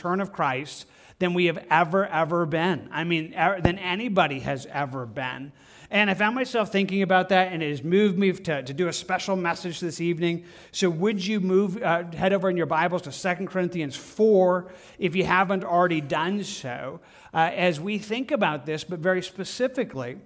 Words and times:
return 0.00 0.20
of 0.20 0.32
Christ 0.32 0.86
than 1.18 1.34
we 1.34 1.46
have 1.46 1.58
ever, 1.72 2.06
ever 2.06 2.46
been. 2.46 2.88
I 2.92 3.02
mean, 3.02 3.34
er, 3.36 3.60
than 3.60 3.80
anybody 3.80 4.38
has 4.38 4.64
ever 4.66 5.06
been. 5.06 5.50
And 5.90 6.08
I 6.08 6.14
found 6.14 6.36
myself 6.36 6.70
thinking 6.70 7.02
about 7.02 7.30
that, 7.30 7.52
and 7.52 7.64
it 7.64 7.70
has 7.70 7.82
moved 7.82 8.16
me 8.16 8.30
to, 8.30 8.62
to 8.62 8.72
do 8.72 8.86
a 8.86 8.92
special 8.92 9.34
message 9.34 9.80
this 9.80 10.00
evening. 10.00 10.44
So, 10.70 10.88
would 10.88 11.26
you 11.26 11.40
move, 11.40 11.82
uh, 11.82 12.04
head 12.12 12.32
over 12.32 12.48
in 12.48 12.56
your 12.56 12.66
Bibles 12.66 13.02
to 13.02 13.12
Second 13.12 13.48
Corinthians 13.48 13.96
4 13.96 14.70
if 15.00 15.16
you 15.16 15.24
haven't 15.24 15.64
already 15.64 16.00
done 16.00 16.44
so, 16.44 17.00
uh, 17.34 17.50
as 17.52 17.80
we 17.80 17.98
think 17.98 18.30
about 18.30 18.66
this, 18.66 18.84
but 18.84 19.00
very 19.00 19.20
specifically 19.20 20.18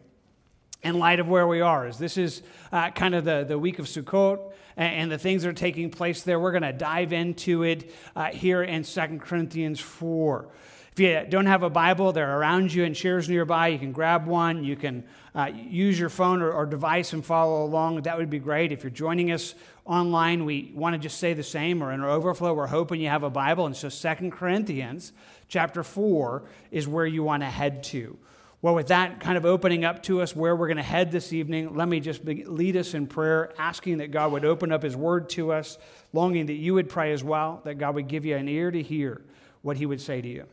in 0.82 0.98
light 0.98 1.20
of 1.20 1.28
where 1.28 1.46
we 1.46 1.60
are. 1.60 1.86
As 1.86 1.98
this 1.98 2.16
is 2.16 2.42
uh, 2.72 2.90
kind 2.90 3.14
of 3.14 3.24
the, 3.24 3.44
the 3.46 3.58
week 3.58 3.78
of 3.78 3.86
Sukkot 3.86 4.40
and, 4.76 4.94
and, 4.94 5.12
the 5.12 5.18
things 5.18 5.42
that 5.42 5.48
are 5.48 5.52
taking 5.52 5.90
place 5.90 6.22
there, 6.22 6.40
we're 6.40 6.52
going 6.52 6.62
to 6.62 6.72
dive 6.72 7.12
into 7.12 7.62
it 7.62 7.94
uh, 8.16 8.26
here 8.26 8.62
in 8.62 8.84
Second 8.84 9.20
Corinthians 9.20 9.80
4. 9.80 10.48
If 10.92 11.00
you 11.00 11.24
don't 11.26 11.46
have 11.46 11.62
a 11.62 11.70
Bible, 11.70 12.12
they're 12.12 12.38
around 12.38 12.74
you 12.74 12.84
and 12.84 12.94
chairs 12.94 13.26
nearby. 13.26 13.68
You 13.68 13.78
can 13.78 13.92
grab 13.92 14.26
one. 14.26 14.62
You 14.62 14.76
can 14.76 15.04
uh, 15.34 15.50
use 15.54 15.98
your 15.98 16.10
phone 16.10 16.42
or, 16.42 16.52
or, 16.52 16.66
device 16.66 17.14
and 17.14 17.24
follow 17.24 17.64
along. 17.64 18.02
That 18.02 18.18
would 18.18 18.28
be 18.28 18.38
great. 18.38 18.72
If 18.72 18.82
you're 18.82 18.90
joining 18.90 19.32
us 19.32 19.54
online, 19.86 20.44
we 20.44 20.70
want 20.74 20.92
to 20.92 20.98
just 20.98 21.16
say 21.16 21.32
the 21.32 21.42
same. 21.42 21.82
Or 21.82 21.92
in 21.92 22.02
our 22.02 22.10
overflow, 22.10 22.52
we're 22.52 22.66
hoping 22.66 23.00
you 23.00 23.08
have 23.08 23.22
a 23.22 23.30
Bible. 23.30 23.64
And 23.64 23.74
so 23.74 23.88
Second 23.88 24.32
Corinthians 24.32 25.14
chapter 25.48 25.82
4 25.82 26.42
is 26.70 26.86
where 26.86 27.06
you 27.06 27.22
want 27.22 27.42
to 27.42 27.48
head 27.48 27.82
to. 27.84 28.18
Well, 28.62 28.76
with 28.76 28.86
that 28.86 29.18
kind 29.18 29.36
of 29.36 29.44
opening 29.44 29.84
up 29.84 30.04
to 30.04 30.22
us 30.22 30.36
where 30.36 30.54
we're 30.54 30.68
going 30.68 30.76
to 30.76 30.84
head 30.84 31.10
this 31.10 31.32
evening, 31.32 31.74
let 31.74 31.88
me 31.88 31.98
just 31.98 32.24
be, 32.24 32.44
lead 32.44 32.76
us 32.76 32.94
in 32.94 33.08
prayer, 33.08 33.52
asking 33.58 33.98
that 33.98 34.12
God 34.12 34.30
would 34.30 34.44
open 34.44 34.70
up 34.70 34.84
His 34.84 34.94
word 34.94 35.28
to 35.30 35.50
us, 35.50 35.78
longing 36.12 36.46
that 36.46 36.54
you 36.54 36.74
would 36.74 36.88
pray 36.88 37.12
as 37.12 37.24
well, 37.24 37.60
that 37.64 37.74
God 37.74 37.96
would 37.96 38.06
give 38.06 38.24
you 38.24 38.36
an 38.36 38.48
ear 38.48 38.70
to 38.70 38.80
hear 38.80 39.20
what 39.62 39.76
He 39.76 39.84
would 39.84 40.00
say 40.00 40.20
to 40.20 40.28
you. 40.28 40.46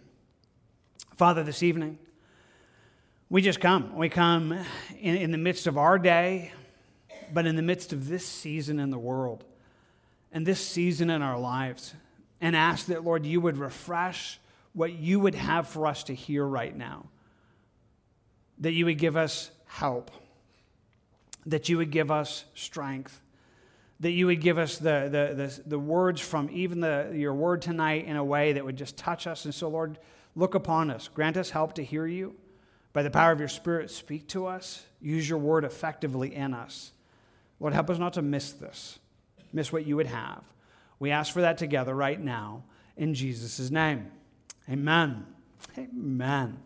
Father, 1.18 1.44
this 1.44 1.62
evening, 1.62 2.00
we 3.30 3.44
just 3.44 3.60
come. 3.60 3.96
We 3.96 4.10
come 4.10 4.54
in, 5.00 5.16
in, 5.16 5.32
the 5.32 5.38
midst 5.38 5.68
of 5.68 5.78
our 5.78 6.00
day, 6.00 6.52
but 7.32 7.46
in 7.46 7.56
the 7.56 7.62
midst 7.62 7.94
of 7.94 8.08
this 8.08 8.26
season 8.26 8.80
in 8.80 8.90
the 8.90 8.98
world 8.98 9.46
and 10.32 10.48
this 10.48 10.60
season 10.60 11.12
in 11.12 11.22
our 11.22 11.40
lives, 11.40 11.94
and 12.42 12.56
ask 12.56 12.88
that, 12.88 13.04
Lord, 13.04 13.24
you 13.24 13.40
would 13.40 13.58
refresh 13.58 14.40
what 14.74 14.94
you 14.94 15.20
would 15.20 15.36
have 15.36 15.68
for 15.68 15.86
us 15.86 16.04
to 16.06 16.16
hear 16.16 16.44
right 16.44 16.76
now. 16.76 17.06
That 18.60 18.74
you 18.74 18.86
would 18.86 18.98
give 18.98 19.16
us 19.16 19.52
help, 19.66 20.12
that 21.46 21.70
you 21.70 21.78
would 21.78 21.92
give 21.92 22.12
us 22.12 22.46
strength, 22.54 23.22
that 24.00 24.12
you 24.12 24.26
would 24.28 24.42
give 24.42 24.58
us 24.58 24.78
the, 24.78 25.10
the, 25.12 25.36
the, 25.36 25.62
the 25.70 25.80
words 25.80 26.22
from 26.22 26.50
even 26.52 26.80
the, 26.80 27.12
your 27.14 27.34
word 27.34 27.62
tonight 27.62 28.06
in 28.06 28.16
a 28.16 28.24
way 28.24 28.54
that 28.54 28.66
would 28.66 28.78
just 28.78 28.98
touch 28.98 29.28
us. 29.28 29.46
And 29.46 29.54
so, 29.54 29.70
Lord, 29.70 29.98
Look 30.36 30.56
upon 30.56 30.90
us. 30.90 31.10
Grant 31.10 31.38
us 31.38 31.50
help 31.50 31.74
to 31.74 31.84
hear 31.84 32.06
you. 32.06 32.36
By 32.94 33.04
the 33.04 33.12
power 33.12 33.32
of 33.32 33.40
your 33.40 33.50
Spirit, 33.50 33.92
speak 33.92 34.28
to 34.30 34.46
us. 34.46 34.86
Use 35.02 35.28
your 35.28 35.38
word 35.38 35.64
effectively 35.64 36.34
in 36.34 36.54
us. 36.54 36.92
Lord, 37.60 37.74
help 37.74 37.90
us 37.90 38.00
not 38.00 38.14
to 38.14 38.22
miss 38.22 38.54
this, 38.54 39.00
miss 39.52 39.74
what 39.74 39.86
you 39.86 39.96
would 39.98 40.08
have. 40.08 40.44
We 40.98 41.12
ask 41.12 41.34
for 41.34 41.42
that 41.42 41.58
together 41.58 41.94
right 41.94 42.20
now 42.20 42.64
in 42.96 43.14
Jesus' 43.14 43.70
name. 43.70 44.12
Amen. 44.70 45.26
Amen. 45.78 46.58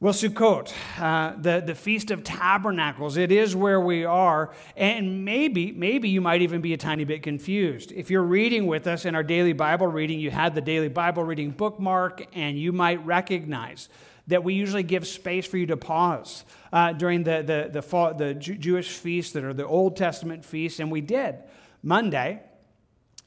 Well, 0.00 0.12
Sukkot, 0.12 0.72
uh, 1.00 1.34
the, 1.40 1.60
the 1.60 1.74
Feast 1.74 2.12
of 2.12 2.22
Tabernacles, 2.22 3.16
it 3.16 3.32
is 3.32 3.56
where 3.56 3.80
we 3.80 4.04
are. 4.04 4.54
And 4.76 5.24
maybe, 5.24 5.72
maybe 5.72 6.08
you 6.08 6.20
might 6.20 6.40
even 6.40 6.60
be 6.60 6.72
a 6.72 6.76
tiny 6.76 7.02
bit 7.02 7.24
confused. 7.24 7.90
If 7.90 8.08
you're 8.08 8.22
reading 8.22 8.68
with 8.68 8.86
us 8.86 9.06
in 9.06 9.16
our 9.16 9.24
daily 9.24 9.54
Bible 9.54 9.88
reading, 9.88 10.20
you 10.20 10.30
had 10.30 10.54
the 10.54 10.60
daily 10.60 10.88
Bible 10.88 11.24
reading 11.24 11.50
bookmark, 11.50 12.24
and 12.32 12.56
you 12.56 12.70
might 12.70 13.04
recognize 13.04 13.88
that 14.28 14.44
we 14.44 14.54
usually 14.54 14.84
give 14.84 15.04
space 15.04 15.46
for 15.46 15.56
you 15.56 15.66
to 15.66 15.76
pause 15.76 16.44
uh, 16.72 16.92
during 16.92 17.24
the, 17.24 17.42
the, 17.42 17.68
the, 17.72 17.82
fall, 17.82 18.14
the 18.14 18.34
Jewish 18.34 18.90
feasts 18.90 19.32
that 19.32 19.42
are 19.42 19.52
the 19.52 19.66
Old 19.66 19.96
Testament 19.96 20.44
feasts, 20.44 20.78
and 20.78 20.92
we 20.92 21.00
did. 21.00 21.38
Monday, 21.82 22.40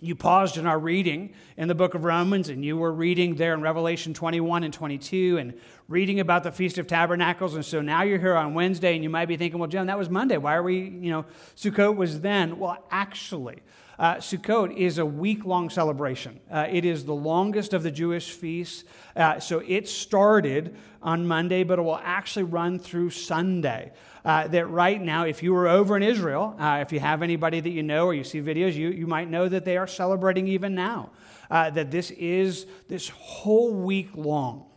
you 0.03 0.15
paused 0.15 0.57
in 0.57 0.65
our 0.65 0.79
reading 0.79 1.31
in 1.57 1.67
the 1.67 1.75
book 1.75 1.93
of 1.93 2.03
Romans 2.03 2.49
and 2.49 2.65
you 2.65 2.75
were 2.75 2.91
reading 2.91 3.35
there 3.35 3.53
in 3.53 3.61
Revelation 3.61 4.15
21 4.15 4.63
and 4.63 4.73
22 4.73 5.37
and 5.37 5.53
reading 5.91 6.21
about 6.21 6.43
the 6.43 6.51
Feast 6.53 6.77
of 6.77 6.87
Tabernacles. 6.87 7.53
And 7.53 7.65
so 7.65 7.81
now 7.81 8.03
you're 8.03 8.17
here 8.17 8.35
on 8.35 8.53
Wednesday 8.53 8.95
and 8.95 9.03
you 9.03 9.09
might 9.09 9.25
be 9.25 9.35
thinking, 9.35 9.59
well, 9.59 9.67
John, 9.67 9.87
that 9.87 9.97
was 9.97 10.09
Monday. 10.09 10.37
Why 10.37 10.55
are 10.55 10.63
we, 10.63 10.79
you 10.79 11.11
know, 11.11 11.25
Sukkot 11.57 11.97
was 11.97 12.21
then? 12.21 12.57
Well, 12.57 12.81
actually, 12.89 13.61
uh, 13.99 14.15
Sukkot 14.15 14.73
is 14.75 14.99
a 14.99 15.05
week 15.05 15.43
long 15.43 15.69
celebration. 15.69 16.39
Uh, 16.49 16.65
it 16.71 16.85
is 16.85 17.03
the 17.03 17.13
longest 17.13 17.73
of 17.73 17.83
the 17.83 17.91
Jewish 17.91 18.31
feasts. 18.31 18.85
Uh, 19.17 19.41
so 19.41 19.61
it 19.67 19.89
started 19.89 20.77
on 21.01 21.27
Monday, 21.27 21.63
but 21.63 21.77
it 21.77 21.81
will 21.81 21.99
actually 22.01 22.43
run 22.43 22.79
through 22.79 23.09
Sunday 23.09 23.91
uh, 24.23 24.47
that 24.47 24.67
right 24.67 25.01
now, 25.01 25.25
if 25.25 25.43
you 25.43 25.53
were 25.53 25.67
over 25.67 25.97
in 25.97 26.03
Israel, 26.03 26.55
uh, 26.57 26.79
if 26.81 26.93
you 26.93 27.01
have 27.01 27.21
anybody 27.21 27.59
that 27.59 27.69
you 27.69 27.83
know 27.83 28.05
or 28.05 28.13
you 28.13 28.23
see 28.23 28.39
videos, 28.39 28.75
you, 28.75 28.89
you 28.91 29.07
might 29.07 29.29
know 29.29 29.49
that 29.49 29.65
they 29.65 29.75
are 29.75 29.87
celebrating 29.87 30.47
even 30.47 30.73
now. 30.73 31.11
Uh, 31.49 31.69
that 31.69 31.91
this 31.91 32.11
is 32.11 32.65
this 32.87 33.09
whole 33.09 33.73
week 33.73 34.07
long. 34.15 34.70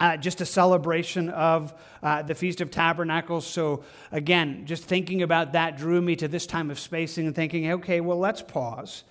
Uh, 0.00 0.16
just 0.16 0.40
a 0.40 0.46
celebration 0.46 1.28
of 1.30 1.74
uh, 2.04 2.22
the 2.22 2.34
Feast 2.34 2.60
of 2.60 2.70
Tabernacles. 2.70 3.44
So, 3.44 3.82
again, 4.12 4.64
just 4.64 4.84
thinking 4.84 5.22
about 5.22 5.52
that 5.52 5.76
drew 5.76 6.00
me 6.00 6.14
to 6.16 6.28
this 6.28 6.46
time 6.46 6.70
of 6.70 6.78
spacing 6.78 7.26
and 7.26 7.34
thinking, 7.34 7.72
okay, 7.72 8.00
well, 8.00 8.18
let's 8.18 8.40
pause 8.40 9.02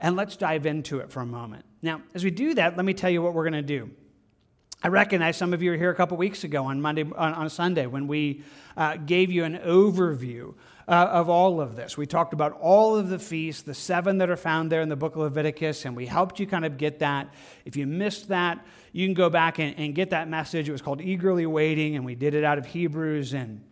and 0.00 0.16
let's 0.16 0.36
dive 0.36 0.64
into 0.64 1.00
it 1.00 1.10
for 1.10 1.20
a 1.20 1.26
moment. 1.26 1.66
Now, 1.82 2.00
as 2.14 2.24
we 2.24 2.30
do 2.30 2.54
that, 2.54 2.76
let 2.76 2.86
me 2.86 2.94
tell 2.94 3.10
you 3.10 3.20
what 3.20 3.34
we're 3.34 3.44
going 3.44 3.52
to 3.52 3.62
do. 3.62 3.90
I 4.82 4.88
recognize 4.88 5.36
some 5.36 5.52
of 5.52 5.62
you 5.62 5.72
were 5.72 5.76
here 5.76 5.90
a 5.90 5.94
couple 5.94 6.16
weeks 6.16 6.42
ago 6.42 6.64
on 6.64 6.80
Monday, 6.80 7.02
on, 7.02 7.34
on 7.34 7.50
Sunday, 7.50 7.86
when 7.86 8.06
we 8.06 8.42
uh, 8.78 8.96
gave 8.96 9.30
you 9.30 9.44
an 9.44 9.58
overview 9.58 10.54
uh, 10.88 10.92
of 10.92 11.28
all 11.28 11.60
of 11.60 11.76
this. 11.76 11.98
We 11.98 12.06
talked 12.06 12.32
about 12.32 12.58
all 12.60 12.96
of 12.96 13.10
the 13.10 13.18
feasts, 13.18 13.62
the 13.62 13.74
seven 13.74 14.16
that 14.18 14.30
are 14.30 14.38
found 14.38 14.72
there 14.72 14.80
in 14.80 14.88
the 14.88 14.96
book 14.96 15.16
of 15.16 15.20
Leviticus, 15.20 15.84
and 15.84 15.94
we 15.94 16.06
helped 16.06 16.40
you 16.40 16.46
kind 16.46 16.64
of 16.64 16.78
get 16.78 17.00
that. 17.00 17.28
If 17.66 17.76
you 17.76 17.86
missed 17.86 18.28
that, 18.28 18.64
you 18.92 19.06
can 19.06 19.14
go 19.14 19.30
back 19.30 19.58
and, 19.58 19.78
and 19.78 19.94
get 19.94 20.10
that 20.10 20.28
message. 20.28 20.68
It 20.68 20.72
was 20.72 20.82
called 20.82 21.00
Eagerly 21.00 21.46
Waiting, 21.46 21.96
and 21.96 22.04
we 22.04 22.14
did 22.14 22.34
it 22.34 22.44
out 22.44 22.58
of 22.58 22.66
Hebrews 22.66 23.34
and 23.34 23.62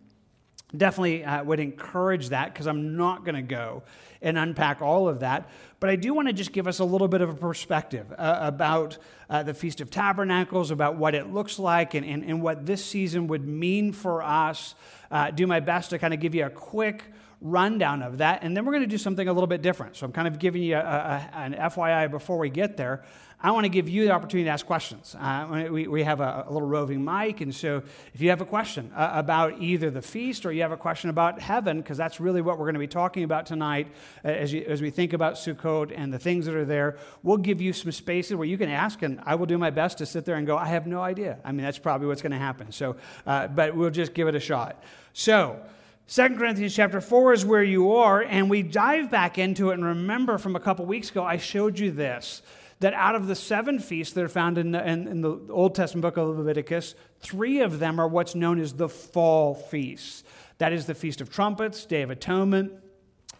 definitely 0.75 1.23
uh, 1.23 1.43
would 1.43 1.59
encourage 1.59 2.29
that 2.29 2.53
because 2.53 2.67
I'm 2.67 2.95
not 2.95 3.25
going 3.25 3.35
to 3.35 3.41
go 3.41 3.83
and 4.21 4.37
unpack 4.37 4.81
all 4.81 5.07
of 5.07 5.21
that. 5.21 5.49
But 5.79 5.89
I 5.89 5.95
do 5.95 6.13
want 6.13 6.27
to 6.27 6.33
just 6.33 6.51
give 6.51 6.67
us 6.67 6.79
a 6.79 6.85
little 6.85 7.07
bit 7.07 7.21
of 7.21 7.29
a 7.29 7.33
perspective 7.33 8.13
uh, 8.17 8.39
about 8.41 8.97
uh, 9.29 9.43
the 9.43 9.53
Feast 9.53 9.81
of 9.81 9.89
Tabernacles, 9.89 10.71
about 10.71 10.95
what 10.97 11.15
it 11.15 11.31
looks 11.33 11.57
like, 11.57 11.93
and, 11.93 12.05
and, 12.05 12.23
and 12.23 12.41
what 12.41 12.65
this 12.65 12.83
season 12.83 13.27
would 13.27 13.47
mean 13.47 13.93
for 13.93 14.21
us. 14.21 14.75
Uh, 15.09 15.31
do 15.31 15.47
my 15.47 15.59
best 15.59 15.89
to 15.91 15.99
kind 15.99 16.13
of 16.13 16.19
give 16.19 16.35
you 16.35 16.45
a 16.45 16.49
quick 16.49 17.03
rundown 17.41 18.01
of 18.01 18.17
that. 18.17 18.43
And 18.43 18.55
then 18.55 18.65
we're 18.65 18.73
going 18.73 18.83
to 18.83 18.87
do 18.87 18.97
something 18.97 19.27
a 19.27 19.33
little 19.33 19.47
bit 19.47 19.61
different. 19.61 19.95
So 19.95 20.05
I'm 20.05 20.11
kind 20.11 20.27
of 20.27 20.39
giving 20.39 20.61
you 20.61 20.75
a, 20.75 20.79
a, 20.79 21.29
an 21.33 21.53
FYI 21.53 22.11
before 22.11 22.37
we 22.37 22.49
get 22.49 22.75
there. 22.75 23.03
I 23.41 23.51
want 23.51 23.63
to 23.63 23.69
give 23.69 23.87
you 23.87 24.03
the 24.03 24.11
opportunity 24.11 24.45
to 24.45 24.51
ask 24.51 24.65
questions. 24.65 25.15
Uh, 25.17 25.69
we, 25.71 25.87
we 25.87 26.03
have 26.03 26.19
a, 26.19 26.43
a, 26.45 26.51
little 26.51 26.67
roving 26.67 27.05
mic, 27.05 27.39
and 27.39 27.55
so 27.55 27.81
if 28.13 28.19
you 28.19 28.31
have 28.31 28.41
a 28.41 28.45
question 28.45 28.91
uh, 28.93 29.11
about 29.13 29.61
either 29.61 29.89
the 29.89 30.01
feast 30.01 30.45
or 30.45 30.51
you 30.51 30.61
have 30.61 30.73
a 30.73 30.77
question 30.77 31.09
about 31.09 31.39
heaven, 31.39 31.79
because 31.79 31.97
that's 31.97 32.19
really 32.19 32.41
what 32.41 32.57
we're 32.57 32.65
going 32.65 32.73
to 32.73 32.79
be 32.81 32.87
talking 32.87 33.23
about 33.23 33.45
tonight 33.45 33.87
uh, 34.25 34.27
as, 34.27 34.51
you, 34.51 34.65
as 34.67 34.81
we 34.81 34.89
think 34.89 35.13
about 35.13 35.35
Sukkot 35.35 35.93
and 35.95 36.13
the 36.13 36.19
things 36.19 36.47
that 36.47 36.55
are 36.55 36.65
there, 36.65 36.97
we'll 37.23 37.37
give 37.37 37.61
you 37.61 37.71
some 37.71 37.93
spaces 37.93 38.35
where 38.35 38.45
you 38.45 38.57
can 38.57 38.69
ask, 38.69 39.03
and 39.03 39.21
I 39.23 39.35
will 39.35 39.45
do 39.45 39.57
my 39.57 39.69
best 39.69 39.99
to 39.99 40.05
sit 40.05 40.25
there 40.25 40.35
and 40.35 40.45
go, 40.45 40.57
I 40.57 40.67
have 40.67 40.85
no 40.85 41.01
idea. 41.01 41.39
I 41.45 41.53
mean, 41.53 41.63
that's 41.63 41.79
probably 41.79 42.07
what's 42.07 42.21
going 42.21 42.33
to 42.33 42.37
happen. 42.37 42.73
So, 42.73 42.97
uh, 43.25 43.47
but 43.47 43.73
we'll 43.73 43.89
just 43.89 44.13
give 44.13 44.27
it 44.27 44.35
a 44.35 44.41
shot. 44.41 44.83
So, 45.13 45.61
2 46.09 46.35
Corinthians 46.35 46.75
chapter 46.75 46.99
4 46.99 47.33
is 47.33 47.45
where 47.45 47.63
you 47.63 47.93
are, 47.93 48.21
and 48.21 48.49
we 48.49 48.63
dive 48.63 49.09
back 49.09 49.37
into 49.37 49.69
it. 49.69 49.75
And 49.75 49.85
remember 49.85 50.37
from 50.39 50.57
a 50.57 50.59
couple 50.59 50.85
weeks 50.85 51.09
ago, 51.09 51.23
I 51.23 51.37
showed 51.37 51.79
you 51.79 51.91
this 51.91 52.41
that 52.79 52.93
out 52.93 53.15
of 53.15 53.27
the 53.27 53.35
seven 53.35 53.79
feasts 53.79 54.13
that 54.13 54.23
are 54.23 54.29
found 54.29 54.57
in 54.57 54.71
the, 54.71 54.87
in, 54.87 55.07
in 55.07 55.21
the 55.21 55.37
Old 55.49 55.75
Testament 55.75 56.01
book 56.01 56.17
of 56.17 56.37
Leviticus, 56.37 56.95
three 57.19 57.59
of 57.61 57.79
them 57.79 57.99
are 57.99 58.07
what's 58.07 58.35
known 58.35 58.59
as 58.59 58.73
the 58.73 58.87
fall 58.87 59.53
feasts. 59.53 60.23
That 60.59 60.71
is 60.71 60.85
the 60.85 60.95
Feast 60.95 61.21
of 61.21 61.29
Trumpets, 61.29 61.85
Day 61.85 62.01
of 62.01 62.09
Atonement, 62.09 62.71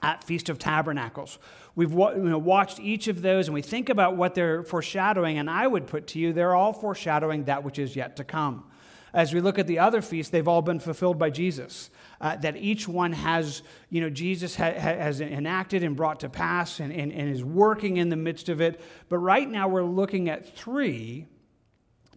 at 0.02 0.24
Feast 0.24 0.50
of 0.50 0.60
Tabernacles. 0.60 1.40
We've 1.76 1.92
you 1.92 2.24
know, 2.24 2.38
watched 2.38 2.80
each 2.80 3.08
of 3.08 3.22
those 3.22 3.48
and 3.48 3.54
we 3.54 3.62
think 3.62 3.90
about 3.90 4.18
what 4.18 4.36
they're 4.36 4.64
foreshadowing, 4.64 5.38
and 5.38 5.50
I 5.50 5.68
would 5.68 5.88
put 5.88 6.08
to 6.08 6.20
you, 6.20 6.34
they're 6.34 6.56
all 6.56 6.74
foreshadowing 6.74 7.46
that 7.46 7.64
which 7.64 7.80
is 7.80 7.96
yet 7.96 8.18
to 8.18 8.24
come. 8.24 8.66
As 9.14 9.34
we 9.34 9.42
look 9.42 9.58
at 9.58 9.68
the 9.68 9.80
other 9.80 10.02
feasts, 10.02 10.32
they've 10.32 10.48
all 10.48 10.62
been 10.62 10.80
fulfilled 10.80 11.18
by 11.18 11.30
Jesus 11.30 11.90
uh, 12.22 12.36
that 12.38 12.58
each 12.58 12.88
one 12.88 13.14
has, 13.14 13.64
you 13.90 14.02
know, 14.02 14.10
Jesus 14.10 14.56
ha- 14.56 14.74
has 14.74 15.22
enacted 15.22 15.84
and 15.84 15.96
brought 15.96 16.20
to 16.22 16.30
pass 16.30 16.80
and, 16.80 16.92
and, 16.92 17.12
and 17.12 17.30
is 17.30 17.44
working 17.44 17.98
in 17.98 18.10
the 18.10 18.16
midst 18.16 18.50
of 18.50 18.62
it. 18.62 18.82
But 19.08 19.20
right 19.20 19.50
now 19.50 19.68
we're 19.68 19.84
looking 19.84 20.30
at 20.30 20.56
three 20.56 21.28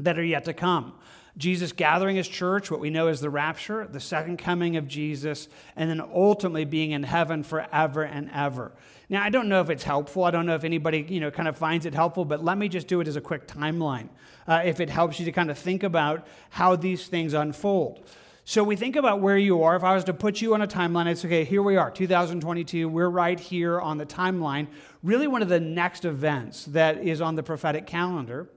that 0.01 0.19
are 0.19 0.25
yet 0.25 0.45
to 0.47 0.53
come. 0.53 0.95
Jesus 1.39 1.73
gathering 1.73 2.17
his 2.17 2.29
church, 2.29 2.71
what 2.71 2.81
we 2.81 2.91
know 2.91 3.07
as 3.07 3.21
the 3.21 3.31
rapture, 3.31 3.87
the 3.87 4.01
second 4.01 4.37
coming 4.37 4.77
of 4.77 4.87
Jesus, 4.87 5.49
and 5.77 5.89
then 5.89 6.01
ultimately 6.01 6.67
being 6.67 6.91
in 6.91 7.05
heaven 7.05 7.43
forever 7.43 8.03
and 8.03 8.31
ever. 8.35 8.73
Now, 9.09 9.23
I 9.23 9.31
don't 9.31 9.49
know 9.49 9.61
if 9.61 9.71
it's 9.71 9.85
helpful. 9.85 10.25
I 10.25 10.31
don't 10.31 10.45
know 10.45 10.55
if 10.55 10.65
anybody, 10.65 11.07
you 11.09 11.21
know, 11.21 11.31
kind 11.31 11.49
of 11.49 11.57
finds 11.57 11.87
it 11.87 11.95
helpful, 11.95 12.27
but 12.27 12.45
let 12.45 12.59
me 12.59 12.69
just 12.69 12.87
do 12.87 13.01
it 13.01 13.09
as 13.09 13.17
a 13.17 13.21
quick 13.21 13.47
timeline 13.47 14.09
uh, 14.47 14.63
if 14.65 14.81
it 14.81 14.91
helps 14.91 15.19
you 15.19 15.25
to 15.25 15.33
kind 15.33 15.51
of 15.51 15.59
think 15.59 15.83
about 15.83 16.27
how 16.51 16.77
these 16.77 17.07
things 17.07 17.33
unfold. 17.33 18.07
So 18.45 18.65
we 18.65 18.75
think 18.75 18.97
about 18.97 19.21
where 19.21 19.39
you 19.39 19.63
are. 19.63 19.77
If 19.77 19.85
I 19.85 19.95
was 19.95 20.03
to 20.05 20.13
put 20.13 20.41
you 20.41 20.55
on 20.55 20.63
a 20.63 20.67
timeline, 20.67 21.07
it's 21.07 21.25
okay, 21.25 21.45
here 21.45 21.63
we 21.63 21.77
are, 21.77 21.93
2022. 21.93 22.89
We're 22.89 23.09
right 23.09 23.39
here 23.39 23.81
on 23.81 23.99
the 23.99 24.07
timeline. 24.07 24.67
Really, 25.05 25.29
one 25.29 25.43
of 25.43 25.49
the 25.49 25.61
next 25.61 26.05
events 26.05 26.65
that 26.67 27.05
is 27.05 27.21
on 27.21 27.37
the 27.37 27.45
prophetic 27.45 27.87
calendar 27.87 28.49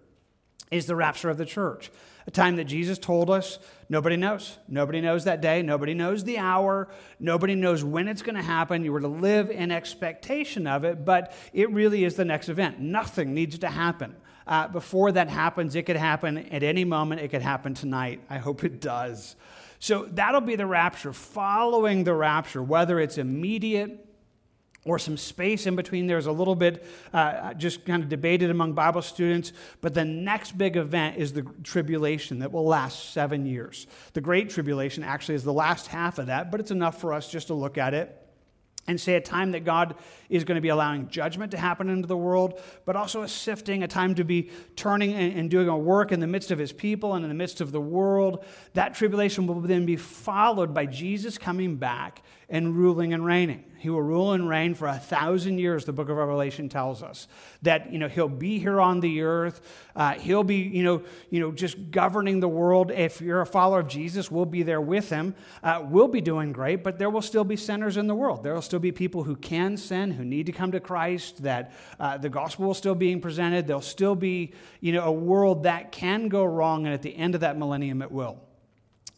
is 0.72 0.88
the 0.88 0.96
rapture 0.96 1.30
of 1.30 1.38
the 1.38 1.46
church. 1.46 1.92
A 2.26 2.32
time 2.32 2.56
that 2.56 2.64
Jesus 2.64 2.98
told 2.98 3.30
us 3.30 3.60
nobody 3.88 4.18
knows. 4.18 4.58
Nobody 4.68 5.02
knows 5.02 5.26
that 5.26 5.42
day. 5.42 5.62
Nobody 5.62 5.94
knows 5.94 6.24
the 6.24 6.40
hour. 6.40 6.88
Nobody 7.20 7.54
knows 7.54 7.84
when 7.84 8.08
it's 8.08 8.24
going 8.24 8.36
to 8.36 8.42
happen. 8.42 8.84
You 8.84 8.92
were 8.92 9.02
to 9.02 9.08
live 9.08 9.52
in 9.52 9.72
expectation 9.72 10.66
of 10.66 10.84
it, 10.84 11.06
but 11.06 11.32
it 11.54 11.70
really 11.70 12.04
is 12.04 12.16
the 12.16 12.26
next 12.26 12.50
event. 12.50 12.80
Nothing 12.80 13.36
needs 13.36 13.60
to 13.60 13.68
happen. 13.68 14.16
Uh, 14.48 14.68
before 14.68 15.12
that 15.12 15.30
happens, 15.30 15.76
it 15.76 15.84
could 15.84 15.96
happen 15.96 16.40
at 16.50 16.64
any 16.64 16.86
moment. 16.86 17.22
It 17.22 17.30
could 17.30 17.44
happen 17.44 17.76
tonight. 17.76 18.22
I 18.32 18.40
hope 18.40 18.64
it 18.64 18.82
does. 18.82 19.36
So 19.86 20.10
that'll 20.12 20.42
be 20.42 20.56
the 20.56 20.66
rapture. 20.66 21.14
Following 21.14 22.06
the 22.06 22.16
rapture, 22.16 22.64
whether 22.64 23.00
it's 23.00 23.20
immediate 23.20 24.04
or 24.84 24.98
some 24.98 25.16
space 25.16 25.68
in 25.68 25.76
between. 25.76 26.08
There's 26.08 26.26
a 26.26 26.32
little 26.32 26.56
bit 26.56 26.84
uh, 27.14 27.54
just 27.54 27.86
kind 27.86 28.02
of 28.02 28.10
debated 28.10 28.50
among 28.50 28.74
Bible 28.74 29.04
students. 29.04 29.54
But 29.82 29.94
the 29.94 30.04
next 30.04 30.58
big 30.58 30.76
event 30.76 31.18
is 31.18 31.34
the 31.34 31.44
tribulation 31.62 32.40
that 32.40 32.52
will 32.52 32.66
last 32.66 33.12
seven 33.14 33.46
years. 33.46 33.86
The 34.14 34.22
Great 34.22 34.50
Tribulation 34.50 35.04
actually 35.04 35.36
is 35.36 35.44
the 35.44 35.54
last 35.54 35.86
half 35.86 36.18
of 36.18 36.26
that, 36.28 36.50
but 36.50 36.60
it's 36.60 36.72
enough 36.72 37.00
for 37.00 37.14
us 37.14 37.30
just 37.30 37.46
to 37.48 37.54
look 37.54 37.78
at 37.78 37.94
it 37.94 38.20
and 38.88 39.00
say 39.00 39.14
a 39.14 39.22
time 39.22 39.52
that 39.52 39.66
God 39.66 39.94
is 40.30 40.44
going 40.44 40.56
to 40.56 40.62
be 40.62 40.70
allowing 40.70 41.08
judgment 41.10 41.52
to 41.52 41.58
happen 41.58 41.90
into 41.90 42.08
the 42.08 42.18
world, 42.18 42.60
but 42.86 42.96
also 42.96 43.22
a 43.22 43.28
sifting, 43.28 43.84
a 43.84 43.88
time 43.88 44.16
to 44.16 44.24
be 44.24 44.50
turning 44.76 45.14
and, 45.14 45.50
doing 45.50 45.68
a 45.68 45.78
work 45.78 46.12
in 46.12 46.20
the 46.20 46.28
midst 46.28 46.52
of 46.52 46.58
his 46.58 46.72
people 46.72 47.14
and 47.14 47.24
in 47.24 47.30
the 47.30 47.36
midst 47.36 47.62
of 47.62 47.72
the 47.72 47.82
world. 47.82 48.44
That 48.74 48.96
tribulation 48.96 49.48
will 49.48 49.62
then 49.62 49.86
be 49.86 49.96
followed 49.96 50.74
by 50.74 50.86
Jesus 50.86 51.38
coming 51.38 51.76
back 51.76 52.24
and 52.50 52.76
ruling 52.76 53.14
and 53.14 53.26
reigning. 53.26 53.64
He 53.78 53.90
will 53.90 54.02
rule 54.02 54.34
and 54.34 54.48
reign 54.48 54.74
for 54.74 54.88
a 54.88 54.98
thousand 54.98 55.60
years, 55.60 55.86
the 55.86 55.94
book 55.94 56.10
of 56.10 56.18
Revelation 56.18 56.70
tells 56.70 57.04
us. 57.04 57.28
That, 57.62 57.92
you 57.92 58.00
know, 58.00 58.08
he'll 58.08 58.28
be 58.28 58.58
here 58.60 58.80
on 58.80 59.00
the 59.00 59.22
earth. 59.22 59.62
Uh, 59.96 60.14
he'll 60.14 60.44
be, 60.44 60.58
you 60.58 60.84
know, 60.84 61.04
you 61.30 61.40
know, 61.40 61.52
just 61.52 61.92
governing 61.92 62.40
the 62.40 62.48
world. 62.48 62.92
If 62.92 63.22
you're 63.22 63.42
a 63.42 63.46
follower 63.46 63.80
of 63.82 63.88
Jesus, 63.88 64.32
we'll 64.32 64.46
be 64.46 64.64
there 64.64 64.82
with 64.82 65.10
him. 65.10 65.36
Uh, 65.62 65.86
we'll 65.88 66.08
be 66.08 66.22
doing 66.22 66.52
great, 66.52 66.84
but 66.84 66.98
there 66.98 67.10
will 67.10 67.22
still 67.22 67.44
be 67.44 67.56
sinners 67.56 67.98
in 67.98 68.08
the 68.08 68.16
world. 68.16 68.44
There 68.44 68.54
will 68.54 68.62
still 68.62 68.80
be 68.80 68.92
people 68.92 69.24
who 69.24 69.36
can 69.36 69.78
sin, 69.78 70.12
who 70.16 70.26
need 70.26 70.48
to 70.48 70.52
come 70.52 70.72
to 70.72 70.80
Christ, 70.80 71.44
that 71.44 71.74
uh, 72.00 72.18
the 72.18 72.30
gospel 72.30 72.66
will 72.66 72.74
still 72.74 72.96
being 72.96 73.22
presented. 73.22 73.68
There'll 73.68 73.82
still 73.82 74.16
be, 74.16 74.54
you 74.80 74.92
know, 74.92 75.04
a 75.04 75.12
world 75.12 75.64
that 75.64 75.92
can 75.92 76.28
go 76.28 76.44
wrong, 76.44 76.86
and 76.86 76.94
at 76.94 77.02
the 77.02 77.16
end 77.16 77.36
of 77.36 77.42
that 77.42 77.58
millennium, 77.58 78.02
it 78.02 78.12
will 78.12 78.40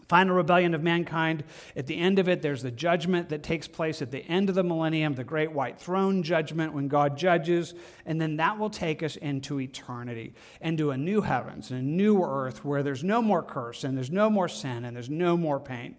final 0.08 0.36
rebellion 0.36 0.74
of 0.74 0.82
mankind. 0.82 1.44
At 1.76 1.88
the 1.88 1.98
end 1.98 2.20
of 2.20 2.30
it, 2.30 2.42
there's 2.42 2.62
the 2.62 2.72
judgment 2.72 3.30
that 3.30 3.44
takes 3.44 3.68
place 3.68 4.02
at 4.02 4.12
the 4.12 4.26
end 4.26 4.50
of 4.50 4.56
the 4.56 4.64
millennium, 4.64 5.16
the 5.16 5.24
great 5.24 5.52
white 5.52 5.78
throne 5.78 6.24
judgment 6.24 6.74
when 6.74 6.88
God 6.88 7.18
judges. 7.18 7.74
And 8.06 8.20
then 8.20 8.38
that 8.38 8.58
will 8.58 8.70
take 8.70 9.04
us 9.04 9.18
into 9.18 9.60
eternity, 9.60 10.34
into 10.62 10.92
a 10.92 10.98
new 10.98 11.22
heavens 11.22 11.72
and 11.72 11.80
a 11.80 11.84
new 11.84 12.24
earth 12.24 12.64
where 12.64 12.84
there's 12.84 13.04
no 13.04 13.22
more 13.22 13.44
curse 13.44 13.84
and 13.84 13.98
there's 13.98 14.12
no 14.12 14.30
more 14.30 14.48
sin 14.48 14.86
and 14.86 14.96
there's 14.96 15.10
no 15.10 15.36
more 15.36 15.60
pain. 15.60 15.98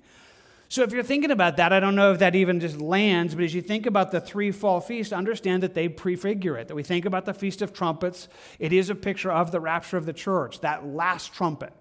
So, 0.71 0.83
if 0.83 0.93
you're 0.93 1.03
thinking 1.03 1.31
about 1.31 1.57
that, 1.57 1.73
I 1.73 1.81
don't 1.81 1.95
know 1.95 2.13
if 2.13 2.19
that 2.19 2.35
even 2.35 2.61
just 2.61 2.79
lands, 2.79 3.35
but 3.35 3.43
as 3.43 3.55
you 3.55 3.63
think 3.63 3.87
about 3.87 4.11
the 4.11 4.21
three 4.21 4.51
fall 4.51 4.81
feasts, 4.81 5.15
understand 5.15 5.63
that 5.63 5.73
they 5.73 5.89
prefigure 5.89 6.59
it. 6.59 6.69
That 6.69 6.75
we 6.75 6.83
think 6.83 7.07
about 7.07 7.25
the 7.25 7.33
Feast 7.33 7.63
of 7.63 7.73
Trumpets, 7.73 8.29
it 8.59 8.73
is 8.73 8.91
a 8.91 8.95
picture 8.95 9.33
of 9.33 9.51
the 9.51 9.61
rapture 9.61 9.97
of 9.97 10.05
the 10.05 10.13
church, 10.13 10.61
that 10.61 10.87
last 10.87 11.33
trumpet 11.33 11.73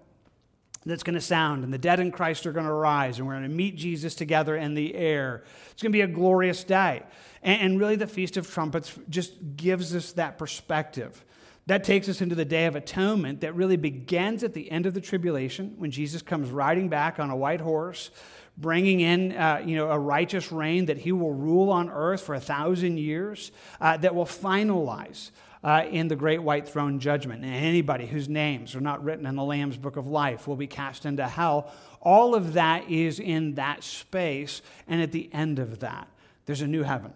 that's 0.86 1.02
going 1.02 1.14
to 1.14 1.20
sound, 1.20 1.64
and 1.64 1.72
the 1.72 1.78
dead 1.78 2.00
in 2.00 2.10
Christ 2.10 2.46
are 2.46 2.52
going 2.52 2.64
to 2.64 2.72
rise, 2.72 3.18
and 3.18 3.26
we're 3.26 3.34
going 3.34 3.42
to 3.42 3.54
meet 3.54 3.76
Jesus 3.76 4.14
together 4.14 4.56
in 4.56 4.74
the 4.74 4.94
air. 4.94 5.44
It's 5.70 5.82
going 5.82 5.92
to 5.92 5.96
be 5.96 6.00
a 6.00 6.06
glorious 6.06 6.64
day. 6.64 7.02
And, 7.42 7.60
and 7.60 7.80
really, 7.80 7.96
the 7.96 8.06
Feast 8.06 8.38
of 8.38 8.50
Trumpets 8.50 8.98
just 9.10 9.34
gives 9.56 9.94
us 9.94 10.12
that 10.12 10.38
perspective. 10.38 11.22
That 11.66 11.84
takes 11.84 12.08
us 12.08 12.22
into 12.22 12.34
the 12.34 12.46
Day 12.46 12.64
of 12.64 12.76
Atonement 12.76 13.42
that 13.42 13.54
really 13.54 13.76
begins 13.76 14.42
at 14.42 14.54
the 14.54 14.70
end 14.70 14.86
of 14.86 14.94
the 14.94 15.02
tribulation 15.02 15.74
when 15.76 15.90
Jesus 15.90 16.22
comes 16.22 16.48
riding 16.48 16.88
back 16.88 17.20
on 17.20 17.28
a 17.28 17.36
white 17.36 17.60
horse, 17.60 18.10
bringing 18.60 19.00
in 19.00 19.32
uh, 19.32 19.62
you 19.64 19.76
know, 19.76 19.90
a 19.90 19.98
righteous 19.98 20.50
reign 20.50 20.86
that 20.86 20.98
he 20.98 21.12
will 21.12 21.32
rule 21.32 21.70
on 21.70 21.88
earth 21.88 22.22
for 22.22 22.34
a 22.34 22.40
thousand 22.40 22.98
years, 22.98 23.52
uh, 23.80 23.96
that 23.96 24.14
will 24.14 24.26
finalize 24.26 25.30
uh, 25.62 25.84
in 25.90 26.08
the 26.08 26.16
great 26.16 26.42
white 26.42 26.68
throne 26.68 26.98
judgment. 26.98 27.44
And 27.44 27.54
anybody 27.54 28.06
whose 28.06 28.28
names 28.28 28.74
are 28.74 28.80
not 28.80 29.02
written 29.02 29.26
in 29.26 29.36
the 29.36 29.44
Lamb's 29.44 29.76
book 29.76 29.96
of 29.96 30.06
life 30.06 30.46
will 30.48 30.56
be 30.56 30.66
cast 30.66 31.06
into 31.06 31.26
hell. 31.26 31.72
All 32.00 32.34
of 32.34 32.54
that 32.54 32.88
is 32.90 33.20
in 33.20 33.54
that 33.54 33.82
space. 33.82 34.62
And 34.86 35.00
at 35.00 35.12
the 35.12 35.30
end 35.32 35.58
of 35.58 35.80
that, 35.80 36.08
there's 36.46 36.62
a 36.62 36.68
new 36.68 36.82
heaven. 36.82 37.12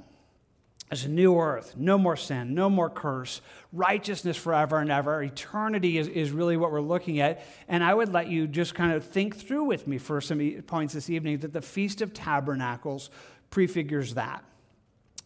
There's 0.93 1.07
a 1.07 1.09
new 1.09 1.39
earth, 1.39 1.75
no 1.75 1.97
more 1.97 2.19
sin, 2.19 2.55
no 2.55 2.69
more 2.69 2.91
curse, 2.91 3.41
righteousness 3.73 4.37
forever 4.37 4.77
and 4.77 4.93
ever. 4.93 5.23
Eternity 5.23 5.97
is, 5.97 6.07
is 6.07 6.33
really 6.33 6.59
what 6.59 6.71
we're 6.71 6.83
looking 6.83 7.19
at. 7.21 7.47
And 7.67 7.83
I 7.83 7.95
would 7.95 8.13
let 8.13 8.29
you 8.29 8.47
just 8.47 8.75
kind 8.75 8.93
of 8.93 9.03
think 9.03 9.35
through 9.35 9.65
with 9.65 9.87
me 9.87 9.97
for 9.97 10.21
some 10.21 10.63
points 10.67 10.93
this 10.93 11.09
evening 11.09 11.39
that 11.39 11.55
the 11.55 11.63
Feast 11.63 12.03
of 12.03 12.13
Tabernacles 12.13 13.09
prefigures 13.49 14.13
that. 14.17 14.45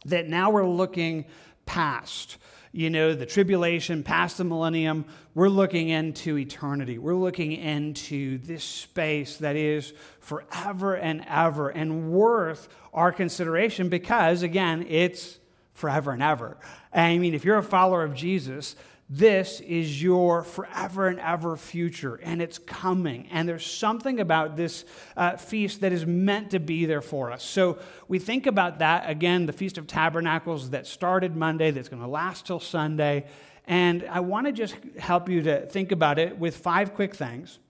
That 0.05 0.29
now 0.29 0.51
we're 0.51 0.69
looking 0.69 1.25
past 1.65 2.37
you 2.71 2.91
know, 2.91 3.15
the 3.15 3.25
tribulation, 3.25 4.03
past 4.03 4.37
the 4.37 4.45
millennium, 4.45 5.07
we're 5.35 5.49
looking 5.49 5.89
into 5.89 6.37
eternity. 6.37 6.99
We're 6.99 7.15
looking 7.15 7.53
into 7.53 8.37
this 8.39 8.63
space 8.63 9.39
that 9.39 9.57
is 9.57 9.95
forever 10.21 10.95
and 10.95 11.25
ever 11.27 11.71
and 11.71 12.13
worth 12.13 12.69
our 12.93 13.13
consideration 13.13 13.89
because, 13.89 14.43
again, 14.43 14.85
it's 14.91 15.39
forever 15.77 16.11
and 16.11 16.23
ever. 16.23 16.57
And 16.93 17.13
I 17.13 17.19
mean, 17.19 17.35
if 17.35 17.45
you're 17.45 17.59
a 17.59 17.63
follower 17.63 18.03
of 18.03 18.15
Jesus, 18.15 18.75
this 19.09 19.61
is 19.61 20.03
your 20.03 20.43
forever 20.43 21.07
and 21.07 21.21
ever 21.21 21.57
future, 21.57 22.17
and 22.17 22.43
it's 22.43 22.59
coming. 22.59 23.29
And 23.31 23.49
there's 23.49 23.65
something 23.65 24.19
about 24.19 24.57
this 24.57 24.85
uh, 25.17 25.37
feast 25.37 25.83
that 25.83 25.93
is 25.93 26.05
meant 26.05 26.51
to 26.51 26.59
be 26.59 26.87
there 26.87 27.03
for 27.03 27.31
us. 27.31 27.45
So 27.45 27.79
we 28.09 28.19
think 28.19 28.47
about 28.47 28.81
that 28.81 29.09
again, 29.09 29.47
the 29.47 29.53
Feast 29.53 29.79
of 29.79 29.87
Tabernacles 29.87 30.71
that 30.71 30.89
started 30.89 31.37
Monday, 31.37 31.71
that's 31.71 31.89
going 31.89 32.03
to 32.03 32.09
last 32.09 32.47
till 32.47 32.59
Sunday. 32.59 33.27
And 33.69 34.05
I 34.11 34.21
want 34.21 34.47
to 34.47 34.53
just 34.53 34.75
help 34.99 35.29
you 35.29 35.43
to 35.43 35.67
think 35.67 35.93
about 35.93 36.19
it 36.19 36.37
with 36.39 36.57
five 36.57 36.95
quick 36.95 37.15
things. 37.15 37.61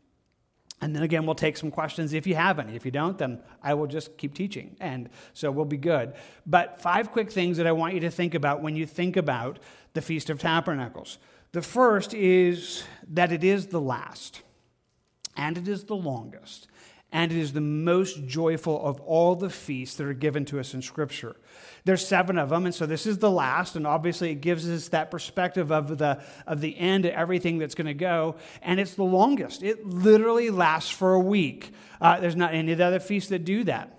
And 0.80 0.94
then 0.94 1.02
again, 1.02 1.24
we'll 1.24 1.34
take 1.34 1.56
some 1.56 1.70
questions 1.70 2.12
if 2.12 2.26
you 2.26 2.34
have 2.34 2.58
any. 2.58 2.76
If 2.76 2.84
you 2.84 2.90
don't, 2.90 3.16
then 3.16 3.40
I 3.62 3.74
will 3.74 3.86
just 3.86 4.18
keep 4.18 4.34
teaching. 4.34 4.76
And 4.78 5.08
so 5.32 5.50
we'll 5.50 5.64
be 5.64 5.78
good. 5.78 6.14
But 6.46 6.80
five 6.80 7.12
quick 7.12 7.32
things 7.32 7.56
that 7.56 7.66
I 7.66 7.72
want 7.72 7.94
you 7.94 8.00
to 8.00 8.10
think 8.10 8.34
about 8.34 8.62
when 8.62 8.76
you 8.76 8.84
think 8.84 9.16
about 9.16 9.58
the 9.94 10.02
Feast 10.02 10.28
of 10.28 10.38
Tabernacles. 10.38 11.18
The 11.52 11.62
first 11.62 12.12
is 12.12 12.84
that 13.08 13.32
it 13.32 13.42
is 13.42 13.68
the 13.68 13.80
last, 13.80 14.42
and 15.36 15.56
it 15.56 15.66
is 15.66 15.84
the 15.84 15.96
longest, 15.96 16.68
and 17.16 17.32
it 17.32 17.38
is 17.38 17.54
the 17.54 17.62
most 17.62 18.26
joyful 18.26 18.78
of 18.86 19.00
all 19.00 19.34
the 19.34 19.48
feasts 19.48 19.96
that 19.96 20.06
are 20.06 20.12
given 20.12 20.44
to 20.44 20.60
us 20.60 20.74
in 20.74 20.82
Scripture. 20.82 21.34
There's 21.86 22.06
seven 22.06 22.36
of 22.36 22.50
them, 22.50 22.66
and 22.66 22.74
so 22.74 22.84
this 22.84 23.06
is 23.06 23.16
the 23.16 23.30
last, 23.30 23.74
and 23.74 23.86
obviously 23.86 24.32
it 24.32 24.42
gives 24.42 24.68
us 24.68 24.88
that 24.88 25.10
perspective 25.10 25.72
of 25.72 25.96
the, 25.96 26.22
of 26.46 26.60
the 26.60 26.76
end 26.76 27.06
of 27.06 27.12
everything 27.12 27.56
that's 27.56 27.74
going 27.74 27.86
to 27.86 27.94
go, 27.94 28.36
and 28.60 28.78
it's 28.78 28.96
the 28.96 29.02
longest. 29.02 29.62
It 29.62 29.86
literally 29.86 30.50
lasts 30.50 30.90
for 30.90 31.14
a 31.14 31.18
week. 31.18 31.72
Uh, 32.02 32.20
there's 32.20 32.36
not 32.36 32.52
any 32.52 32.72
of 32.72 32.78
the 32.78 32.84
other 32.84 33.00
feasts 33.00 33.30
that 33.30 33.46
do 33.46 33.64
that 33.64 33.96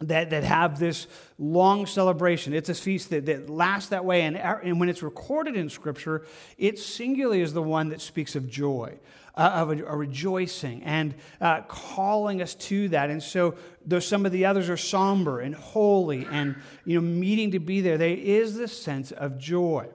that, 0.00 0.30
that 0.30 0.44
have 0.44 0.78
this 0.78 1.06
long 1.38 1.86
celebration. 1.86 2.52
It's 2.52 2.68
a 2.68 2.74
feast 2.74 3.10
that, 3.10 3.26
that 3.26 3.48
lasts 3.48 3.90
that 3.90 4.04
way. 4.04 4.22
And, 4.22 4.36
and 4.36 4.80
when 4.80 4.88
it's 4.88 5.02
recorded 5.02 5.56
in 5.56 5.68
Scripture, 5.68 6.26
it 6.58 6.78
singularly 6.78 7.40
is 7.40 7.52
the 7.52 7.62
one 7.62 7.88
that 7.88 8.00
speaks 8.00 8.36
of 8.36 8.48
joy, 8.48 8.98
uh, 9.36 9.50
of 9.54 9.70
a, 9.70 9.84
a, 9.84 9.96
rejoicing, 9.96 10.82
and 10.84 11.14
uh, 11.40 11.62
calling 11.62 12.40
us 12.40 12.54
to 12.54 12.88
that. 12.90 13.10
And 13.10 13.22
so, 13.22 13.56
though 13.84 13.98
some 14.00 14.26
of 14.26 14.32
the 14.32 14.46
others 14.46 14.68
are 14.68 14.76
somber 14.76 15.40
and 15.40 15.54
holy 15.54 16.26
and 16.30 16.56
you 16.84 17.00
know, 17.00 17.06
meeting 17.06 17.50
to 17.52 17.58
be 17.58 17.80
there, 17.80 17.98
there 17.98 18.16
is 18.16 18.56
this 18.56 18.76
sense 18.80 19.12
of 19.12 19.38
joy. 19.38 19.88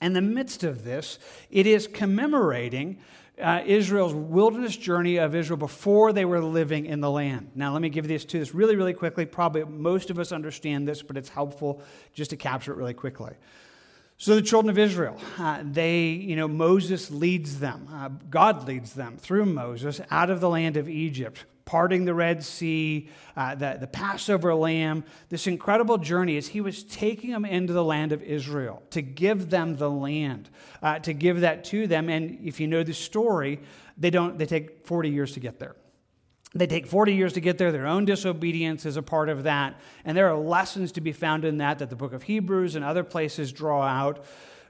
In 0.00 0.12
the 0.12 0.22
midst 0.22 0.64
of 0.64 0.84
this, 0.84 1.18
it 1.50 1.66
is 1.66 1.86
commemorating 1.86 2.98
uh, 3.40 3.62
Israel's 3.66 4.14
wilderness 4.14 4.76
journey 4.76 5.16
of 5.16 5.34
Israel 5.34 5.56
before 5.56 6.12
they 6.12 6.24
were 6.24 6.40
living 6.40 6.86
in 6.86 7.00
the 7.00 7.10
land. 7.10 7.50
Now, 7.54 7.72
let 7.72 7.82
me 7.82 7.88
give 7.88 8.06
this 8.06 8.24
to 8.26 8.38
this 8.38 8.54
really, 8.54 8.76
really 8.76 8.92
quickly. 8.92 9.26
Probably 9.26 9.64
most 9.64 10.10
of 10.10 10.18
us 10.18 10.30
understand 10.30 10.86
this, 10.86 11.02
but 11.02 11.16
it's 11.16 11.28
helpful 11.28 11.82
just 12.12 12.30
to 12.30 12.36
capture 12.36 12.72
it 12.72 12.76
really 12.76 12.94
quickly. 12.94 13.32
So 14.16 14.36
the 14.36 14.42
children 14.42 14.70
of 14.70 14.78
Israel, 14.78 15.18
uh, 15.38 15.62
they, 15.64 16.06
you 16.06 16.36
know, 16.36 16.46
Moses 16.46 17.10
leads 17.10 17.58
them, 17.58 17.88
uh, 17.92 18.10
God 18.30 18.66
leads 18.66 18.92
them 18.92 19.16
through 19.16 19.46
Moses 19.46 20.00
out 20.10 20.30
of 20.30 20.40
the 20.40 20.48
land 20.48 20.76
of 20.76 20.88
Egypt, 20.88 21.44
parting 21.64 22.04
the 22.04 22.14
Red 22.14 22.44
Sea, 22.44 23.08
uh, 23.36 23.56
the, 23.56 23.76
the 23.80 23.86
Passover 23.88 24.54
lamb, 24.54 25.04
this 25.30 25.48
incredible 25.48 25.98
journey 25.98 26.36
as 26.36 26.46
he 26.46 26.60
was 26.60 26.84
taking 26.84 27.32
them 27.32 27.44
into 27.44 27.72
the 27.72 27.82
land 27.82 28.12
of 28.12 28.22
Israel 28.22 28.82
to 28.90 29.02
give 29.02 29.50
them 29.50 29.76
the 29.76 29.90
land, 29.90 30.48
uh, 30.80 31.00
to 31.00 31.12
give 31.12 31.40
that 31.40 31.64
to 31.64 31.88
them. 31.88 32.08
And 32.08 32.38
if 32.44 32.60
you 32.60 32.68
know 32.68 32.84
the 32.84 32.94
story, 32.94 33.60
they 33.98 34.10
don't, 34.10 34.38
they 34.38 34.46
take 34.46 34.86
40 34.86 35.10
years 35.10 35.32
to 35.32 35.40
get 35.40 35.58
there. 35.58 35.74
They 36.54 36.66
take 36.68 36.86
40 36.86 37.14
years 37.14 37.32
to 37.32 37.40
get 37.40 37.58
there. 37.58 37.72
Their 37.72 37.86
own 37.86 38.04
disobedience 38.04 38.86
is 38.86 38.96
a 38.96 39.02
part 39.02 39.28
of 39.28 39.42
that. 39.42 39.80
And 40.04 40.16
there 40.16 40.30
are 40.30 40.38
lessons 40.38 40.92
to 40.92 41.00
be 41.00 41.12
found 41.12 41.44
in 41.44 41.58
that 41.58 41.80
that 41.80 41.90
the 41.90 41.96
book 41.96 42.12
of 42.12 42.22
Hebrews 42.22 42.76
and 42.76 42.84
other 42.84 43.02
places 43.02 43.52
draw 43.52 43.82
out. 43.82 44.24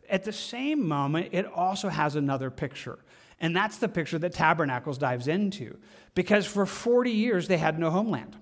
At 0.09 0.25
the 0.25 0.33
same 0.33 0.87
moment, 0.87 1.29
it 1.33 1.47
also 1.47 1.89
has 1.91 2.17
another 2.17 2.51
picture. 2.51 2.99
And 3.39 3.55
that's 3.55 3.79
the 3.79 3.89
picture 3.89 4.19
that 4.19 4.33
Tabernacles 4.33 4.97
dives 4.97 5.29
into. 5.29 5.77
Because 6.15 6.47
for 6.47 6.65
40 6.65 7.11
years, 7.11 7.49
they 7.49 7.59
had 7.59 7.79
no 7.79 7.91
homeland. 7.91 8.37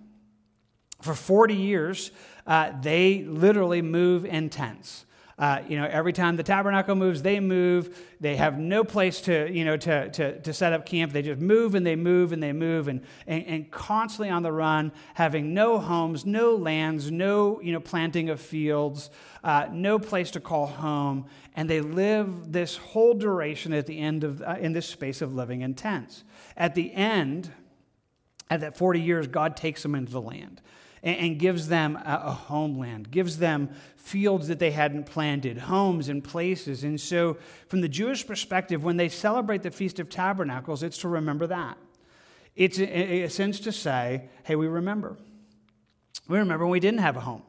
For 1.01 1.15
40 1.15 1.55
years, 1.55 2.13
uh, 2.47 2.73
they 2.81 3.25
literally 3.25 3.83
move 3.83 4.25
in 4.25 4.51
tents. 4.51 5.05
Uh, 5.43 5.61
you 5.69 5.77
know, 5.77 5.89
every 5.91 6.13
time 6.13 6.37
the 6.37 6.43
tabernacle 6.45 6.95
moves, 6.95 7.21
they 7.21 7.41
move. 7.41 8.01
They 8.21 8.37
have 8.37 8.61
no 8.61 8.85
place 8.85 9.21
to, 9.23 9.51
you 9.51 9.65
know, 9.65 9.77
to, 9.77 10.09
to, 10.09 10.39
to 10.39 10.53
set 10.53 10.73
up 10.73 10.87
camp. 10.87 11.13
They 11.13 11.23
just 11.23 11.41
move 11.41 11.75
and 11.75 11.85
they 11.85 11.97
move 11.97 12.33
and 12.33 12.41
they 12.41 12.53
move 12.53 12.87
and, 12.87 13.01
and, 13.27 13.45
and 13.49 13.71
constantly 13.73 14.31
on 14.31 14.45
the 14.45 14.53
run, 14.53 14.93
having 15.15 15.53
no 15.53 15.81
homes, 15.81 16.25
no 16.25 16.55
lands, 16.55 17.11
no, 17.11 17.61
you 17.61 17.73
know, 17.73 17.81
planting 17.81 18.31
of 18.31 18.41
fields, 18.41 19.11
uh, 19.43 19.67
no 19.73 19.99
place 19.99 20.31
to 20.31 20.41
call 20.41 20.69
home. 20.69 21.27
And 21.57 21.69
they 21.69 21.81
live 21.81 22.53
this 22.53 22.77
whole 22.77 23.15
duration 23.15 23.73
at 23.73 23.87
the 23.87 23.99
end 23.99 24.23
of, 24.23 24.43
uh, 24.43 24.59
in 24.61 24.75
this 24.75 24.87
space 24.87 25.21
of 25.21 25.35
living 25.35 25.63
in 25.63 25.75
tents. 25.75 26.23
At 26.57 26.77
the 26.77 26.95
end, 26.95 27.51
at 28.49 28.61
that 28.61 28.77
40 28.77 29.01
years, 29.01 29.27
God 29.27 29.57
takes 29.57 29.83
them 29.83 29.97
into 29.97 30.13
the 30.13 30.21
land 30.21 30.63
and, 31.03 31.17
and 31.17 31.39
gives 31.39 31.69
them 31.69 31.97
a, 31.97 32.23
a 32.25 32.33
homeland, 32.33 33.11
gives 33.11 33.39
them 33.39 33.71
fields 33.97 34.49
that 34.49 34.59
they 34.59 34.71
hadn't 34.71 35.07
planted, 35.07 35.59
homes 35.59 36.09
and 36.09 36.23
places. 36.23 36.85
And 36.85 37.01
so, 37.01 37.37
from 37.69 37.81
the 37.81 37.89
Jewish 37.89 38.27
perspective, 38.27 38.85
when 38.85 38.97
they 38.97 39.09
celebrate 39.09 39.63
the 39.63 39.71
Feast 39.71 39.99
of 39.99 40.09
Tabernacles, 40.09 40.83
it's 40.83 40.99
to 40.99 41.09
remember 41.09 41.47
that. 41.47 41.79
It's 42.55 42.79
a, 42.79 43.23
a 43.23 43.31
sense 43.31 43.61
to 43.61 43.73
say, 43.73 44.29
hey, 44.45 44.57
we 44.57 44.67
remember. 44.67 45.17
We 46.29 46.39
remember 46.39 46.65
when 46.65 46.73
we 46.73 46.81
didn't 46.81 47.01
have 47.01 47.17
a 47.17 47.21
home. 47.21 47.43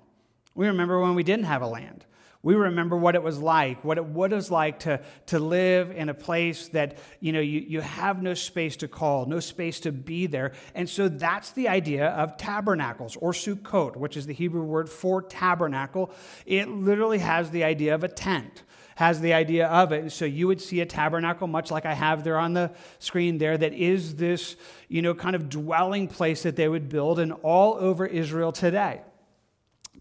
We 0.55 0.67
remember 0.67 0.99
when 0.99 1.15
we 1.15 1.23
didn't 1.23 1.45
have 1.45 1.61
a 1.61 1.67
land. 1.67 2.05
We 2.43 2.55
remember 2.55 2.97
what 2.97 3.15
it 3.15 3.23
was 3.23 3.39
like, 3.39 3.85
what 3.85 3.97
it, 3.97 4.03
what 4.03 4.33
it 4.33 4.35
was 4.35 4.51
like 4.51 4.79
to, 4.79 4.99
to 5.27 5.39
live 5.39 5.91
in 5.91 6.09
a 6.09 6.13
place 6.13 6.67
that, 6.69 6.97
you 7.21 7.31
know, 7.31 7.39
you, 7.39 7.61
you 7.61 7.79
have 7.79 8.21
no 8.21 8.33
space 8.33 8.75
to 8.77 8.89
call, 8.89 9.25
no 9.25 9.39
space 9.39 9.79
to 9.81 9.93
be 9.93 10.27
there. 10.27 10.51
And 10.75 10.89
so 10.89 11.07
that's 11.07 11.51
the 11.51 11.69
idea 11.69 12.07
of 12.09 12.35
tabernacles 12.35 13.15
or 13.15 13.31
sukkot, 13.31 13.95
which 13.95 14.17
is 14.17 14.25
the 14.25 14.33
Hebrew 14.33 14.63
word 14.63 14.89
for 14.89 15.21
tabernacle. 15.21 16.11
It 16.45 16.67
literally 16.67 17.19
has 17.19 17.49
the 17.49 17.63
idea 17.63 17.95
of 17.95 18.03
a 18.03 18.09
tent 18.09 18.63
has 18.95 19.19
the 19.21 19.33
idea 19.33 19.67
of 19.67 19.91
it. 19.91 20.11
So 20.11 20.23
you 20.25 20.45
would 20.45 20.61
see 20.61 20.81
a 20.81 20.85
tabernacle, 20.85 21.47
much 21.47 21.71
like 21.71 21.83
I 21.83 21.95
have 21.95 22.23
there 22.23 22.37
on 22.37 22.53
the 22.53 22.71
screen 22.99 23.39
there, 23.39 23.57
that 23.57 23.73
is 23.73 24.17
this, 24.17 24.55
you 24.87 25.01
know, 25.01 25.15
kind 25.15 25.35
of 25.35 25.49
dwelling 25.49 26.07
place 26.07 26.43
that 26.43 26.55
they 26.55 26.67
would 26.67 26.89
build 26.89 27.17
and 27.17 27.33
all 27.41 27.73
over 27.73 28.05
Israel 28.05 28.51
today. 28.51 29.01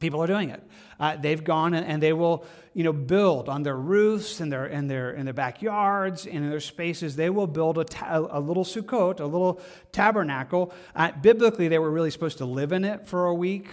People 0.02 0.20
are 0.20 0.26
doing 0.26 0.50
it. 0.50 0.60
Uh, 0.98 1.16
they've 1.16 1.44
gone 1.44 1.74
and, 1.74 1.86
and, 1.86 2.02
they 2.02 2.12
will, 2.12 2.44
you 2.74 2.82
know, 2.82 2.92
build 2.92 3.48
on 3.48 3.62
their 3.62 3.76
roofs 3.76 4.40
and 4.40 4.52
their, 4.52 4.66
in, 4.66 4.88
their, 4.88 5.12
in 5.12 5.24
their 5.24 5.32
backyards 5.32 6.26
and 6.26 6.38
in 6.38 6.50
their 6.50 6.58
spaces. 6.58 7.14
They 7.14 7.30
will 7.30 7.46
build 7.46 7.78
a, 7.78 7.84
ta- 7.84 8.26
a 8.28 8.40
little 8.40 8.64
sukkot, 8.64 9.20
a 9.20 9.24
little 9.24 9.60
tabernacle. 9.92 10.74
Uh, 10.96 11.12
biblically, 11.12 11.68
they 11.68 11.78
were 11.78 11.90
really 11.90 12.10
supposed 12.10 12.38
to 12.38 12.44
live 12.44 12.72
in 12.72 12.84
it 12.84 13.06
for 13.06 13.26
a 13.26 13.34
week. 13.34 13.68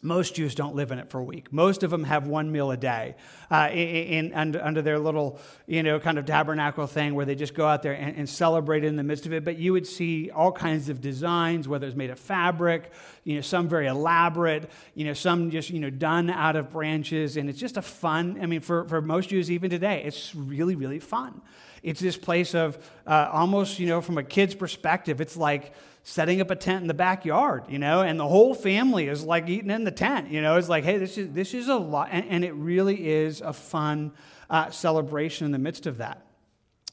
Most 0.00 0.36
Jews 0.36 0.54
don't 0.54 0.76
live 0.76 0.92
in 0.92 1.00
it 1.00 1.10
for 1.10 1.18
a 1.18 1.24
week. 1.24 1.52
Most 1.52 1.82
of 1.82 1.90
them 1.90 2.04
have 2.04 2.28
one 2.28 2.52
meal 2.52 2.70
a 2.70 2.76
day 2.76 3.16
uh, 3.50 3.68
in, 3.72 4.32
in, 4.32 4.56
under, 4.56 4.80
their 4.80 4.96
little, 4.96 5.40
you 5.66 5.82
know, 5.82 5.98
kind 5.98 6.18
of 6.18 6.24
tabernacle 6.24 6.86
thing 6.86 7.16
where 7.16 7.26
they 7.26 7.34
just 7.34 7.52
go 7.52 7.66
out 7.66 7.82
there 7.82 7.94
and, 7.94 8.16
and, 8.16 8.28
celebrate 8.28 8.84
in 8.84 8.94
the 8.94 9.02
midst 9.02 9.26
of 9.26 9.32
it. 9.32 9.44
But 9.44 9.58
you 9.58 9.72
would 9.72 9.88
see 9.88 10.30
all 10.30 10.52
kinds 10.52 10.88
of 10.88 11.00
designs, 11.00 11.66
whether 11.66 11.84
it's 11.84 11.96
made 11.96 12.10
of 12.10 12.18
fabric, 12.20 12.92
you 13.24 13.34
know, 13.34 13.40
some 13.40 13.68
very 13.68 13.88
elaborate, 13.88 14.70
you 14.94 15.04
know, 15.04 15.14
some 15.14 15.50
just, 15.50 15.70
you 15.70 15.80
know, 15.80 15.90
done 15.90 16.30
out 16.30 16.54
of 16.54 16.70
branches. 16.70 17.36
And 17.36 17.50
it's 17.50 17.58
just 17.58 17.76
a 17.76 17.82
fun, 17.82 18.38
I 18.40 18.46
mean, 18.46 18.60
for, 18.60 18.84
for 18.84 19.02
most 19.02 19.30
Jews 19.30 19.50
even 19.50 19.68
today, 19.68 20.04
it's 20.04 20.32
really, 20.32 20.76
really 20.76 21.00
fun. 21.00 21.40
It's 21.82 22.00
this 22.00 22.16
place 22.16 22.54
of 22.54 22.78
uh, 23.04 23.30
almost, 23.32 23.80
you 23.80 23.88
know, 23.88 24.00
from 24.00 24.16
a 24.16 24.22
kid's 24.22 24.54
perspective, 24.54 25.20
it's 25.20 25.36
like, 25.36 25.72
setting 26.08 26.40
up 26.40 26.50
a 26.50 26.56
tent 26.56 26.80
in 26.80 26.88
the 26.88 26.94
backyard, 26.94 27.64
you 27.68 27.78
know, 27.78 28.00
and 28.00 28.18
the 28.18 28.26
whole 28.26 28.54
family 28.54 29.08
is 29.08 29.22
like 29.24 29.46
eating 29.46 29.70
in 29.70 29.84
the 29.84 29.90
tent, 29.90 30.30
you 30.30 30.40
know. 30.40 30.56
It's 30.56 30.68
like, 30.68 30.82
hey, 30.82 30.96
this 30.96 31.18
is 31.18 31.32
this 31.32 31.52
is 31.52 31.68
a 31.68 31.76
lot, 31.76 32.08
and, 32.10 32.24
and 32.30 32.44
it 32.46 32.52
really 32.54 33.06
is 33.06 33.42
a 33.42 33.52
fun 33.52 34.12
uh, 34.48 34.70
celebration 34.70 35.44
in 35.44 35.52
the 35.52 35.58
midst 35.58 35.86
of 35.86 35.98
that. 35.98 36.24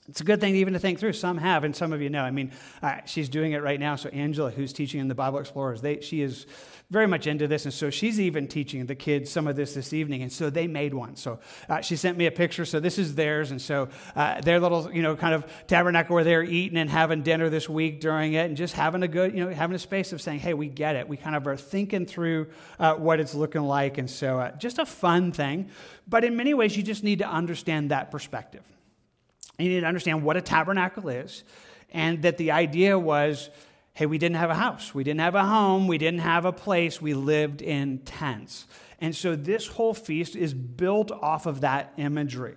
It's 0.10 0.20
a 0.20 0.26
good 0.26 0.42
thing 0.42 0.56
even 0.58 0.74
to 0.74 0.80
think 0.80 1.00
through. 1.00 1.14
Some 1.14 1.38
have, 1.38 1.64
and 1.64 1.74
some 1.74 1.94
of 1.94 2.02
you 2.02 2.10
know. 2.10 2.24
I 2.24 2.32
mean, 2.32 2.52
uh, 2.84 2.98
she's 3.06 3.30
doing 3.30 3.54
it 3.54 3.64
right 3.64 3.80
now. 3.80 3.96
So 3.96 4.10
Angela, 4.10 4.52
who's 4.52 4.74
teaching 4.74 5.00
in 5.00 5.08
the 5.08 5.16
Bible 5.16 5.40
Explorers, 5.40 5.82
they, 5.82 6.02
she 6.02 6.22
is 6.22 6.46
very 6.96 7.08
much 7.08 7.28
into 7.28 7.46
this, 7.46 7.66
and 7.66 7.74
so 7.74 7.90
she's 7.90 8.22
even 8.22 8.48
teaching 8.48 8.86
the 8.86 8.96
kids 8.96 9.30
some 9.30 9.48
of 9.48 9.58
this 9.58 9.74
this 9.74 9.92
evening. 9.92 10.22
And 10.22 10.32
so 10.32 10.50
they 10.50 10.66
made 10.66 10.94
one. 10.94 11.18
So 11.18 11.40
uh, 11.68 11.82
she 11.82 11.98
sent 11.98 12.18
me 12.18 12.26
a 12.26 12.32
picture. 12.32 12.64
So 12.64 12.80
this 12.80 12.98
is 12.98 13.16
theirs, 13.16 13.52
and 13.52 13.62
so 13.62 13.90
uh, 14.16 14.40
their 14.40 14.62
little, 14.62 14.90
you 14.94 15.02
know, 15.02 15.14
kind 15.18 15.36
of 15.36 15.46
tabernacle 15.68 16.16
where 16.16 16.24
they're 16.24 16.42
eating 16.42 16.78
and 16.78 16.90
having 16.90 17.22
dinner 17.22 17.50
this 17.50 17.68
week 17.68 18.00
during 18.00 18.32
it, 18.32 18.46
and 18.46 18.56
just 18.56 18.76
having 18.76 19.04
a 19.04 19.10
good, 19.10 19.34
you 19.36 19.44
know, 19.44 19.54
having 19.54 19.76
a 19.76 19.80
space 19.80 20.14
of 20.14 20.22
saying, 20.22 20.40
"Hey, 20.40 20.54
we 20.54 20.70
get 20.70 20.96
it." 20.96 21.10
We 21.10 21.18
kind 21.18 21.36
of 21.36 21.46
are 21.48 21.58
thinking 21.58 22.06
through 22.06 22.48
uh, 22.80 22.94
what 22.96 23.20
it's 23.20 23.36
looking 23.36 23.64
like, 23.64 23.98
and 23.98 24.10
so 24.10 24.40
uh, 24.40 24.52
just 24.56 24.80
a 24.80 24.86
fun 24.86 25.34
thing. 25.34 25.70
But 26.08 26.24
in 26.24 26.38
many 26.38 26.54
ways, 26.54 26.78
you 26.78 26.84
just 26.84 27.04
need 27.04 27.20
to 27.20 27.28
understand 27.28 27.92
that 27.92 28.10
perspective. 28.10 28.64
You 29.60 29.68
need 29.68 29.82
to 29.82 29.88
understand 29.88 30.24
what 30.24 30.38
a 30.38 30.42
tabernacle 30.42 31.10
is, 31.10 31.44
and 31.92 32.22
that 32.22 32.38
the 32.38 32.52
idea 32.52 32.98
was 32.98 33.50
hey, 33.96 34.06
we 34.06 34.18
didn't 34.18 34.36
have 34.36 34.50
a 34.50 34.56
house, 34.56 34.94
we 34.94 35.04
didn't 35.04 35.22
have 35.22 35.36
a 35.36 35.46
home, 35.46 35.88
we 35.88 35.98
didn't 35.98 36.20
have 36.20 36.44
a 36.46 36.52
place, 36.52 37.02
we 37.02 37.14
lived 37.14 37.62
in 37.62 38.00
tents. 38.00 38.68
And 39.00 39.16
so 39.16 39.36
this 39.36 39.68
whole 39.68 39.94
feast 39.94 40.36
is 40.36 40.54
built 40.54 41.12
off 41.12 41.46
of 41.46 41.62
that 41.62 41.94
imagery. 41.98 42.56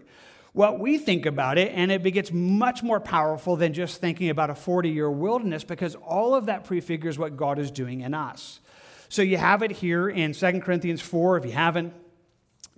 What 0.52 0.80
we 0.80 0.98
think 0.98 1.26
about 1.26 1.56
it, 1.56 1.72
and 1.72 1.92
it 1.92 2.02
gets 2.10 2.32
much 2.32 2.82
more 2.82 2.98
powerful 2.98 3.54
than 3.54 3.72
just 3.72 4.00
thinking 4.00 4.30
about 4.30 4.50
a 4.50 4.54
40 4.56 4.90
year 4.90 5.08
wilderness 5.08 5.62
because 5.62 5.94
all 5.94 6.34
of 6.34 6.46
that 6.46 6.64
prefigures 6.64 7.18
what 7.18 7.36
God 7.36 7.60
is 7.60 7.70
doing 7.70 8.00
in 8.00 8.14
us. 8.14 8.58
So 9.08 9.22
you 9.22 9.36
have 9.36 9.62
it 9.62 9.70
here 9.70 10.08
in 10.08 10.32
2 10.32 10.60
Corinthians 10.60 11.00
4. 11.00 11.38
If 11.38 11.44
you 11.44 11.52
haven't 11.52 11.94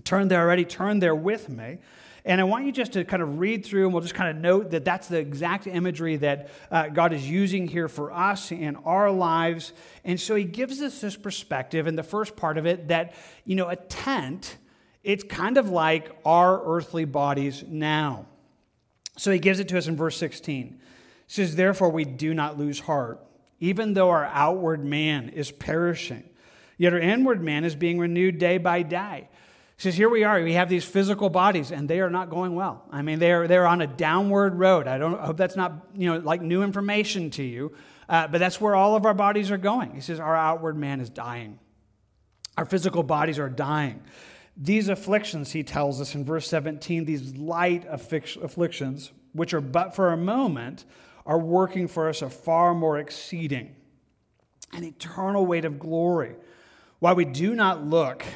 turned 0.04 0.30
there 0.30 0.40
already, 0.40 0.66
turn 0.66 0.98
there 0.98 1.14
with 1.14 1.48
me. 1.48 1.78
And 2.24 2.40
I 2.40 2.44
want 2.44 2.66
you 2.66 2.72
just 2.72 2.92
to 2.92 3.04
kind 3.04 3.22
of 3.22 3.38
read 3.38 3.64
through, 3.64 3.84
and 3.84 3.94
we'll 3.94 4.02
just 4.02 4.14
kind 4.14 4.36
of 4.36 4.42
note 4.42 4.70
that 4.70 4.84
that's 4.84 5.08
the 5.08 5.18
exact 5.18 5.66
imagery 5.66 6.16
that 6.16 6.50
uh, 6.70 6.88
God 6.88 7.12
is 7.12 7.28
using 7.28 7.66
here 7.66 7.88
for 7.88 8.12
us 8.12 8.52
in 8.52 8.76
our 8.76 9.10
lives. 9.10 9.72
And 10.04 10.20
so 10.20 10.34
he 10.34 10.44
gives 10.44 10.82
us 10.82 11.00
this 11.00 11.16
perspective 11.16 11.86
in 11.86 11.96
the 11.96 12.02
first 12.02 12.36
part 12.36 12.58
of 12.58 12.66
it 12.66 12.88
that, 12.88 13.14
you 13.44 13.56
know, 13.56 13.68
a 13.68 13.76
tent, 13.76 14.58
it's 15.02 15.24
kind 15.24 15.56
of 15.56 15.70
like 15.70 16.14
our 16.24 16.62
earthly 16.64 17.06
bodies 17.06 17.64
now. 17.66 18.26
So 19.16 19.30
he 19.30 19.38
gives 19.38 19.60
it 19.60 19.68
to 19.68 19.78
us 19.78 19.86
in 19.86 19.96
verse 19.96 20.16
16. 20.18 20.66
He 20.68 20.78
says, 21.26 21.56
Therefore, 21.56 21.90
we 21.90 22.04
do 22.04 22.34
not 22.34 22.58
lose 22.58 22.80
heart, 22.80 23.20
even 23.60 23.94
though 23.94 24.10
our 24.10 24.26
outward 24.26 24.84
man 24.84 25.30
is 25.30 25.50
perishing, 25.50 26.28
yet 26.76 26.92
our 26.92 26.98
inward 26.98 27.42
man 27.42 27.64
is 27.64 27.74
being 27.74 27.98
renewed 27.98 28.38
day 28.38 28.58
by 28.58 28.82
day. 28.82 29.28
He 29.80 29.84
says, 29.84 29.96
Here 29.96 30.10
we 30.10 30.24
are. 30.24 30.42
We 30.42 30.52
have 30.52 30.68
these 30.68 30.84
physical 30.84 31.30
bodies, 31.30 31.72
and 31.72 31.88
they 31.88 32.00
are 32.00 32.10
not 32.10 32.28
going 32.28 32.54
well. 32.54 32.84
I 32.90 33.00
mean, 33.00 33.18
they're, 33.18 33.48
they're 33.48 33.66
on 33.66 33.80
a 33.80 33.86
downward 33.86 34.54
road. 34.56 34.86
I, 34.86 34.98
don't, 34.98 35.18
I 35.18 35.24
hope 35.24 35.38
that's 35.38 35.56
not 35.56 35.86
you 35.94 36.12
know, 36.12 36.18
like 36.18 36.42
new 36.42 36.62
information 36.62 37.30
to 37.30 37.42
you, 37.42 37.72
uh, 38.06 38.28
but 38.28 38.40
that's 38.40 38.60
where 38.60 38.74
all 38.74 38.94
of 38.94 39.06
our 39.06 39.14
bodies 39.14 39.50
are 39.50 39.56
going. 39.56 39.94
He 39.94 40.02
says, 40.02 40.20
Our 40.20 40.36
outward 40.36 40.76
man 40.76 41.00
is 41.00 41.08
dying, 41.08 41.58
our 42.58 42.66
physical 42.66 43.02
bodies 43.02 43.38
are 43.38 43.48
dying. 43.48 44.02
These 44.54 44.90
afflictions, 44.90 45.52
he 45.52 45.62
tells 45.62 45.98
us 45.98 46.14
in 46.14 46.26
verse 46.26 46.46
17, 46.46 47.06
these 47.06 47.34
light 47.36 47.86
afflictions, 47.88 49.12
which 49.32 49.54
are 49.54 49.62
but 49.62 49.96
for 49.96 50.12
a 50.12 50.16
moment, 50.18 50.84
are 51.24 51.38
working 51.38 51.88
for 51.88 52.10
us 52.10 52.20
a 52.20 52.28
far 52.28 52.74
more 52.74 52.98
exceeding, 52.98 53.74
an 54.74 54.84
eternal 54.84 55.46
weight 55.46 55.64
of 55.64 55.78
glory. 55.78 56.34
While 56.98 57.14
we 57.14 57.24
do 57.24 57.54
not 57.54 57.86
look 57.86 58.26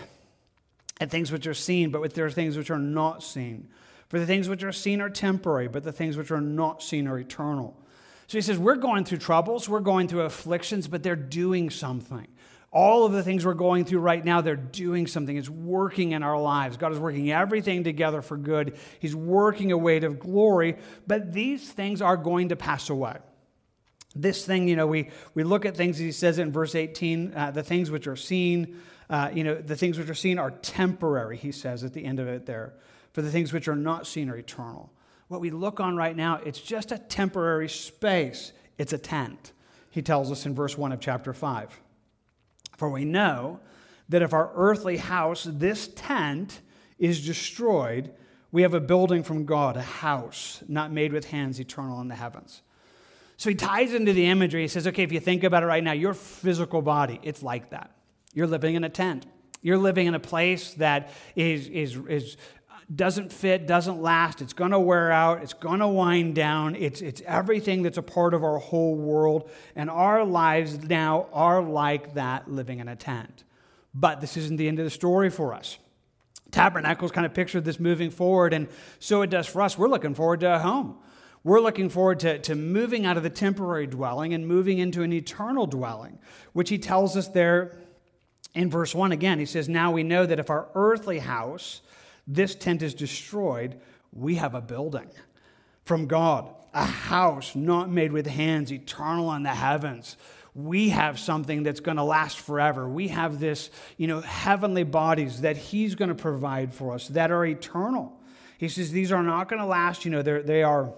at 1.01 1.11
things 1.11 1.33
which 1.33 1.47
are 1.47 1.55
seen, 1.55 1.91
but 1.91 2.15
there 2.15 2.27
are 2.27 2.31
things 2.31 2.57
which 2.57 2.71
are 2.71 2.79
not 2.79 3.23
seen. 3.23 3.69
For 4.09 4.19
the 4.21 4.27
things 4.27 4.49
which 4.49 4.63
are 4.63 4.73
seen 4.73 5.01
are 5.01 5.11
temporary, 5.11 5.69
but 5.69 5.83
the 5.83 5.93
things 5.93 6.17
which 6.17 6.31
are 6.31 6.41
not 6.41 6.83
seen 6.83 7.09
are 7.09 7.19
eternal. 7.19 7.81
So 8.27 8.39
he 8.39 8.43
says, 8.43 8.59
We're 8.59 8.77
going 8.77 9.05
through 9.05 9.19
troubles, 9.19 9.69
we're 9.69 9.81
going 9.81 10.09
through 10.09 10.23
afflictions, 10.23 10.89
but 10.89 11.03
they're 11.03 11.17
doing 11.17 11.71
something. 11.71 12.29
all 12.71 13.07
of 13.07 13.13
the 13.13 13.23
things 13.23 13.47
we're 13.47 13.55
going 13.55 13.85
through 13.85 14.01
right 14.01 14.25
now, 14.25 14.41
they're 14.41 14.57
doing 14.57 15.07
something. 15.07 15.37
It's 15.37 15.49
working 15.49 16.11
in 16.11 16.25
our 16.25 16.41
lives. 16.41 16.77
God 16.77 16.93
is 16.93 16.99
working 16.99 17.31
everything 17.31 17.85
together 17.85 18.21
for 18.21 18.37
good. 18.37 18.77
He's 18.99 19.15
working 19.15 19.71
a 19.71 19.79
weight 19.79 20.03
of 20.03 20.19
glory, 20.19 20.77
but 21.07 21.33
these 21.33 21.71
things 21.71 22.03
are 22.03 22.17
going 22.17 22.49
to 22.49 22.57
pass 22.57 22.91
away. 22.91 23.19
This 24.17 24.45
thing, 24.45 24.69
you 24.69 24.77
know, 24.77 24.87
we, 24.87 25.11
we 25.35 25.45
look 25.45 25.65
at 25.65 25.77
things, 25.77 25.99
he 25.99 26.13
says 26.13 26.39
in 26.39 26.53
verse 26.53 26.75
18, 26.75 27.35
uh, 27.35 27.51
the 27.51 27.63
things 27.63 27.91
which 27.91 28.07
are 28.07 28.17
seen, 28.17 28.81
uh, 29.15 29.31
you 29.33 29.45
know, 29.45 29.55
the 29.55 29.77
things 29.77 29.97
which 29.97 30.11
are 30.11 30.15
seen 30.15 30.41
are 30.41 30.51
temporary, 30.51 31.37
he 31.37 31.53
says 31.53 31.85
at 31.85 31.93
the 31.93 32.05
end 32.05 32.19
of 32.19 32.27
it 32.27 32.47
there. 32.47 32.75
For 33.13 33.23
the 33.23 33.31
things 33.31 33.53
which 33.53 33.69
are 33.69 33.77
not 33.77 34.09
seen 34.09 34.29
are 34.29 34.37
eternal. 34.37 34.93
What 35.29 35.41
we 35.41 35.51
look 35.51 35.79
on 35.79 35.97
right 35.97 36.17
now, 36.17 36.41
it's 36.45 36.61
just 36.61 36.91
a 36.91 36.99
temporary 36.99 37.69
space. 37.69 38.51
It's 38.77 38.93
a 38.93 38.99
tent, 38.99 39.53
he 39.93 40.03
tells 40.03 40.33
us 40.33 40.47
in 40.47 40.55
verse 40.57 40.77
1 40.77 40.91
of 40.91 40.99
chapter 40.99 41.33
5. 41.33 41.81
For 42.77 42.91
we 42.91 43.05
know 43.05 43.61
that 44.09 44.21
if 44.21 44.33
our 44.33 44.51
earthly 44.57 44.97
house, 44.97 45.47
this 45.49 45.91
tent, 45.95 46.61
is 46.99 47.25
destroyed, 47.25 48.13
we 48.51 48.63
have 48.63 48.75
a 48.75 48.81
building 48.81 49.23
from 49.23 49.45
God, 49.45 49.77
a 49.77 49.83
house 49.83 50.61
not 50.67 50.91
made 50.91 51.13
with 51.13 51.27
hands, 51.27 51.61
eternal 51.61 52.01
in 52.01 52.09
the 52.09 52.17
heavens. 52.17 52.63
So 53.37 53.49
he 53.49 53.55
ties 53.55 53.95
into 53.95 54.13
the 54.13 54.27
imagery. 54.27 54.63
He 54.63 54.69
says, 54.69 54.89
okay, 54.89 55.05
if 55.05 55.13
you 55.13 55.21
think 55.21 55.45
about 55.45 55.63
it 55.63 55.67
right 55.67 55.85
now, 55.85 55.93
your 55.93 56.15
physical 56.15 56.83
body, 56.83 57.21
it's 57.23 57.45
like 57.45 57.71
that. 57.71 57.94
You're 58.35 58.47
living 58.47 58.75
in 58.75 58.85
a 58.85 58.89
tent. 58.89 59.27
You're 59.63 59.79
living 59.79 60.07
in 60.07 60.15
a 60.15 60.21
place 60.21 60.75
that 60.75 61.11
is, 61.35 61.69
is, 61.69 61.97
is 62.09 62.37
doesn't 62.95 63.33
fit, 63.33 63.67
doesn't 63.67 64.01
last, 64.01 64.43
it's 64.43 64.53
going 64.53 64.73
to 64.73 64.79
wear 64.79 65.11
out, 65.11 65.43
it's 65.43 65.55
going 65.55 65.81
to 65.81 65.89
wind 65.89 66.35
down. 66.35 66.75
It's, 66.77 67.01
it's 67.01 67.23
everything 67.27 67.83
that's 67.83 67.97
a 67.97 68.03
part 68.03 68.35
of 68.35 68.45
our 68.45 68.59
whole 68.59 68.95
world. 68.95 69.51
And 69.75 69.89
our 69.89 70.25
lives 70.25 70.83
now 70.83 71.29
are 71.33 71.63
like 71.63 72.15
that 72.15 72.51
living 72.51 72.81
in 72.81 72.89
a 72.89 72.97
tent. 72.97 73.45
But 73.95 74.21
this 74.21 74.37
isn't 74.37 74.57
the 74.57 74.69
end 74.69 74.79
of 74.81 74.85
the 74.85 74.91
story 74.91 75.31
for 75.31 75.55
us. 75.55 75.79
Tabernacles 76.51 77.11
kind 77.11 77.27
of 77.27 77.35
pictured 77.35 77.65
this 77.65 77.81
moving 77.81 78.11
forward, 78.11 78.53
and 78.53 78.69
so 78.99 79.23
it 79.23 79.31
does 79.31 79.47
for 79.47 79.63
us. 79.63 79.79
We're 79.79 79.89
looking 79.89 80.15
forward 80.15 80.41
to 80.41 80.55
a 80.55 80.59
home. 80.59 80.97
We're 81.43 81.61
looking 81.61 81.89
forward 81.89 82.21
to, 82.21 82.39
to 82.39 82.55
moving 82.55 83.07
out 83.07 83.17
of 83.17 83.23
the 83.23 83.31
temporary 83.31 83.87
dwelling 83.87 84.35
and 84.35 84.47
moving 84.47 84.79
into 84.79 85.03
an 85.03 85.13
eternal 85.13 85.67
dwelling, 85.67 86.19
which 86.53 86.71
he 86.71 86.79
tells 86.79 87.17
us 87.17 87.29
there 87.29 87.77
in 88.55 88.71
verse 88.71 88.95
1 88.95 89.13
again. 89.13 89.39
He 89.39 89.47
says, 89.47 89.69
Now 89.69 89.91
we 89.91 90.03
know 90.03 90.27
that 90.27 90.39
if 90.39 90.51
our 90.51 90.69
earthly 90.75 91.19
house, 91.19 91.83
this 92.27 92.55
tent 92.55 92.83
is 92.83 92.95
destroyed, 92.95 93.81
we 94.13 94.37
have 94.37 94.55
a 94.55 94.61
building 94.61 95.11
from 95.85 96.07
God, 96.07 96.49
a 96.73 96.85
house 96.85 97.55
not 97.55 97.91
made 97.91 98.13
with 98.13 98.27
hands, 98.27 98.73
eternal 98.73 99.33
in 99.33 99.43
the 99.43 99.51
heavens. 99.51 100.17
We 100.55 100.91
have 100.91 101.19
something 101.19 101.65
that's 101.65 101.81
going 101.81 101.97
to 101.97 102.05
last 102.05 102.39
forever. 102.39 102.89
We 102.89 103.09
have 103.09 103.41
this, 103.41 103.71
you 103.97 104.07
know, 104.07 104.21
heavenly 104.21 104.85
bodies 104.85 105.41
that 105.41 105.57
He's 105.57 105.95
going 105.97 106.11
to 106.11 106.15
provide 106.15 106.73
for 106.73 106.95
us 106.95 107.09
that 107.09 107.31
are 107.31 107.45
eternal. 107.45 108.13
He 108.57 108.69
says 108.69 108.93
these 108.93 109.11
are 109.11 109.23
not 109.23 109.49
going 109.49 109.61
to 109.61 109.67
last. 109.67 110.05
You 110.05 110.13
know, 110.13 110.23
they're, 110.23 110.43
they 110.43 110.63
are, 110.63 110.95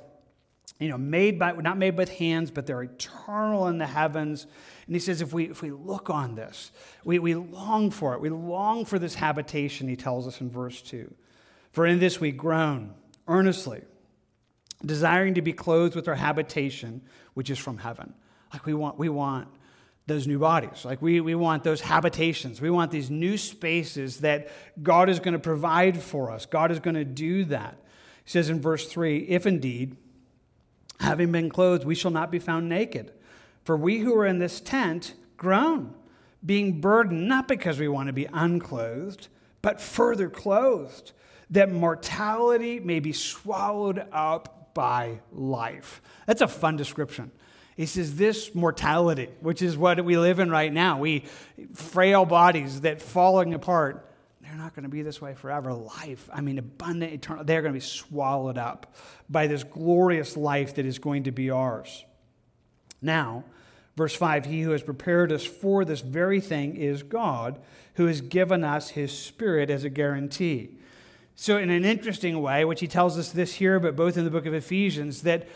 you 0.78 0.88
know, 0.88 0.98
made 0.98 1.38
by 1.38 1.52
not 1.52 1.78
made 1.78 1.96
with 1.96 2.10
hands, 2.10 2.50
but 2.50 2.66
they're 2.66 2.82
eternal 2.82 3.68
in 3.68 3.78
the 3.78 3.86
heavens. 3.86 4.46
And 4.87 4.95
he 4.95 5.00
says, 5.00 5.21
if 5.21 5.33
we, 5.33 5.50
if 5.50 5.62
we 5.62 5.71
look 5.73 6.11
on 6.11 6.37
this, 6.37 6.71
we, 7.05 7.19
we 7.19 7.35
long 7.35 7.90
for 7.90 8.14
it. 8.14 8.21
We 8.21 8.31
long 8.31 8.85
for 8.85 8.99
this 8.99 9.14
habitation, 9.14 9.88
he 9.88 9.97
tells 9.97 10.28
us 10.28 10.40
in 10.40 10.50
verse 10.50 10.81
2. 10.83 11.12
For 11.73 11.87
in 11.87 11.99
this 11.99 12.21
we 12.21 12.31
groan 12.31 12.95
earnestly, 13.26 13.83
desiring 14.85 15.35
to 15.35 15.43
be 15.43 15.52
clothed 15.52 15.97
with 15.97 16.07
our 16.07 16.14
habitation, 16.14 17.02
which 17.35 17.50
is 17.50 17.59
from 17.59 17.78
heaven. 17.78 18.14
Like 18.52 18.64
we 18.64 18.75
want, 18.75 18.99
we 18.99 19.09
want 19.09 19.49
those 20.07 20.28
new 20.28 20.38
bodies. 20.38 20.85
Like 20.85 21.02
we, 21.02 21.21
we 21.21 21.35
want 21.35 21.64
those 21.64 21.81
habitations. 21.81 22.61
We 22.61 22.71
want 22.71 22.93
these 22.93 23.11
new 23.11 23.37
spaces 23.37 24.19
that 24.19 24.49
God 24.81 25.09
is 25.09 25.19
going 25.19 25.35
to 25.35 25.40
provide 25.40 26.00
for 26.00 26.31
us. 26.31 26.47
God 26.47 26.71
is 26.71 26.78
going 26.78 26.95
to 26.95 27.05
do 27.05 27.45
that. 27.47 27.76
He 28.25 28.31
says 28.31 28.49
in 28.49 28.61
verse 28.61 28.87
3 28.87 29.19
If 29.19 29.47
indeed, 29.47 29.97
having 31.00 31.33
been 31.33 31.50
clothed, 31.50 31.85
we 31.85 31.97
shall 31.97 32.12
not 32.12 32.31
be 32.31 32.38
found 32.38 32.69
naked. 32.69 33.12
For 33.66 33.76
we 33.76 33.99
who 33.99 34.14
are 34.14 34.25
in 34.25 34.38
this 34.38 34.61
tent 34.61 35.14
groan, 35.37 35.92
being 36.44 36.80
burdened, 36.80 37.26
not 37.26 37.49
because 37.49 37.80
we 37.80 37.88
want 37.88 38.06
to 38.06 38.12
be 38.12 38.28
unclothed, 38.32 39.26
but 39.61 39.80
further 39.80 40.30
clothed, 40.30 41.11
that 41.50 41.73
mortality 41.73 42.78
may 42.78 43.00
be 43.00 43.12
swallowed 43.12 44.06
up 44.12 44.73
by 44.73 45.18
life. 45.32 46.00
That's 46.26 46.42
a 46.42 46.46
fun 46.46 46.76
description. 46.76 47.32
He 47.76 47.87
says, 47.87 48.14
This 48.14 48.54
mortality, 48.54 49.30
which 49.40 49.62
is 49.62 49.76
what 49.76 50.02
we 50.04 50.17
live 50.17 50.38
in 50.38 50.49
right 50.49 50.73
now, 50.73 51.00
we 51.00 51.25
frail 51.75 52.25
bodies 52.25 52.82
that 52.82 53.02
falling 53.02 53.52
apart, 53.52 54.08
they're 54.43 54.54
not 54.54 54.76
going 54.76 54.84
to 54.84 54.88
be 54.88 55.02
this 55.02 55.21
way 55.21 55.34
forever. 55.34 55.75
Life, 55.75 56.30
I 56.32 56.41
mean, 56.41 56.58
abundant, 56.58 57.14
eternal, 57.14 57.43
they're 57.43 57.62
going 57.62 57.75
to 57.75 57.80
be 57.80 57.84
swallowed 57.84 58.58
up 58.58 58.95
by 59.28 59.49
this 59.49 59.64
glorious 59.64 60.36
life 60.36 60.76
that 60.76 60.86
is 60.86 61.00
going 61.00 61.25
to 61.25 61.32
be 61.32 61.50
ours. 61.50 62.04
Now, 63.00 63.45
Verse 63.97 64.15
5 64.15 64.45
He 64.47 64.63
who 64.63 64.71
has 64.71 64.82
prepared 64.82 65.32
us 65.32 65.45
for 65.45 65.85
this 65.85 66.00
very 66.00 66.41
thing 66.41 66.76
is 66.76 67.02
God, 67.02 67.59
who 67.95 68.06
has 68.06 68.21
given 68.21 68.63
us 68.63 68.91
his 68.91 69.17
Spirit 69.17 69.71
as 69.71 69.85
a 69.85 69.91
guarantee. 69.91 70.78
So, 71.35 71.59
in 71.59 71.71
an 71.71 71.85
interesting 71.85 72.41
way, 72.41 72.65
which 72.65 72.80
he 72.80 72.87
tells 72.87 73.19
us 73.19 73.32
this 73.32 73.54
here, 73.54 73.80
but 73.80 73.97
both 73.97 74.17
in 74.17 74.25
the 74.25 74.30
book 74.30 74.47
of 74.47 74.54
Ephesians, 74.54 75.23
that 75.23 75.49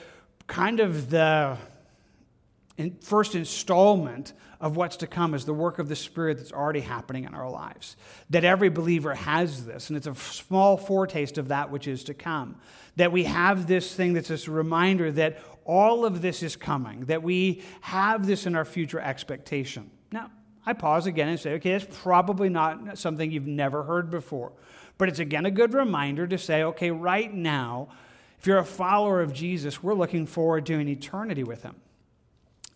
kind 0.47 0.81
of 0.81 1.11
the 1.11 1.57
first 3.03 3.35
installment 3.35 4.33
of 4.61 4.77
what's 4.77 4.97
to 4.99 5.07
come 5.07 5.33
is 5.35 5.47
the 5.47 5.55
work 5.55 5.79
of 5.79 5.89
the 5.89 5.97
Spirit 5.97 6.37
that's 6.37 6.53
already 6.53 6.81
happening 6.81 7.25
in 7.25 7.35
our 7.35 7.49
lives. 7.49 7.97
That 8.29 8.45
every 8.45 8.69
believer 8.69 9.15
has 9.15 9.65
this, 9.65 9.89
and 9.89 9.97
it's 9.97 10.07
a 10.07 10.15
small 10.15 10.77
foretaste 10.77 11.39
of 11.39 11.49
that 11.49 11.71
which 11.71 11.89
is 11.89 12.05
to 12.05 12.15
come. 12.15 12.57
That 12.97 13.13
we 13.13 13.25
have 13.25 13.67
this 13.67 13.95
thing 13.95 14.13
that's 14.13 14.29
this 14.29 14.49
reminder 14.49 15.11
that 15.13 15.39
all 15.65 16.05
of 16.05 16.23
this 16.23 16.43
is 16.43 16.57
coming, 16.57 17.07
that 17.07 17.23
we 17.23 17.63
have 17.81 18.27
this 18.27 18.47
in 18.47 18.55
our 18.55 18.65
future 18.65 19.01
expectation. 19.01 19.91
Now, 20.13 20.31
I 20.67 20.73
pause 20.73 21.07
again 21.07 21.29
and 21.29 21.41
say, 21.41 21.55
okay, 21.55 21.73
that's 21.73 21.99
probably 22.03 22.49
not 22.49 22.99
something 22.99 23.31
you've 23.31 23.47
never 23.47 23.83
heard 23.83 24.11
before. 24.11 24.53
But 24.99 25.09
it's 25.09 25.19
again 25.19 25.47
a 25.47 25.51
good 25.51 25.73
reminder 25.73 26.27
to 26.27 26.39
say, 26.39 26.63
okay, 26.63 26.91
right 26.91 27.33
now, 27.33 27.89
if 28.39 28.47
you're 28.47 28.59
a 28.59 28.65
follower 28.65 29.21
of 29.23 29.33
Jesus, 29.33 29.83
we're 29.83 29.95
looking 29.95 30.27
forward 30.27 30.67
to 30.67 30.75
an 30.75 30.89
eternity 30.89 31.45
with 31.45 31.63
him. 31.63 31.77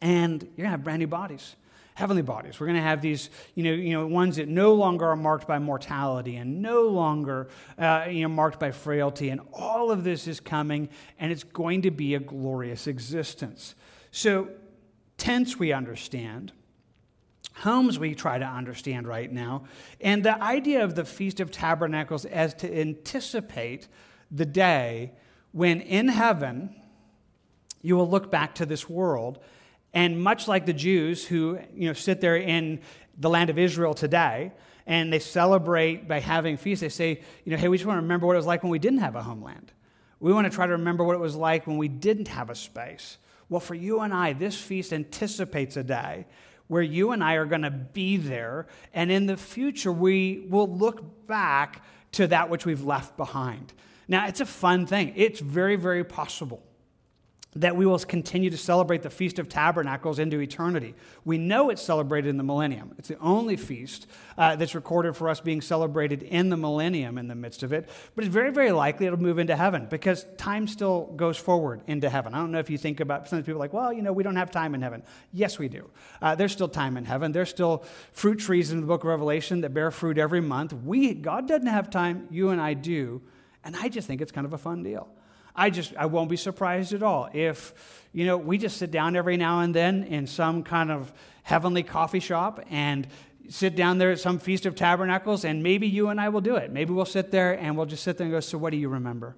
And 0.01 0.43
you're 0.43 0.65
going 0.65 0.65
to 0.65 0.71
have 0.71 0.85
brand 0.85 1.01
new 1.01 1.07
bodies 1.07 1.57
heavenly 1.95 2.23
bodies. 2.23 2.59
We're 2.59 2.67
going 2.67 2.77
to 2.77 2.83
have 2.83 3.01
these, 3.01 3.31
you 3.55 3.63
know, 3.63 3.73
you 3.73 3.93
know, 3.93 4.07
ones 4.07 4.37
that 4.37 4.49
no 4.49 4.75
longer 4.75 5.07
are 5.07 5.17
marked 5.17 5.47
by 5.47 5.61
mortality 5.61 6.37
and 6.37 6.61
no 6.61 6.83
longer, 6.83 7.49
uh, 7.79 8.07
you 8.09 8.23
know, 8.23 8.29
marked 8.29 8.59
by 8.59 8.73
frailty. 8.73 9.31
And 9.31 9.41
all 9.53 9.93
of 9.93 10.03
this 10.03 10.27
is 10.27 10.41
coming, 10.41 10.89
and 11.21 11.31
it's 11.31 11.45
going 11.45 11.83
to 11.83 11.93
be 11.93 12.17
a 12.17 12.21
glorious 12.21 12.89
existence. 12.89 13.77
So, 14.11 14.49
tents 15.17 15.57
we 15.59 15.73
understand. 15.73 16.53
Homes 17.59 18.01
we 18.01 18.17
try 18.17 18.39
to 18.39 18.45
understand 18.45 19.07
right 19.07 19.31
now. 19.31 19.65
And 20.01 20.25
the 20.25 20.43
idea 20.43 20.83
of 20.83 20.97
the 20.97 21.05
Feast 21.05 21.39
of 21.39 21.53
Tabernacles 21.53 22.25
as 22.25 22.55
to 22.55 22.81
anticipate 22.81 23.87
the 24.33 24.45
day 24.45 25.13
when 25.53 25.81
in 25.81 26.09
heaven 26.09 26.75
you 27.81 27.95
will 27.95 28.11
look 28.11 28.33
back 28.33 28.57
to 28.57 28.67
this 28.67 28.89
world 28.91 29.39
and 29.95 30.21
much 30.21 30.49
like 30.49 30.67
the 30.67 30.73
Jews 30.73 31.25
who 31.25 31.59
you 31.75 31.87
know, 31.87 31.93
sit 31.93 32.21
there 32.21 32.37
in 32.37 32.81
the 33.17 33.31
land 33.31 33.49
of 33.49 33.59
Israel 33.59 33.95
today, 33.95 34.53
and 34.87 35.13
they 35.13 35.21
celebrate 35.21 36.07
by 36.09 36.21
having 36.21 36.57
feasts, 36.57 36.83
they 36.83 36.89
say, 36.89 37.21
you 37.45 37.53
know, 37.53 37.57
hey, 37.57 37.69
we 37.69 37.79
just 37.79 37.87
want 37.87 37.97
to 37.97 38.03
remember 38.03 38.27
what 38.27 38.35
it 38.35 38.39
was 38.39 38.47
like 38.47 38.63
when 38.63 38.71
we 38.71 38.79
didn't 38.79 38.99
have 38.99 39.15
a 39.15 39.23
homeland. 39.23 39.73
We 40.21 40.33
want 40.33 40.51
to 40.51 40.55
try 40.55 40.67
to 40.67 40.73
remember 40.73 41.05
what 41.05 41.15
it 41.15 41.21
was 41.21 41.37
like 41.37 41.67
when 41.67 41.79
we 41.79 41.89
didn't 41.89 42.29
have 42.29 42.51
a 42.51 42.55
space. 42.55 43.19
Well, 43.49 43.61
for 43.61 43.75
you 43.75 44.01
and 44.01 44.13
I, 44.13 44.33
this 44.33 44.61
feast 44.61 44.93
anticipates 44.93 45.77
a 45.77 45.85
day 45.85 46.27
where 46.67 46.83
you 46.83 47.13
and 47.13 47.23
I 47.23 47.35
are 47.35 47.45
going 47.45 47.63
to 47.63 47.71
be 47.71 48.17
there, 48.17 48.67
and 48.93 49.11
in 49.11 49.27
the 49.27 49.37
future, 49.37 49.93
we 49.93 50.47
will 50.49 50.69
look 50.69 51.27
back 51.27 51.83
to 52.13 52.27
that 52.29 52.49
which 52.49 52.67
we've 52.67 52.83
left 52.83 53.17
behind. 53.17 53.73
Now, 54.09 54.27
it's 54.27 54.41
a 54.41 54.47
fun 54.47 54.87
thing. 54.87 55.13
It's 55.15 55.41
very, 55.41 55.77
very 55.77 56.05
possible 56.05 56.63
that 57.57 57.77
we 57.77 57.87
will 57.87 57.99
continue 57.99 58.51
to 58.51 58.57
celebrate 58.57 59.03
the 59.03 59.11
Feast 59.11 59.39
of 59.39 59.49
Tabernacles 59.49 60.19
into 60.19 60.41
eternity. 60.41 60.95
We 61.25 61.39
know 61.39 61.71
it's 61.71 61.83
celebrated 61.83 62.29
in 62.29 62.37
the 62.37 62.43
millennium. 62.43 62.95
It's 62.99 63.09
the 63.09 63.19
only 63.19 63.57
feast 63.57 64.07
uh, 64.37 64.57
that's 64.57 64.75
recorded 64.75 65.15
for 65.15 65.29
us 65.29 65.41
being 65.41 65.61
celebrated 65.61 66.23
in 66.23 66.49
the 66.49 66.57
millennium 66.57 67.17
in 67.17 67.29
the 67.29 67.35
midst 67.35 67.63
of 67.63 67.73
it. 67.73 67.89
But 68.15 68.25
it's 68.25 68.33
very, 68.33 68.51
very 68.51 68.73
likely 68.73 69.07
it'll 69.07 69.21
move 69.21 69.39
into 69.39 69.55
heaven 69.55 69.87
because 69.89 70.27
time 70.37 70.67
still 70.67 71.13
goes 71.17 71.37
forward 71.37 71.83
into 71.87 72.11
heaven. 72.11 72.35
I 72.35 72.39
don't 72.39 72.51
know 72.51 72.59
if 72.59 72.71
you 72.71 72.79
think 72.79 73.01
about 73.01 73.29
some 73.29 73.43
people 73.43 73.61
like, 73.61 73.73
well, 73.73 73.93
you 73.93 74.03
know, 74.03 74.13
we 74.13 74.23
don't 74.23 74.37
have 74.37 74.51
time 74.51 74.75
in 74.75 74.83
heaven. 74.83 75.03
Yes, 75.33 75.59
we 75.59 75.69
do. 75.69 75.89
Uh, 76.21 76.35
there's 76.35 76.53
still 76.53 76.69
time 76.69 76.97
in 76.97 77.05
heaven. 77.05 77.31
There's 77.31 77.51
still 77.51 77.85
fruit 78.13 78.41
trees 78.41 78.73
in 78.73 78.81
the 78.81 78.87
book 78.87 79.03
of 79.03 79.09
Revelation 79.09 79.61
that 79.61 79.73
bear 79.73 79.91
fruit 79.91 80.19
every 80.19 80.41
month. 80.41 80.73
We, 80.73 81.15
God 81.15 81.47
doesn't 81.47 81.67
have 81.67 81.91
time, 81.91 82.27
you 82.31 82.51
and 82.51 82.61
I 82.61 82.75
do. 82.75 83.23
And 83.63 83.77
I 83.77 83.89
just 83.89 84.07
think 84.07 84.21
it's 84.21 84.33
kind 84.33 84.45
of 84.45 84.53
a 84.53 84.59
fun 84.59 84.83
deal. 84.83 85.09
I 85.55 85.71
just 85.71 85.95
I 85.97 86.07
won't 86.07 86.29
be 86.29 86.37
surprised 86.37 86.93
at 86.93 87.03
all 87.03 87.29
if 87.33 87.75
you 88.13 88.27
know 88.27 88.37
we 88.37 88.59
just 88.59 88.77
sit 88.77 88.91
down 88.91 89.17
every 89.17 89.37
now 89.37 89.61
and 89.61 89.75
then 89.75 90.05
in 90.05 90.27
some 90.27 90.63
kind 90.63 90.91
of 90.91 91.13
heavenly 91.43 91.83
coffee 91.83 92.21
shop 92.21 92.61
and 92.71 93.07
sit 93.49 93.77
down 93.77 93.99
there 93.99 94.11
at 94.11 94.19
some 94.19 94.39
Feast 94.39 94.67
of 94.67 94.75
Tabernacles, 94.75 95.45
and 95.45 95.63
maybe 95.63 95.87
you 95.87 96.09
and 96.09 96.21
I 96.21 96.29
will 96.31 96.41
do 96.41 96.57
it. 96.57 96.73
Maybe 96.73 96.93
we'll 96.93 97.05
sit 97.05 97.31
there 97.31 97.53
and 97.53 97.77
we'll 97.77 97.87
just 97.87 98.03
sit 98.03 98.17
there 98.17 98.25
and 98.25 98.33
go, 98.33 98.41
So, 98.41 98.59
what 98.59 98.71
do 98.71 98.77
you 98.77 98.89
remember? 98.89 99.37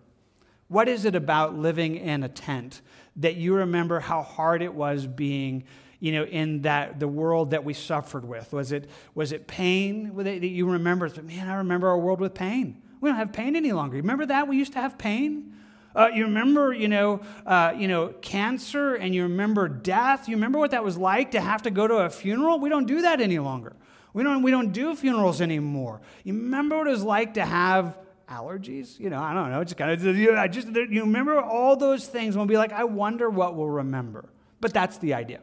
What 0.68 0.88
is 0.88 1.05
it 1.05 1.14
about 1.14 1.57
living 1.57 1.96
in 1.96 2.22
a 2.22 2.29
tent 2.29 2.81
that 3.16 3.37
you 3.37 3.55
remember 3.55 4.00
how 4.00 4.22
hard 4.22 4.62
it 4.62 4.74
was 4.74 5.07
being? 5.07 5.64
you 5.98 6.12
know, 6.12 6.24
in 6.24 6.61
that 6.61 7.00
the 7.00 7.09
world 7.09 7.52
that 7.52 7.64
we 7.64 7.72
suffered 7.72 8.22
with? 8.22 8.52
Was 8.52 8.70
it 8.70 8.88
was 9.14 9.33
it 9.33 9.46
pain 9.46 10.14
that 10.14 10.44
you 10.44 10.70
remember? 10.70 11.11
Man, 11.22 11.48
I 11.48 11.55
remember 11.55 11.88
our 11.88 11.98
world 11.98 12.20
with 12.20 12.35
pain. 12.35 12.83
We 13.00 13.09
don't 13.09 13.16
have 13.16 13.33
pain 13.33 13.57
any 13.57 13.72
longer. 13.72 13.96
Remember 13.96 14.26
that 14.26 14.46
we 14.46 14.59
used 14.59 14.74
to 14.74 14.81
have 14.81 14.98
pain. 14.98 15.55
Uh, 15.97 16.09
you 16.09 16.25
remember, 16.25 16.75
you 16.75 16.89
know, 16.89 17.21
uh, 17.47 17.73
you 17.75 17.89
know, 17.89 18.09
cancer, 18.21 18.95
and 18.97 19.15
you 19.15 19.23
remember 19.23 19.67
death. 19.67 20.29
You 20.29 20.37
remember 20.37 20.59
what 20.59 20.73
that 20.73 20.85
was 20.85 20.99
like 20.99 21.31
to 21.31 21.41
have 21.41 21.63
to 21.63 21.71
go 21.71 21.89
to 21.89 21.97
a 21.97 22.11
funeral. 22.11 22.61
We 22.61 22.69
don't 22.69 22.87
do 22.87 23.01
that 23.03 23.23
any 23.23 23.39
longer. 23.39 23.75
We 24.13 24.23
don't, 24.23 24.43
we 24.43 24.51
don't 24.51 24.73
do 24.73 24.95
funerals 24.95 25.41
anymore. 25.41 26.03
You 26.23 26.35
remember 26.35 26.77
what 26.77 26.87
it 26.87 26.91
was 26.91 27.03
like 27.03 27.35
to 27.35 27.47
have 27.47 27.99
allergies? 28.29 29.01
You 29.01 29.09
know, 29.09 29.23
I 29.23 29.33
don't 29.33 29.51
know. 29.51 29.65
Just 29.65 29.79
kind 29.79 29.91
of, 29.91 30.17
you, 30.17 30.37
I 30.37 30.49
just, 30.49 30.69
you 30.69 31.01
remember 31.01 31.41
all 31.41 31.77
those 31.77 32.07
things 32.07 32.37
we'll 32.37 32.45
be 32.45 32.59
like, 32.59 32.73
I 32.73 32.85
wonder 32.85 33.31
what 33.31 33.55
we'll 33.55 33.69
remember. 33.69 34.29
But 34.61 34.75
that's 34.75 34.99
the 34.99 35.15
idea. 35.15 35.41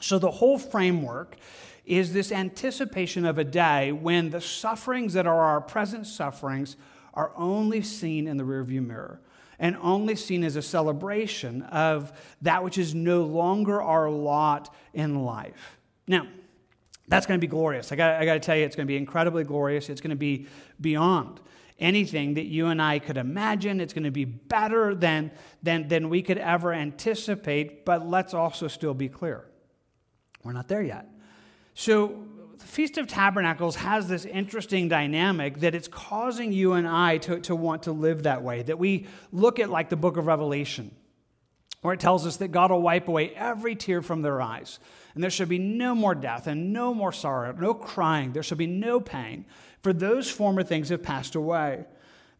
So 0.00 0.18
the 0.18 0.30
whole 0.30 0.58
framework 0.58 1.36
is 1.84 2.14
this 2.14 2.32
anticipation 2.32 3.26
of 3.26 3.36
a 3.36 3.44
day 3.44 3.92
when 3.92 4.30
the 4.30 4.40
sufferings 4.40 5.12
that 5.12 5.26
are 5.26 5.40
our 5.40 5.60
present 5.60 6.06
sufferings 6.06 6.76
are 7.12 7.32
only 7.36 7.82
seen 7.82 8.26
in 8.26 8.38
the 8.38 8.44
rearview 8.44 8.84
mirror 8.84 9.20
and 9.58 9.76
only 9.80 10.16
seen 10.16 10.44
as 10.44 10.56
a 10.56 10.62
celebration 10.62 11.62
of 11.62 12.12
that 12.42 12.62
which 12.62 12.78
is 12.78 12.94
no 12.94 13.22
longer 13.22 13.80
our 13.80 14.10
lot 14.10 14.74
in 14.92 15.24
life. 15.24 15.78
Now, 16.06 16.26
that's 17.08 17.26
going 17.26 17.38
to 17.38 17.44
be 17.44 17.50
glorious. 17.50 17.92
I 17.92 17.96
got, 17.96 18.20
I 18.20 18.24
got 18.24 18.34
to 18.34 18.40
tell 18.40 18.56
you, 18.56 18.64
it's 18.64 18.76
going 18.76 18.86
to 18.86 18.90
be 18.90 18.96
incredibly 18.96 19.44
glorious. 19.44 19.88
It's 19.88 20.00
going 20.00 20.10
to 20.10 20.16
be 20.16 20.46
beyond 20.80 21.40
anything 21.78 22.34
that 22.34 22.46
you 22.46 22.66
and 22.66 22.80
I 22.80 22.98
could 22.98 23.16
imagine. 23.16 23.80
It's 23.80 23.92
going 23.92 24.04
to 24.04 24.10
be 24.10 24.24
better 24.24 24.94
than, 24.94 25.30
than, 25.62 25.88
than 25.88 26.08
we 26.08 26.22
could 26.22 26.38
ever 26.38 26.72
anticipate, 26.72 27.84
but 27.84 28.06
let's 28.08 28.34
also 28.34 28.66
still 28.68 28.94
be 28.94 29.08
clear. 29.08 29.44
We're 30.42 30.52
not 30.52 30.68
there 30.68 30.82
yet. 30.82 31.06
So, 31.74 32.24
the 32.58 32.66
Feast 32.66 32.98
of 32.98 33.06
Tabernacles 33.06 33.76
has 33.76 34.08
this 34.08 34.24
interesting 34.24 34.88
dynamic 34.88 35.60
that 35.60 35.74
it's 35.74 35.88
causing 35.88 36.52
you 36.52 36.72
and 36.74 36.86
I 36.86 37.18
to, 37.18 37.40
to 37.40 37.54
want 37.56 37.84
to 37.84 37.92
live 37.92 38.24
that 38.24 38.42
way, 38.42 38.62
that 38.62 38.78
we 38.78 39.06
look 39.32 39.58
at 39.60 39.70
like 39.70 39.88
the 39.88 39.96
book 39.96 40.16
of 40.16 40.26
Revelation, 40.26 40.94
where 41.82 41.94
it 41.94 42.00
tells 42.00 42.26
us 42.26 42.38
that 42.38 42.48
God 42.48 42.70
will 42.70 42.82
wipe 42.82 43.08
away 43.08 43.30
every 43.34 43.76
tear 43.76 44.02
from 44.02 44.22
their 44.22 44.40
eyes 44.40 44.78
and 45.16 45.22
there 45.22 45.30
shall 45.30 45.46
be 45.46 45.58
no 45.58 45.94
more 45.94 46.14
death, 46.14 46.46
and 46.46 46.74
no 46.74 46.92
more 46.92 47.10
sorrow, 47.10 47.50
no 47.52 47.72
crying. 47.72 48.34
There 48.34 48.42
shall 48.42 48.58
be 48.58 48.66
no 48.66 49.00
pain, 49.00 49.46
for 49.80 49.94
those 49.94 50.30
former 50.30 50.62
things 50.62 50.90
have 50.90 51.02
passed 51.02 51.34
away. 51.34 51.86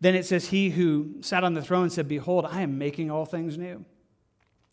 Then 0.03 0.15
it 0.15 0.27
says, 0.27 0.49
He 0.51 0.69
who 0.69 1.15
sat 1.23 1.43
on 1.43 1.55
the 1.55 1.63
throne 1.63 1.89
said, 1.89 2.07
Behold, 2.07 2.45
I 2.45 2.61
am 2.61 2.77
making 2.77 3.11
all 3.11 3.25
things 3.25 3.57
new. 3.57 3.83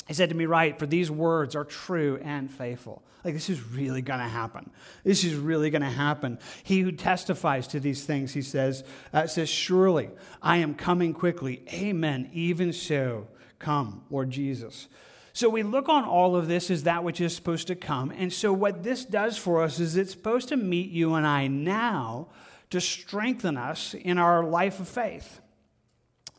He 0.07 0.13
said 0.13 0.29
to 0.29 0.35
me, 0.35 0.45
Right, 0.45 0.77
for 0.77 0.85
these 0.85 1.09
words 1.09 1.55
are 1.55 1.63
true 1.63 2.19
and 2.23 2.51
faithful. 2.51 3.03
Like, 3.23 3.33
this 3.33 3.49
is 3.49 3.61
really 3.63 4.01
going 4.01 4.19
to 4.19 4.27
happen. 4.27 4.69
This 5.05 5.23
is 5.23 5.35
really 5.35 5.69
going 5.69 5.81
to 5.81 5.89
happen. 5.89 6.39
He 6.63 6.81
who 6.81 6.91
testifies 6.91 7.67
to 7.69 7.79
these 7.79 8.03
things, 8.03 8.33
he 8.33 8.41
says, 8.41 8.83
uh, 9.13 9.27
says, 9.27 9.49
Surely 9.49 10.09
I 10.41 10.57
am 10.57 10.75
coming 10.75 11.13
quickly. 11.13 11.63
Amen. 11.71 12.29
Even 12.33 12.73
so, 12.73 13.27
come, 13.59 14.03
Lord 14.09 14.29
Jesus. 14.29 14.89
So 15.31 15.49
we 15.49 15.63
look 15.63 15.89
on 15.89 16.03
all 16.03 16.35
of 16.35 16.47
this 16.47 16.69
as 16.69 16.83
that 16.83 17.03
which 17.03 17.19
is 17.19 17.35
supposed 17.35 17.67
to 17.67 17.75
come. 17.75 18.11
And 18.11 18.31
so 18.31 18.53
what 18.53 18.83
this 18.83 19.03
does 19.03 19.35
for 19.35 19.63
us 19.63 19.79
is 19.79 19.95
it's 19.95 20.11
supposed 20.11 20.49
to 20.49 20.57
meet 20.57 20.91
you 20.91 21.15
and 21.15 21.25
I 21.25 21.47
now 21.47 22.27
to 22.69 22.79
strengthen 22.79 23.57
us 23.57 23.95
in 23.95 24.19
our 24.19 24.43
life 24.43 24.79
of 24.79 24.87
faith. 24.87 25.39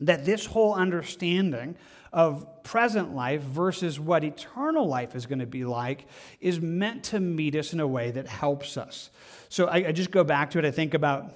That 0.00 0.24
this 0.24 0.46
whole 0.46 0.74
understanding 0.74 1.76
of 2.14 2.62
present 2.62 3.12
life 3.12 3.42
versus 3.42 3.98
what 3.98 4.22
eternal 4.22 4.86
life 4.86 5.16
is 5.16 5.26
going 5.26 5.40
to 5.40 5.46
be 5.46 5.64
like 5.64 6.06
is 6.40 6.60
meant 6.60 7.02
to 7.02 7.18
meet 7.18 7.56
us 7.56 7.72
in 7.72 7.80
a 7.80 7.86
way 7.86 8.12
that 8.12 8.28
helps 8.28 8.76
us. 8.76 9.10
So 9.48 9.66
I, 9.66 9.88
I 9.88 9.92
just 9.92 10.12
go 10.12 10.22
back 10.22 10.52
to 10.52 10.60
it. 10.60 10.64
I 10.64 10.70
think 10.70 10.94
about 10.94 11.34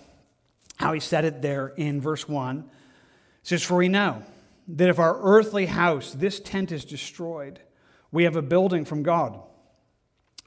how 0.76 0.92
he 0.92 1.00
said 1.00 1.24
it 1.24 1.42
there 1.42 1.72
in 1.76 2.00
verse 2.00 2.28
1. 2.28 2.58
It 2.58 2.64
says, 3.42 3.64
For 3.64 3.76
we 3.76 3.88
know 3.88 4.22
that 4.68 4.88
if 4.88 5.00
our 5.00 5.20
earthly 5.20 5.66
house, 5.66 6.12
this 6.12 6.38
tent, 6.38 6.70
is 6.70 6.84
destroyed, 6.84 7.58
we 8.12 8.22
have 8.22 8.36
a 8.36 8.42
building 8.42 8.84
from 8.84 9.02
God, 9.02 9.36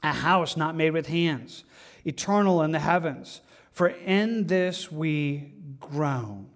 a 0.02 0.12
house 0.12 0.56
not 0.56 0.74
made 0.74 0.92
with 0.92 1.08
hands, 1.08 1.64
eternal 2.06 2.62
in 2.62 2.72
the 2.72 2.78
heavens. 2.78 3.42
For 3.70 3.88
in 3.88 4.46
this 4.46 4.90
we 4.90 5.52
groan, 5.78 6.48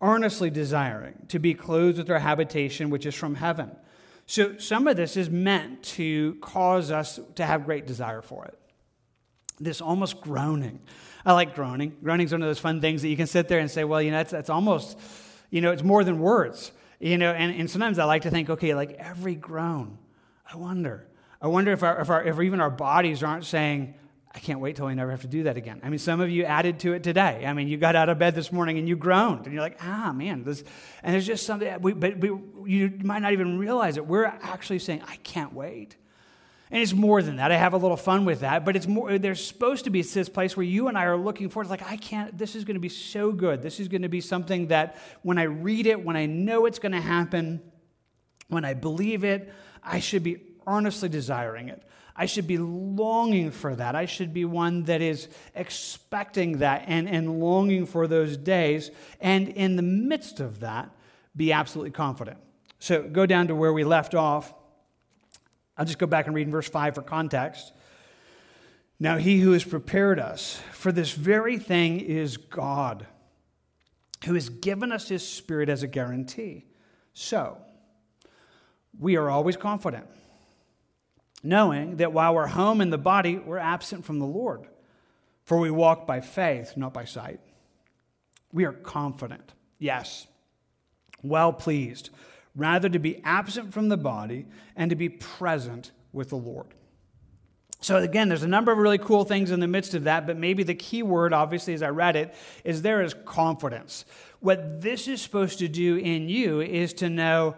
earnestly 0.00 0.50
desiring 0.50 1.26
to 1.28 1.38
be 1.38 1.54
clothed 1.54 1.98
with 1.98 2.10
our 2.10 2.18
habitation, 2.18 2.90
which 2.90 3.06
is 3.06 3.14
from 3.14 3.34
heaven. 3.34 3.70
So, 4.26 4.56
some 4.58 4.86
of 4.86 4.96
this 4.96 5.16
is 5.16 5.28
meant 5.28 5.82
to 5.82 6.36
cause 6.36 6.90
us 6.90 7.18
to 7.34 7.44
have 7.44 7.64
great 7.64 7.86
desire 7.86 8.22
for 8.22 8.44
it. 8.44 8.58
This 9.58 9.80
almost 9.80 10.20
groaning. 10.20 10.80
I 11.26 11.32
like 11.32 11.54
groaning. 11.54 11.96
Groaning 12.02 12.26
is 12.26 12.32
one 12.32 12.42
of 12.42 12.48
those 12.48 12.58
fun 12.58 12.80
things 12.80 13.02
that 13.02 13.08
you 13.08 13.16
can 13.16 13.26
sit 13.26 13.48
there 13.48 13.58
and 13.58 13.70
say, 13.70 13.84
well, 13.84 14.00
you 14.00 14.10
know, 14.10 14.18
that's, 14.18 14.30
that's 14.30 14.50
almost, 14.50 14.98
you 15.50 15.60
know, 15.60 15.72
it's 15.72 15.82
more 15.82 16.04
than 16.04 16.20
words. 16.20 16.72
You 16.98 17.18
know, 17.18 17.32
and, 17.32 17.54
and 17.58 17.70
sometimes 17.70 17.98
I 17.98 18.04
like 18.04 18.22
to 18.22 18.30
think, 18.30 18.50
okay, 18.50 18.74
like 18.74 18.92
every 18.92 19.34
groan, 19.34 19.98
I 20.50 20.56
wonder. 20.56 21.08
I 21.42 21.48
wonder 21.48 21.72
if, 21.72 21.82
our, 21.82 22.00
if, 22.00 22.10
our, 22.10 22.22
if 22.22 22.38
even 22.40 22.60
our 22.60 22.70
bodies 22.70 23.22
aren't 23.22 23.44
saying, 23.44 23.94
I 24.32 24.38
can't 24.38 24.60
wait 24.60 24.76
till 24.76 24.86
I 24.86 24.94
never 24.94 25.10
have 25.10 25.22
to 25.22 25.26
do 25.26 25.42
that 25.44 25.56
again. 25.56 25.80
I 25.82 25.88
mean, 25.88 25.98
some 25.98 26.20
of 26.20 26.30
you 26.30 26.44
added 26.44 26.78
to 26.80 26.92
it 26.92 27.02
today. 27.02 27.44
I 27.44 27.52
mean, 27.52 27.66
you 27.66 27.76
got 27.76 27.96
out 27.96 28.08
of 28.08 28.18
bed 28.18 28.34
this 28.36 28.52
morning 28.52 28.78
and 28.78 28.88
you 28.88 28.94
groaned, 28.94 29.44
and 29.44 29.52
you're 29.52 29.62
like, 29.62 29.78
ah, 29.82 30.12
man, 30.12 30.44
this, 30.44 30.62
and 31.02 31.12
there's 31.12 31.26
just 31.26 31.44
something, 31.44 31.80
we, 31.80 31.94
but 31.94 32.18
we, 32.18 32.28
you 32.66 32.92
might 33.02 33.22
not 33.22 33.32
even 33.32 33.58
realize 33.58 33.96
it. 33.96 34.06
We're 34.06 34.26
actually 34.26 34.78
saying, 34.78 35.02
I 35.08 35.16
can't 35.16 35.52
wait. 35.52 35.96
And 36.70 36.80
it's 36.80 36.92
more 36.92 37.20
than 37.20 37.36
that. 37.36 37.50
I 37.50 37.56
have 37.56 37.72
a 37.72 37.76
little 37.76 37.96
fun 37.96 38.24
with 38.24 38.40
that, 38.40 38.64
but 38.64 38.76
it's 38.76 38.86
more, 38.86 39.18
there's 39.18 39.44
supposed 39.44 39.84
to 39.84 39.90
be 39.90 40.02
this 40.02 40.28
place 40.28 40.56
where 40.56 40.64
you 40.64 40.86
and 40.86 40.96
I 40.96 41.06
are 41.06 41.16
looking 41.16 41.48
forward. 41.48 41.64
It's 41.64 41.70
like, 41.70 41.90
I 41.90 41.96
can't, 41.96 42.38
this 42.38 42.54
is 42.54 42.64
going 42.64 42.76
to 42.76 42.80
be 42.80 42.88
so 42.88 43.32
good. 43.32 43.60
This 43.60 43.80
is 43.80 43.88
going 43.88 44.02
to 44.02 44.08
be 44.08 44.20
something 44.20 44.68
that 44.68 44.96
when 45.22 45.38
I 45.38 45.44
read 45.44 45.88
it, 45.88 46.04
when 46.04 46.16
I 46.16 46.26
know 46.26 46.66
it's 46.66 46.78
going 46.78 46.92
to 46.92 47.00
happen, 47.00 47.60
when 48.46 48.64
I 48.64 48.74
believe 48.74 49.24
it, 49.24 49.52
I 49.82 49.98
should 49.98 50.22
be 50.22 50.36
earnestly 50.64 51.08
desiring 51.08 51.68
it. 51.68 51.82
I 52.20 52.26
should 52.26 52.46
be 52.46 52.58
longing 52.58 53.50
for 53.50 53.74
that. 53.74 53.96
I 53.96 54.04
should 54.04 54.34
be 54.34 54.44
one 54.44 54.84
that 54.84 55.00
is 55.00 55.28
expecting 55.54 56.58
that 56.58 56.84
and, 56.86 57.08
and 57.08 57.40
longing 57.40 57.86
for 57.86 58.06
those 58.06 58.36
days. 58.36 58.90
And 59.20 59.48
in 59.48 59.76
the 59.76 59.82
midst 59.82 60.38
of 60.38 60.60
that, 60.60 60.90
be 61.34 61.52
absolutely 61.52 61.92
confident. 61.92 62.38
So 62.78 63.02
go 63.02 63.26
down 63.26 63.48
to 63.48 63.54
where 63.54 63.72
we 63.72 63.84
left 63.84 64.14
off 64.14 64.52
I'll 65.80 65.86
just 65.86 65.98
go 65.98 66.06
back 66.06 66.26
and 66.26 66.36
read 66.36 66.46
in 66.46 66.52
verse 66.52 66.68
5 66.68 66.96
for 66.96 67.00
context. 67.00 67.72
Now, 68.98 69.16
he 69.16 69.40
who 69.40 69.52
has 69.52 69.64
prepared 69.64 70.20
us 70.20 70.60
for 70.72 70.92
this 70.92 71.12
very 71.12 71.58
thing 71.58 72.00
is 72.00 72.36
God, 72.36 73.06
who 74.26 74.34
has 74.34 74.50
given 74.50 74.92
us 74.92 75.08
his 75.08 75.26
spirit 75.26 75.70
as 75.70 75.82
a 75.82 75.86
guarantee. 75.86 76.66
So, 77.14 77.56
we 78.98 79.16
are 79.16 79.30
always 79.30 79.56
confident, 79.56 80.06
knowing 81.42 81.96
that 81.96 82.12
while 82.12 82.34
we're 82.34 82.46
home 82.46 82.80
in 82.80 82.90
the 82.90 82.98
body, 82.98 83.38
we're 83.38 83.58
absent 83.58 84.04
from 84.04 84.18
the 84.18 84.26
Lord. 84.26 84.66
For 85.44 85.58
we 85.58 85.70
walk 85.70 86.06
by 86.06 86.20
faith, 86.20 86.76
not 86.76 86.92
by 86.92 87.04
sight. 87.04 87.40
We 88.52 88.64
are 88.64 88.72
confident, 88.72 89.52
yes, 89.78 90.26
well 91.22 91.52
pleased 91.52 92.10
rather 92.54 92.88
to 92.88 92.98
be 92.98 93.20
absent 93.24 93.72
from 93.72 93.88
the 93.88 93.96
body 93.96 94.46
and 94.76 94.90
to 94.90 94.96
be 94.96 95.08
present 95.08 95.92
with 96.12 96.30
the 96.30 96.36
Lord. 96.36 96.66
So, 97.82 97.96
again, 97.96 98.28
there's 98.28 98.42
a 98.42 98.48
number 98.48 98.72
of 98.72 98.78
really 98.78 98.98
cool 98.98 99.24
things 99.24 99.50
in 99.50 99.60
the 99.60 99.66
midst 99.66 99.94
of 99.94 100.04
that, 100.04 100.26
but 100.26 100.36
maybe 100.36 100.62
the 100.62 100.74
key 100.74 101.02
word, 101.02 101.32
obviously, 101.32 101.72
as 101.72 101.82
I 101.82 101.88
read 101.88 102.14
it, 102.14 102.34
is 102.62 102.82
there 102.82 103.02
is 103.02 103.14
confidence. 103.24 104.04
What 104.40 104.82
this 104.82 105.08
is 105.08 105.22
supposed 105.22 105.60
to 105.60 105.68
do 105.68 105.96
in 105.96 106.28
you 106.28 106.60
is 106.60 106.92
to 106.94 107.08
know 107.08 107.56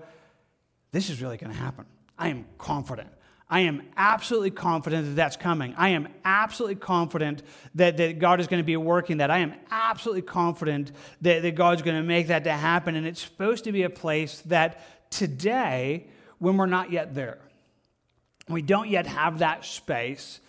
this 0.92 1.10
is 1.10 1.20
really 1.20 1.38
going 1.38 1.52
to 1.52 1.58
happen. 1.58 1.86
I 2.16 2.28
am 2.28 2.44
confident. 2.56 3.08
I 3.52 3.60
am 3.60 3.82
absolutely 3.98 4.50
confident 4.50 5.04
that 5.04 5.14
that's 5.14 5.36
coming. 5.36 5.74
I 5.76 5.90
am 5.90 6.08
absolutely 6.24 6.76
confident 6.76 7.42
that, 7.74 7.98
that 7.98 8.18
God 8.18 8.40
is 8.40 8.46
going 8.46 8.62
to 8.62 8.64
be 8.64 8.78
working 8.78 9.18
that. 9.18 9.30
I 9.30 9.40
am 9.40 9.52
absolutely 9.70 10.22
confident 10.22 10.90
that, 11.20 11.42
that 11.42 11.54
God's 11.54 11.82
going 11.82 11.98
to 11.98 12.02
make 12.02 12.28
that 12.28 12.44
to 12.44 12.52
happen. 12.52 12.94
And 12.94 13.06
it's 13.06 13.20
supposed 13.20 13.64
to 13.64 13.72
be 13.72 13.82
a 13.82 13.90
place 13.90 14.40
that 14.46 15.10
today, 15.10 16.06
when 16.38 16.56
we're 16.56 16.64
not 16.64 16.90
yet 16.90 17.14
there, 17.14 17.40
we 18.48 18.62
don't 18.62 18.88
yet 18.88 19.06
have 19.06 19.40
that 19.40 19.66
space. 19.66 20.40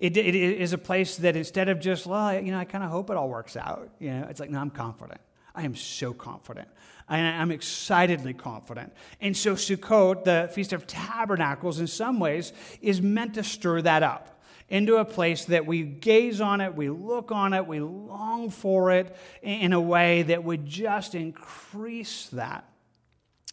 It, 0.00 0.16
it 0.16 0.34
is 0.34 0.72
a 0.72 0.78
place 0.78 1.14
that 1.18 1.36
instead 1.36 1.68
of 1.68 1.78
just, 1.78 2.06
well, 2.06 2.40
you 2.40 2.50
know, 2.50 2.58
I 2.58 2.64
kind 2.64 2.82
of 2.82 2.90
hope 2.90 3.08
it 3.08 3.16
all 3.16 3.28
works 3.28 3.56
out, 3.56 3.88
you 4.00 4.10
know, 4.10 4.26
it's 4.28 4.40
like, 4.40 4.50
no, 4.50 4.58
I'm 4.58 4.70
confident. 4.70 5.20
I 5.58 5.62
am 5.62 5.74
so 5.74 6.12
confident. 6.12 6.68
I'm 7.08 7.50
excitedly 7.50 8.32
confident. 8.32 8.92
And 9.20 9.36
so 9.36 9.54
Sukkot, 9.54 10.22
the 10.22 10.48
Feast 10.52 10.72
of 10.72 10.86
Tabernacles, 10.86 11.80
in 11.80 11.88
some 11.88 12.20
ways, 12.20 12.52
is 12.80 13.02
meant 13.02 13.34
to 13.34 13.42
stir 13.42 13.82
that 13.82 14.04
up. 14.04 14.40
into 14.68 14.96
a 14.96 15.04
place 15.04 15.46
that 15.46 15.66
we 15.66 15.82
gaze 15.82 16.40
on 16.42 16.60
it, 16.60 16.74
we 16.76 16.90
look 16.90 17.32
on 17.32 17.54
it, 17.54 17.66
we 17.66 17.80
long 17.80 18.50
for 18.50 18.92
it 18.92 19.16
in 19.42 19.72
a 19.72 19.80
way 19.80 20.22
that 20.22 20.44
would 20.44 20.66
just 20.66 21.14
increase 21.14 22.26
that 22.28 22.64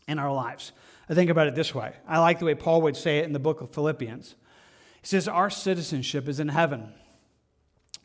in 0.08 0.20
our 0.20 0.32
lives. 0.32 0.74
I 1.10 1.14
think 1.14 1.32
about 1.32 1.48
it 1.48 1.56
this 1.56 1.74
way. 1.74 1.94
I 2.08 2.20
like 2.20 2.40
the 2.40 2.46
way 2.46 2.54
Paul 2.54 2.82
would 2.82 2.98
say 2.98 3.20
it 3.20 3.26
in 3.26 3.32
the 3.32 3.40
book 3.40 3.62
of 3.62 3.72
Philippians. 3.72 4.36
He 5.02 5.08
says, 5.08 5.28
Our 5.30 5.50
citizenship 5.50 6.28
is 6.28 6.40
in 6.40 6.50
heaven, 6.50 6.94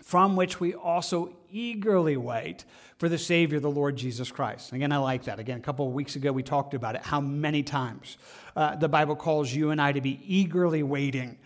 from 0.03 0.37
which 0.37 0.61
we 0.61 0.75
also 0.75 1.35
eagerly 1.51 2.17
wait 2.17 2.65
for 2.99 3.09
the 3.09 3.19
Savior, 3.19 3.61
the 3.61 3.71
Lord 3.71 3.97
Jesus 3.97 4.31
Christ. 4.31 4.73
Again, 4.73 4.93
I 4.93 4.99
like 4.99 5.25
that. 5.25 5.39
Again, 5.39 5.59
a 5.59 5.63
couple 5.63 5.87
of 5.87 5.93
weeks 5.93 6.17
ago, 6.17 6.33
we 6.33 6.43
talked 6.43 6.75
about 6.75 6.95
it, 6.95 7.03
how 7.03 7.21
many 7.21 7.63
times 7.63 8.19
uh, 8.57 8.77
the 8.77 8.89
Bible 8.89 9.17
calls 9.17 9.53
you 9.53 9.71
and 9.71 9.81
I 9.81 9.93
to 9.93 10.01
be 10.01 10.21
eagerly 10.27 10.83
waiting. 10.83 11.39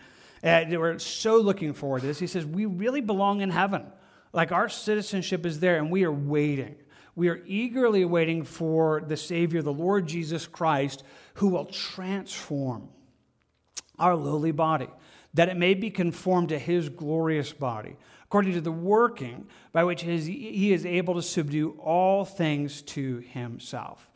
And 0.43 0.77
we're 0.77 0.99
so 0.99 1.37
looking 1.37 1.73
forward 1.73 2.01
to 2.01 2.07
this. 2.07 2.19
He 2.19 2.27
says, 2.27 2.45
We 2.45 2.65
really 2.65 3.01
belong 3.01 3.41
in 3.41 3.49
heaven. 3.49 3.85
Like 4.33 4.51
our 4.51 4.67
citizenship 4.67 5.45
is 5.45 5.61
there, 5.61 5.77
and 5.77 5.89
we 5.89 6.03
are 6.03 6.11
waiting. 6.11 6.75
We 7.15 7.29
are 7.29 7.41
eagerly 7.47 8.03
waiting 8.03 8.43
for 8.43 9.01
the 9.01 9.15
Savior, 9.15 9.61
the 9.61 9.71
Lord 9.71 10.07
Jesus 10.07 10.45
Christ, 10.45 11.03
who 11.35 11.47
will 11.47 11.65
transform 11.65 12.89
our 13.97 14.15
lowly 14.15 14.51
body, 14.51 14.89
that 15.33 15.47
it 15.47 15.55
may 15.55 15.73
be 15.73 15.89
conformed 15.89 16.49
to 16.49 16.59
his 16.59 16.89
glorious 16.89 17.53
body, 17.53 17.95
according 18.35 18.51
to 18.51 18.59
the 18.59 18.69
working 18.69 19.47
by 19.71 19.81
which 19.81 20.01
he 20.01 20.73
is 20.73 20.85
able 20.85 21.13
to 21.13 21.21
subdue 21.21 21.69
all 21.79 22.25
things 22.25 22.81
to 22.81 23.19
himself. 23.19 24.11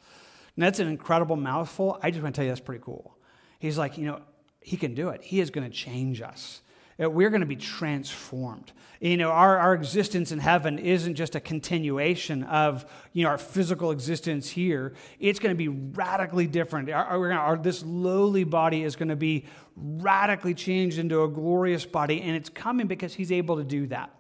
And 0.57 0.63
that's 0.65 0.79
an 0.79 0.89
incredible 0.89 1.37
mouthful. 1.37 1.97
I 2.03 2.11
just 2.11 2.21
want 2.21 2.35
to 2.35 2.39
tell 2.39 2.43
you 2.43 2.51
that's 2.51 2.59
pretty 2.59 2.83
cool. 2.83 3.17
He's 3.59 3.77
like, 3.77 3.97
you 3.97 4.07
know, 4.07 4.19
he 4.59 4.75
can 4.75 4.93
do 4.93 5.07
it. 5.07 5.23
He 5.23 5.39
is 5.39 5.51
going 5.51 5.65
to 5.65 5.73
change 5.73 6.21
us. 6.21 6.59
Uh, 7.01 7.09
we're 7.09 7.29
going 7.29 7.41
to 7.41 7.47
be 7.47 7.55
transformed. 7.55 8.71
You 8.99 9.15
know, 9.15 9.29
our, 9.29 9.57
our 9.57 9.73
existence 9.73 10.33
in 10.33 10.39
heaven 10.39 10.77
isn't 10.77 11.15
just 11.15 11.35
a 11.35 11.39
continuation 11.39 12.43
of, 12.43 12.85
you 13.13 13.23
know, 13.23 13.29
our 13.29 13.37
physical 13.37 13.91
existence 13.91 14.49
here. 14.49 14.93
It's 15.19 15.39
going 15.39 15.55
to 15.55 15.57
be 15.57 15.69
radically 15.69 16.47
different. 16.47 16.89
Our, 16.89 17.05
our, 17.05 17.31
our, 17.31 17.57
this 17.57 17.81
lowly 17.85 18.43
body 18.43 18.83
is 18.83 18.97
going 18.97 19.09
to 19.09 19.15
be 19.15 19.45
radically 19.77 20.53
changed 20.53 20.97
into 20.97 21.23
a 21.23 21.29
glorious 21.29 21.85
body, 21.85 22.21
and 22.21 22.35
it's 22.35 22.49
coming 22.49 22.87
because 22.87 23.13
he's 23.13 23.31
able 23.31 23.57
to 23.57 23.63
do 23.63 23.87
that. 23.87 24.13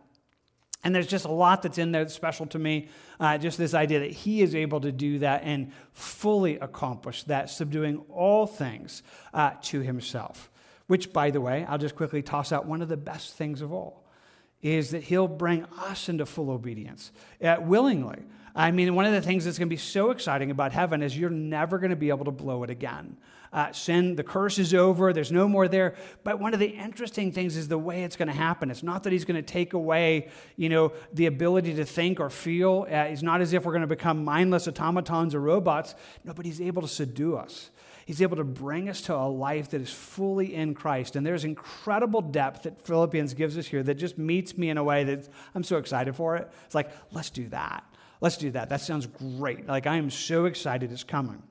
And 0.81 0.95
there's 0.95 1.07
just 1.07 1.25
a 1.25 1.31
lot 1.31 1.61
that's 1.61 1.77
in 1.77 1.91
there 1.91 2.05
that's 2.05 2.13
special 2.13 2.45
to 2.47 2.59
me. 2.59 2.87
Uh, 3.19 3.37
just 3.37 3.57
this 3.57 3.73
idea 3.73 3.99
that 3.99 4.11
he 4.11 4.41
is 4.41 4.55
able 4.55 4.79
to 4.79 4.93
do 4.93 5.19
that 5.19 5.43
and 5.43 5.73
fully 5.91 6.57
accomplish 6.57 7.23
that, 7.23 7.49
subduing 7.49 7.97
all 8.09 8.47
things 8.47 9.03
uh, 9.33 9.51
to 9.63 9.81
himself. 9.81 10.49
Which, 10.89 11.13
by 11.13 11.29
the 11.29 11.39
way, 11.39 11.67
I'll 11.69 11.77
just 11.77 11.95
quickly 11.95 12.23
toss 12.23 12.51
out 12.51 12.65
one 12.65 12.81
of 12.81 12.89
the 12.89 12.97
best 12.97 13.35
things 13.35 13.61
of 13.61 13.71
all 13.71 14.03
is 14.63 14.89
that 14.89 15.03
he'll 15.03 15.27
bring 15.27 15.63
us 15.85 16.09
into 16.09 16.25
full 16.25 16.49
obedience 16.49 17.11
uh, 17.43 17.57
willingly. 17.61 18.23
I 18.55 18.71
mean, 18.71 18.95
one 18.95 19.05
of 19.05 19.13
the 19.13 19.21
things 19.21 19.45
that's 19.45 19.59
going 19.59 19.67
to 19.67 19.73
be 19.73 19.77
so 19.77 20.09
exciting 20.09 20.49
about 20.49 20.71
heaven 20.71 21.03
is 21.03 21.15
you're 21.15 21.29
never 21.29 21.77
going 21.77 21.91
to 21.91 21.95
be 21.95 22.09
able 22.09 22.25
to 22.25 22.31
blow 22.31 22.63
it 22.63 22.71
again. 22.71 23.17
Uh, 23.53 23.71
sin, 23.71 24.15
the 24.15 24.23
curse 24.23 24.57
is 24.57 24.73
over, 24.73 25.13
there's 25.13 25.31
no 25.31 25.47
more 25.47 25.67
there. 25.67 25.93
But 26.23 26.39
one 26.39 26.55
of 26.55 26.59
the 26.59 26.69
interesting 26.69 27.31
things 27.31 27.55
is 27.55 27.67
the 27.67 27.77
way 27.77 28.03
it's 28.03 28.15
going 28.15 28.27
to 28.27 28.33
happen. 28.33 28.71
It's 28.71 28.81
not 28.81 29.03
that 29.03 29.13
he's 29.13 29.25
going 29.25 29.35
to 29.35 29.47
take 29.47 29.73
away, 29.73 30.29
you 30.55 30.69
know, 30.69 30.93
the 31.13 31.27
ability 31.27 31.75
to 31.75 31.85
think 31.85 32.19
or 32.19 32.31
feel. 32.31 32.87
Uh, 32.89 32.95
it's 32.95 33.21
not 33.21 33.41
as 33.41 33.53
if 33.53 33.63
we're 33.63 33.73
going 33.73 33.81
to 33.81 33.87
become 33.87 34.25
mindless 34.25 34.67
automatons 34.67 35.35
or 35.35 35.39
robots. 35.39 35.93
No, 36.23 36.33
but 36.33 36.47
he's 36.47 36.59
able 36.59 36.81
to 36.81 36.87
subdue 36.87 37.37
us. 37.37 37.69
He's 38.09 38.23
able 38.23 38.37
to 38.37 38.43
bring 38.43 38.89
us 38.89 39.01
to 39.01 39.15
a 39.15 39.29
life 39.29 39.69
that 39.69 39.81
is 39.81 39.91
fully 39.91 40.55
in 40.55 40.73
Christ. 40.73 41.15
And 41.15 41.23
there's 41.23 41.43
incredible 41.43 42.21
depth 42.21 42.63
that 42.63 42.81
Philippians 42.81 43.35
gives 43.35 43.55
us 43.55 43.67
here 43.67 43.83
that 43.83 43.99
just 43.99 44.17
meets 44.17 44.57
me 44.57 44.71
in 44.71 44.79
a 44.79 44.83
way 44.83 45.03
that 45.03 45.29
I'm 45.53 45.63
so 45.63 45.77
excited 45.77 46.15
for 46.15 46.35
it. 46.35 46.51
It's 46.65 46.73
like, 46.73 46.89
let's 47.11 47.29
do 47.29 47.47
that. 47.49 47.83
Let's 48.19 48.37
do 48.37 48.49
that. 48.49 48.69
That 48.69 48.81
sounds 48.81 49.05
great. 49.05 49.67
Like, 49.67 49.85
I 49.85 49.97
am 49.97 50.09
so 50.09 50.45
excited 50.45 50.91
it's 50.91 51.03
coming. 51.03 51.43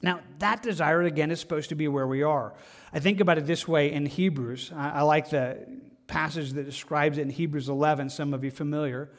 Now, 0.00 0.20
that 0.38 0.62
desire, 0.62 1.02
again, 1.02 1.32
is 1.32 1.40
supposed 1.40 1.70
to 1.70 1.74
be 1.74 1.88
where 1.88 2.06
we 2.06 2.22
are. 2.22 2.54
I 2.92 3.00
think 3.00 3.18
about 3.18 3.38
it 3.38 3.46
this 3.46 3.66
way 3.66 3.90
in 3.90 4.06
Hebrews. 4.06 4.70
I, 4.72 4.90
I 4.90 5.02
like 5.02 5.30
the 5.30 5.66
passage 6.06 6.52
that 6.52 6.64
describes 6.64 7.18
it 7.18 7.22
in 7.22 7.30
Hebrews 7.30 7.68
11, 7.68 8.08
some 8.10 8.34
of 8.34 8.44
you 8.44 8.52
familiar, 8.52 9.10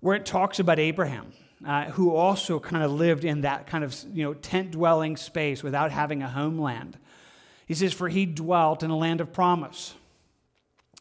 where 0.00 0.16
it 0.16 0.24
talks 0.24 0.58
about 0.58 0.78
Abraham 0.78 1.34
uh, 1.66 1.84
who 1.92 2.14
also 2.14 2.60
kind 2.60 2.82
of 2.82 2.92
lived 2.92 3.24
in 3.24 3.42
that 3.42 3.66
kind 3.66 3.84
of 3.84 3.96
you 4.12 4.24
know 4.24 4.34
tent 4.34 4.72
dwelling 4.72 5.16
space 5.16 5.62
without 5.62 5.90
having 5.90 6.22
a 6.22 6.28
homeland. 6.28 6.98
He 7.66 7.74
says, 7.74 7.92
"For 7.92 8.08
he 8.08 8.26
dwelt 8.26 8.82
in 8.82 8.90
a 8.90 8.96
land 8.96 9.20
of 9.20 9.32
promise, 9.32 9.94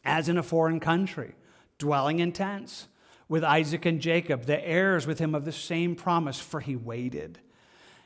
as 0.06 0.30
in 0.30 0.38
a 0.38 0.44
foreign 0.44 0.80
country, 0.80 1.36
dwelling 1.78 2.20
in 2.20 2.32
tents." 2.32 2.88
With 3.30 3.44
Isaac 3.44 3.86
and 3.86 4.02
Jacob, 4.02 4.44
the 4.44 4.68
heirs 4.68 5.08
with 5.08 5.18
him 5.20 5.34
of 5.34 5.46
the 5.46 5.52
same 5.52 5.96
promise, 5.96 6.40
for 6.40 6.60
he 6.60 6.76
waited. 6.76 7.40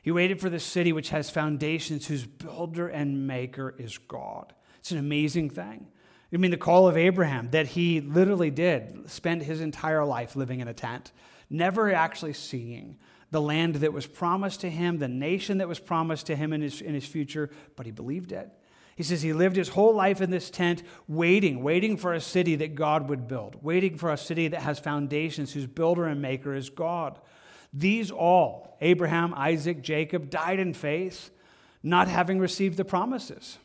He 0.02 0.12
waited 0.12 0.40
for 0.40 0.50
the 0.50 0.60
city 0.60 0.94
which 0.94 1.10
has 1.10 1.30
foundations, 1.30 2.08
whose 2.08 2.26
builder 2.26 2.88
and 2.88 3.28
maker 3.28 3.76
is 3.78 3.98
God. 3.98 4.54
It's 4.80 4.92
an 4.92 5.00
amazing 5.00 5.50
thing. 5.50 5.88
I 6.32 6.38
mean, 6.38 6.52
the 6.52 6.58
call 6.58 6.88
of 6.88 6.98
Abraham 6.98 7.50
that 7.52 7.68
he 7.68 8.00
literally 8.00 8.52
did 8.52 9.10
spend 9.10 9.44
his 9.44 9.60
entire 9.60 10.06
life 10.06 10.36
living 10.36 10.60
in 10.60 10.68
a 10.68 10.74
tent 10.74 11.12
never 11.50 11.94
actually 11.94 12.34
seeing 12.34 12.98
the 13.32 13.42
land 13.42 13.76
that 13.76 13.94
was 13.94 14.08
promised 14.08 14.62
to 14.62 14.70
him, 14.70 15.00
the 15.00 15.08
nation 15.08 15.58
that 15.58 15.68
was 15.68 15.80
promised 15.80 16.28
to 16.28 16.36
him 16.36 16.54
in 16.54 16.62
his, 16.62 16.82
in 16.82 16.94
his 16.94 17.06
future, 17.06 17.50
but 17.76 17.86
he 17.86 17.92
believed 17.92 18.32
it. 18.32 18.50
He 18.96 19.04
says 19.04 19.22
he 19.22 19.34
lived 19.34 19.58
his 19.58 19.70
whole 19.70 19.94
life 19.94 20.22
in 20.22 20.32
this 20.32 20.50
tent, 20.50 20.82
waiting, 21.08 21.62
waiting 21.62 21.98
for 21.98 22.14
a 22.14 22.22
city 22.22 22.56
that 22.56 22.74
God 22.74 23.10
would 23.10 23.28
build, 23.28 23.58
waiting 23.62 23.98
for 23.98 24.12
a 24.12 24.18
city 24.18 24.48
that 24.48 24.62
has 24.62 24.80
foundations, 24.80 25.54
whose 25.54 25.68
builder 25.68 26.06
and 26.06 26.22
maker 26.22 26.56
is 26.56 26.70
God. 26.70 27.20
These 27.74 28.10
all, 28.10 28.76
Abraham, 28.82 29.34
Isaac, 29.36 29.84
Jacob, 29.84 30.30
died 30.30 30.60
in 30.60 30.74
faith, 30.74 31.30
not 31.84 32.08
having 32.08 32.40
received 32.40 32.78
the 32.78 32.86
promises, 32.86 33.60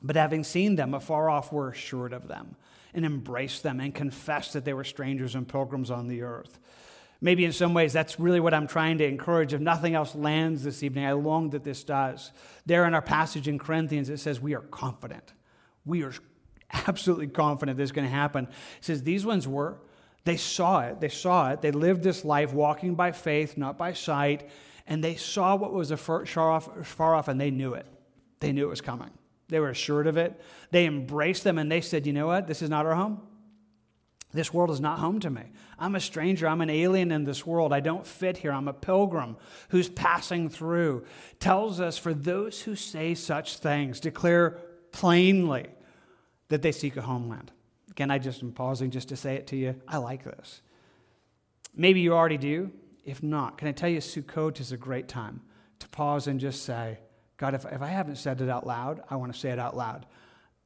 but 0.00 0.14
having 0.14 0.44
seen 0.44 0.76
them 0.76 0.94
afar 0.94 1.28
off, 1.28 1.52
were 1.52 1.70
assured 1.70 2.12
of 2.12 2.28
them 2.28 2.54
and 2.94 3.04
embraced 3.04 3.62
them 3.62 3.80
and 3.80 3.94
confessed 3.94 4.52
that 4.54 4.64
they 4.64 4.72
were 4.72 4.84
strangers 4.84 5.34
and 5.34 5.46
pilgrims 5.46 5.90
on 5.90 6.08
the 6.08 6.22
earth. 6.22 6.58
Maybe 7.20 7.44
in 7.44 7.52
some 7.52 7.74
ways 7.74 7.92
that's 7.92 8.20
really 8.20 8.40
what 8.40 8.54
I'm 8.54 8.66
trying 8.66 8.98
to 8.98 9.04
encourage. 9.04 9.52
If 9.52 9.60
nothing 9.60 9.94
else 9.94 10.14
lands 10.14 10.62
this 10.62 10.82
evening, 10.82 11.04
I 11.04 11.12
long 11.12 11.50
that 11.50 11.64
this 11.64 11.82
does. 11.82 12.32
There 12.64 12.86
in 12.86 12.94
our 12.94 13.02
passage 13.02 13.48
in 13.48 13.58
Corinthians, 13.58 14.08
it 14.08 14.18
says, 14.18 14.40
We 14.40 14.54
are 14.54 14.60
confident. 14.60 15.32
We 15.84 16.04
are 16.04 16.12
absolutely 16.72 17.26
confident 17.28 17.76
this 17.76 17.86
is 17.86 17.92
going 17.92 18.06
to 18.06 18.14
happen. 18.14 18.44
It 18.44 18.84
says, 18.84 19.02
These 19.02 19.26
ones 19.26 19.48
were. 19.48 19.78
They 20.24 20.36
saw 20.36 20.80
it. 20.80 21.00
They 21.00 21.08
saw 21.08 21.50
it. 21.52 21.62
They 21.62 21.70
lived 21.70 22.02
this 22.02 22.24
life 22.24 22.52
walking 22.52 22.94
by 22.94 23.12
faith, 23.12 23.56
not 23.56 23.78
by 23.78 23.94
sight. 23.94 24.48
And 24.86 25.02
they 25.02 25.16
saw 25.16 25.56
what 25.56 25.72
was 25.72 25.90
far 25.92 26.24
off, 26.50 26.86
far 26.86 27.14
off, 27.14 27.28
and 27.28 27.40
they 27.40 27.50
knew 27.50 27.74
it. 27.74 27.86
They 28.40 28.52
knew 28.52 28.66
it 28.66 28.70
was 28.70 28.80
coming. 28.80 29.10
They 29.48 29.60
were 29.60 29.70
assured 29.70 30.06
of 30.06 30.16
it. 30.16 30.40
They 30.70 30.86
embraced 30.86 31.44
them 31.44 31.58
and 31.58 31.70
they 31.70 31.80
said, 31.80 32.06
You 32.06 32.12
know 32.12 32.26
what? 32.26 32.46
This 32.46 32.62
is 32.62 32.70
not 32.70 32.86
our 32.86 32.94
home. 32.94 33.22
This 34.32 34.52
world 34.52 34.70
is 34.70 34.80
not 34.80 34.98
home 34.98 35.20
to 35.20 35.30
me. 35.30 35.42
I'm 35.78 35.94
a 35.94 36.00
stranger. 36.00 36.46
I'm 36.46 36.60
an 36.60 36.68
alien 36.68 37.10
in 37.12 37.24
this 37.24 37.46
world. 37.46 37.72
I 37.72 37.80
don't 37.80 38.06
fit 38.06 38.36
here. 38.36 38.52
I'm 38.52 38.68
a 38.68 38.74
pilgrim 38.74 39.38
who's 39.70 39.88
passing 39.88 40.50
through. 40.50 41.06
Tells 41.40 41.80
us 41.80 41.96
for 41.96 42.12
those 42.12 42.60
who 42.60 42.76
say 42.76 43.14
such 43.14 43.56
things, 43.56 44.00
declare 44.00 44.58
plainly 44.92 45.66
that 46.48 46.60
they 46.60 46.72
seek 46.72 46.98
a 46.98 47.02
homeland. 47.02 47.52
Again, 47.90 48.10
I 48.10 48.18
just 48.18 48.42
am 48.42 48.52
pausing 48.52 48.90
just 48.90 49.08
to 49.08 49.16
say 49.16 49.36
it 49.36 49.46
to 49.48 49.56
you. 49.56 49.80
I 49.88 49.96
like 49.96 50.24
this. 50.24 50.60
Maybe 51.74 52.00
you 52.00 52.12
already 52.12 52.38
do. 52.38 52.70
If 53.04 53.22
not, 53.22 53.56
can 53.56 53.68
I 53.68 53.72
tell 53.72 53.88
you, 53.88 54.00
Sukkot 54.00 54.60
is 54.60 54.72
a 54.72 54.76
great 54.76 55.08
time 55.08 55.40
to 55.78 55.88
pause 55.88 56.26
and 56.26 56.38
just 56.38 56.64
say, 56.64 56.98
God, 57.38 57.54
if, 57.54 57.64
if 57.64 57.80
I 57.80 57.86
haven't 57.86 58.16
said 58.16 58.40
it 58.40 58.48
out 58.48 58.66
loud, 58.66 59.00
I 59.08 59.16
want 59.16 59.32
to 59.32 59.38
say 59.38 59.50
it 59.50 59.58
out 59.58 59.76
loud. 59.76 60.04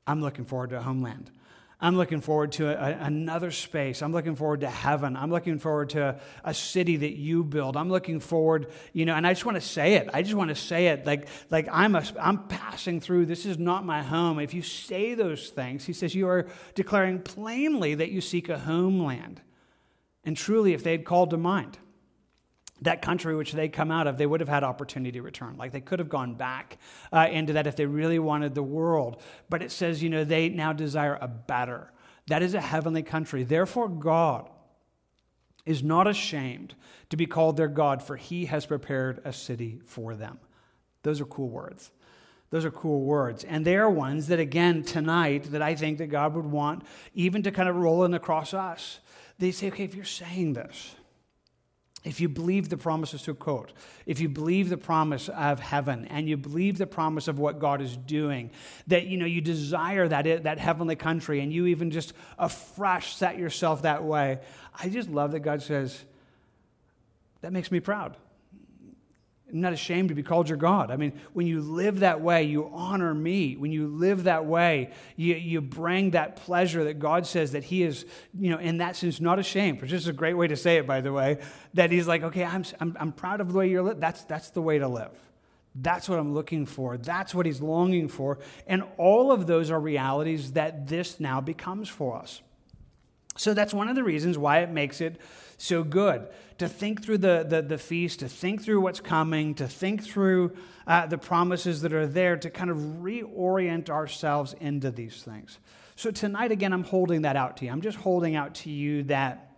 I'm 0.06 0.20
looking 0.20 0.44
forward 0.44 0.70
to 0.70 0.78
a 0.78 0.82
homeland. 0.82 1.30
I'm 1.82 1.96
looking 1.96 2.20
forward 2.20 2.52
to 2.52 2.68
a, 2.68 3.04
another 3.04 3.50
space. 3.50 4.02
I'm 4.02 4.12
looking 4.12 4.36
forward 4.36 4.60
to 4.60 4.70
heaven. 4.70 5.16
I'm 5.16 5.30
looking 5.30 5.58
forward 5.58 5.90
to 5.90 6.10
a, 6.44 6.50
a, 6.50 6.54
city 6.54 6.96
that 6.96 7.14
you 7.14 7.42
build. 7.42 7.76
I'm 7.76 7.90
looking 7.90 8.20
forward, 8.20 8.68
you 8.92 9.04
know, 9.04 9.16
and 9.16 9.26
I 9.26 9.32
just 9.32 9.44
want 9.44 9.56
to 9.56 9.60
say 9.60 9.94
it. 9.94 10.08
I 10.14 10.22
just 10.22 10.34
want 10.34 10.50
to 10.50 10.54
say 10.54 10.88
it 10.88 11.04
like, 11.04 11.26
like 11.50 11.68
I'm, 11.72 11.96
a, 11.96 12.04
I'm 12.20 12.46
passing 12.46 13.00
through. 13.00 13.26
This 13.26 13.46
is 13.46 13.58
not 13.58 13.84
my 13.84 14.00
home. 14.00 14.38
If 14.38 14.54
you 14.54 14.62
say 14.62 15.14
those 15.14 15.50
things, 15.50 15.84
he 15.84 15.92
says, 15.92 16.14
you 16.14 16.28
are 16.28 16.46
declaring 16.76 17.18
plainly 17.18 17.96
that 17.96 18.12
you 18.12 18.20
seek 18.20 18.48
a 18.48 18.58
homeland. 18.58 19.40
And 20.24 20.36
truly, 20.36 20.74
if 20.74 20.84
they 20.84 20.92
had 20.92 21.04
called 21.04 21.30
to 21.30 21.36
mind, 21.36 21.78
that 22.82 23.02
country 23.02 23.34
which 23.34 23.52
they 23.52 23.68
come 23.68 23.90
out 23.90 24.06
of, 24.06 24.18
they 24.18 24.26
would 24.26 24.40
have 24.40 24.48
had 24.48 24.64
opportunity 24.64 25.12
to 25.12 25.22
return. 25.22 25.56
Like 25.56 25.72
they 25.72 25.80
could 25.80 25.98
have 25.98 26.08
gone 26.08 26.34
back 26.34 26.78
uh, 27.12 27.28
into 27.30 27.54
that 27.54 27.66
if 27.66 27.76
they 27.76 27.86
really 27.86 28.18
wanted 28.18 28.54
the 28.54 28.62
world. 28.62 29.22
But 29.48 29.62
it 29.62 29.70
says, 29.70 30.02
you 30.02 30.10
know, 30.10 30.24
they 30.24 30.48
now 30.48 30.72
desire 30.72 31.18
a 31.20 31.28
better. 31.28 31.92
That 32.26 32.42
is 32.42 32.54
a 32.54 32.60
heavenly 32.60 33.02
country. 33.02 33.44
Therefore, 33.44 33.88
God 33.88 34.48
is 35.64 35.82
not 35.82 36.08
ashamed 36.08 36.74
to 37.10 37.16
be 37.16 37.26
called 37.26 37.56
their 37.56 37.68
God, 37.68 38.02
for 38.02 38.16
he 38.16 38.46
has 38.46 38.66
prepared 38.66 39.20
a 39.24 39.32
city 39.32 39.80
for 39.84 40.14
them. 40.14 40.38
Those 41.02 41.20
are 41.20 41.26
cool 41.26 41.48
words. 41.48 41.90
Those 42.50 42.64
are 42.64 42.70
cool 42.70 43.00
words. 43.02 43.44
And 43.44 43.64
they 43.64 43.76
are 43.76 43.90
ones 43.90 44.26
that, 44.28 44.38
again, 44.38 44.82
tonight, 44.82 45.52
that 45.52 45.62
I 45.62 45.74
think 45.74 45.98
that 45.98 46.08
God 46.08 46.34
would 46.34 46.46
want 46.46 46.84
even 47.14 47.42
to 47.44 47.50
kind 47.50 47.68
of 47.68 47.76
roll 47.76 48.04
in 48.04 48.12
across 48.12 48.52
us. 48.52 49.00
They 49.38 49.52
say, 49.52 49.68
okay, 49.68 49.84
if 49.84 49.94
you're 49.94 50.04
saying 50.04 50.52
this, 50.52 50.94
if 52.04 52.20
you 52.20 52.28
believe 52.28 52.68
the 52.68 52.76
promises 52.76 53.22
to 53.22 53.34
quote, 53.34 53.72
if 54.06 54.20
you 54.20 54.28
believe 54.28 54.68
the 54.68 54.76
promise 54.76 55.28
of 55.28 55.60
heaven 55.60 56.06
and 56.06 56.28
you 56.28 56.36
believe 56.36 56.78
the 56.78 56.86
promise 56.86 57.28
of 57.28 57.38
what 57.38 57.60
God 57.60 57.80
is 57.80 57.96
doing, 57.96 58.50
that 58.88 59.06
you 59.06 59.16
know 59.16 59.26
you 59.26 59.40
desire 59.40 60.08
that 60.08 60.42
that 60.42 60.58
heavenly 60.58 60.96
country 60.96 61.40
and 61.40 61.52
you 61.52 61.66
even 61.66 61.90
just 61.90 62.12
afresh 62.38 63.14
set 63.14 63.38
yourself 63.38 63.82
that 63.82 64.02
way, 64.02 64.40
I 64.74 64.88
just 64.88 65.08
love 65.08 65.32
that 65.32 65.40
God 65.40 65.62
says, 65.62 66.04
that 67.40 67.52
makes 67.52 67.70
me 67.70 67.78
proud. 67.78 68.16
I'm 69.52 69.60
not 69.60 69.74
ashamed 69.74 70.08
to 70.08 70.14
be 70.14 70.22
called 70.22 70.48
your 70.48 70.56
God. 70.56 70.90
I 70.90 70.96
mean, 70.96 71.12
when 71.34 71.46
you 71.46 71.60
live 71.60 72.00
that 72.00 72.22
way, 72.22 72.44
you 72.44 72.70
honor 72.72 73.12
me. 73.14 73.54
When 73.56 73.70
you 73.70 73.86
live 73.86 74.24
that 74.24 74.46
way, 74.46 74.90
you, 75.14 75.34
you 75.34 75.60
bring 75.60 76.12
that 76.12 76.36
pleasure 76.36 76.84
that 76.84 76.98
God 76.98 77.26
says 77.26 77.52
that 77.52 77.62
He 77.62 77.82
is, 77.82 78.06
you 78.38 78.50
know, 78.50 78.58
in 78.58 78.78
that 78.78 78.96
sense, 78.96 79.20
not 79.20 79.38
ashamed, 79.38 79.82
which 79.82 79.92
is 79.92 80.08
a 80.08 80.12
great 80.12 80.34
way 80.34 80.48
to 80.48 80.56
say 80.56 80.78
it, 80.78 80.86
by 80.86 81.02
the 81.02 81.12
way, 81.12 81.38
that 81.74 81.90
He's 81.90 82.08
like, 82.08 82.22
okay, 82.22 82.44
I'm, 82.44 82.64
I'm, 82.80 82.96
I'm 82.98 83.12
proud 83.12 83.42
of 83.42 83.52
the 83.52 83.58
way 83.58 83.68
you're 83.68 83.82
living. 83.82 84.00
That's, 84.00 84.24
that's 84.24 84.50
the 84.50 84.62
way 84.62 84.78
to 84.78 84.88
live. 84.88 85.10
That's 85.74 86.08
what 86.08 86.18
I'm 86.18 86.32
looking 86.32 86.64
for. 86.64 86.96
That's 86.96 87.34
what 87.34 87.44
He's 87.44 87.60
longing 87.60 88.08
for. 88.08 88.38
And 88.66 88.84
all 88.96 89.32
of 89.32 89.46
those 89.46 89.70
are 89.70 89.80
realities 89.80 90.52
that 90.52 90.86
this 90.88 91.20
now 91.20 91.42
becomes 91.42 91.90
for 91.90 92.16
us. 92.16 92.40
So 93.36 93.54
that's 93.54 93.72
one 93.72 93.88
of 93.88 93.96
the 93.96 94.04
reasons 94.04 94.36
why 94.38 94.60
it 94.60 94.70
makes 94.70 95.00
it 95.00 95.20
so 95.62 95.84
good 95.84 96.26
to 96.58 96.68
think 96.68 97.04
through 97.04 97.18
the, 97.18 97.46
the, 97.48 97.62
the 97.62 97.78
feast, 97.78 98.18
to 98.20 98.28
think 98.28 98.64
through 98.64 98.80
what's 98.80 99.00
coming, 99.00 99.54
to 99.54 99.68
think 99.68 100.02
through 100.02 100.52
uh, 100.88 101.06
the 101.06 101.18
promises 101.18 101.82
that 101.82 101.92
are 101.92 102.06
there, 102.06 102.36
to 102.36 102.50
kind 102.50 102.68
of 102.68 102.76
reorient 102.76 103.88
ourselves 103.88 104.54
into 104.60 104.90
these 104.90 105.22
things. 105.22 105.58
So 105.94 106.10
tonight, 106.10 106.50
again, 106.50 106.72
I'm 106.72 106.82
holding 106.82 107.22
that 107.22 107.36
out 107.36 107.58
to 107.58 107.64
you. 107.64 107.70
I'm 107.70 107.80
just 107.80 107.98
holding 107.98 108.34
out 108.34 108.56
to 108.56 108.70
you 108.70 109.04
that 109.04 109.52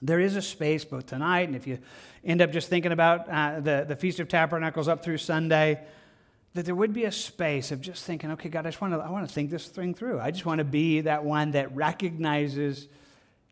there 0.00 0.18
is 0.18 0.34
a 0.34 0.42
space 0.42 0.84
both 0.84 1.06
tonight, 1.06 1.48
and 1.48 1.56
if 1.56 1.66
you 1.66 1.78
end 2.24 2.40
up 2.40 2.50
just 2.50 2.70
thinking 2.70 2.92
about 2.92 3.28
uh, 3.28 3.60
the, 3.60 3.84
the 3.86 3.96
Feast 3.96 4.20
of 4.20 4.28
Tabernacles 4.28 4.88
up 4.88 5.04
through 5.04 5.18
Sunday, 5.18 5.84
that 6.54 6.64
there 6.64 6.74
would 6.74 6.94
be 6.94 7.04
a 7.04 7.12
space 7.12 7.70
of 7.70 7.82
just 7.82 8.04
thinking, 8.04 8.30
okay, 8.30 8.48
God, 8.48 8.64
I 8.64 8.70
just 8.70 8.80
want 8.80 8.94
to, 8.94 9.00
I 9.00 9.10
want 9.10 9.28
to 9.28 9.34
think 9.34 9.50
this 9.50 9.66
thing 9.66 9.92
through. 9.92 10.20
I 10.20 10.30
just 10.30 10.46
want 10.46 10.58
to 10.58 10.64
be 10.64 11.02
that 11.02 11.22
one 11.24 11.50
that 11.50 11.74
recognizes, 11.76 12.88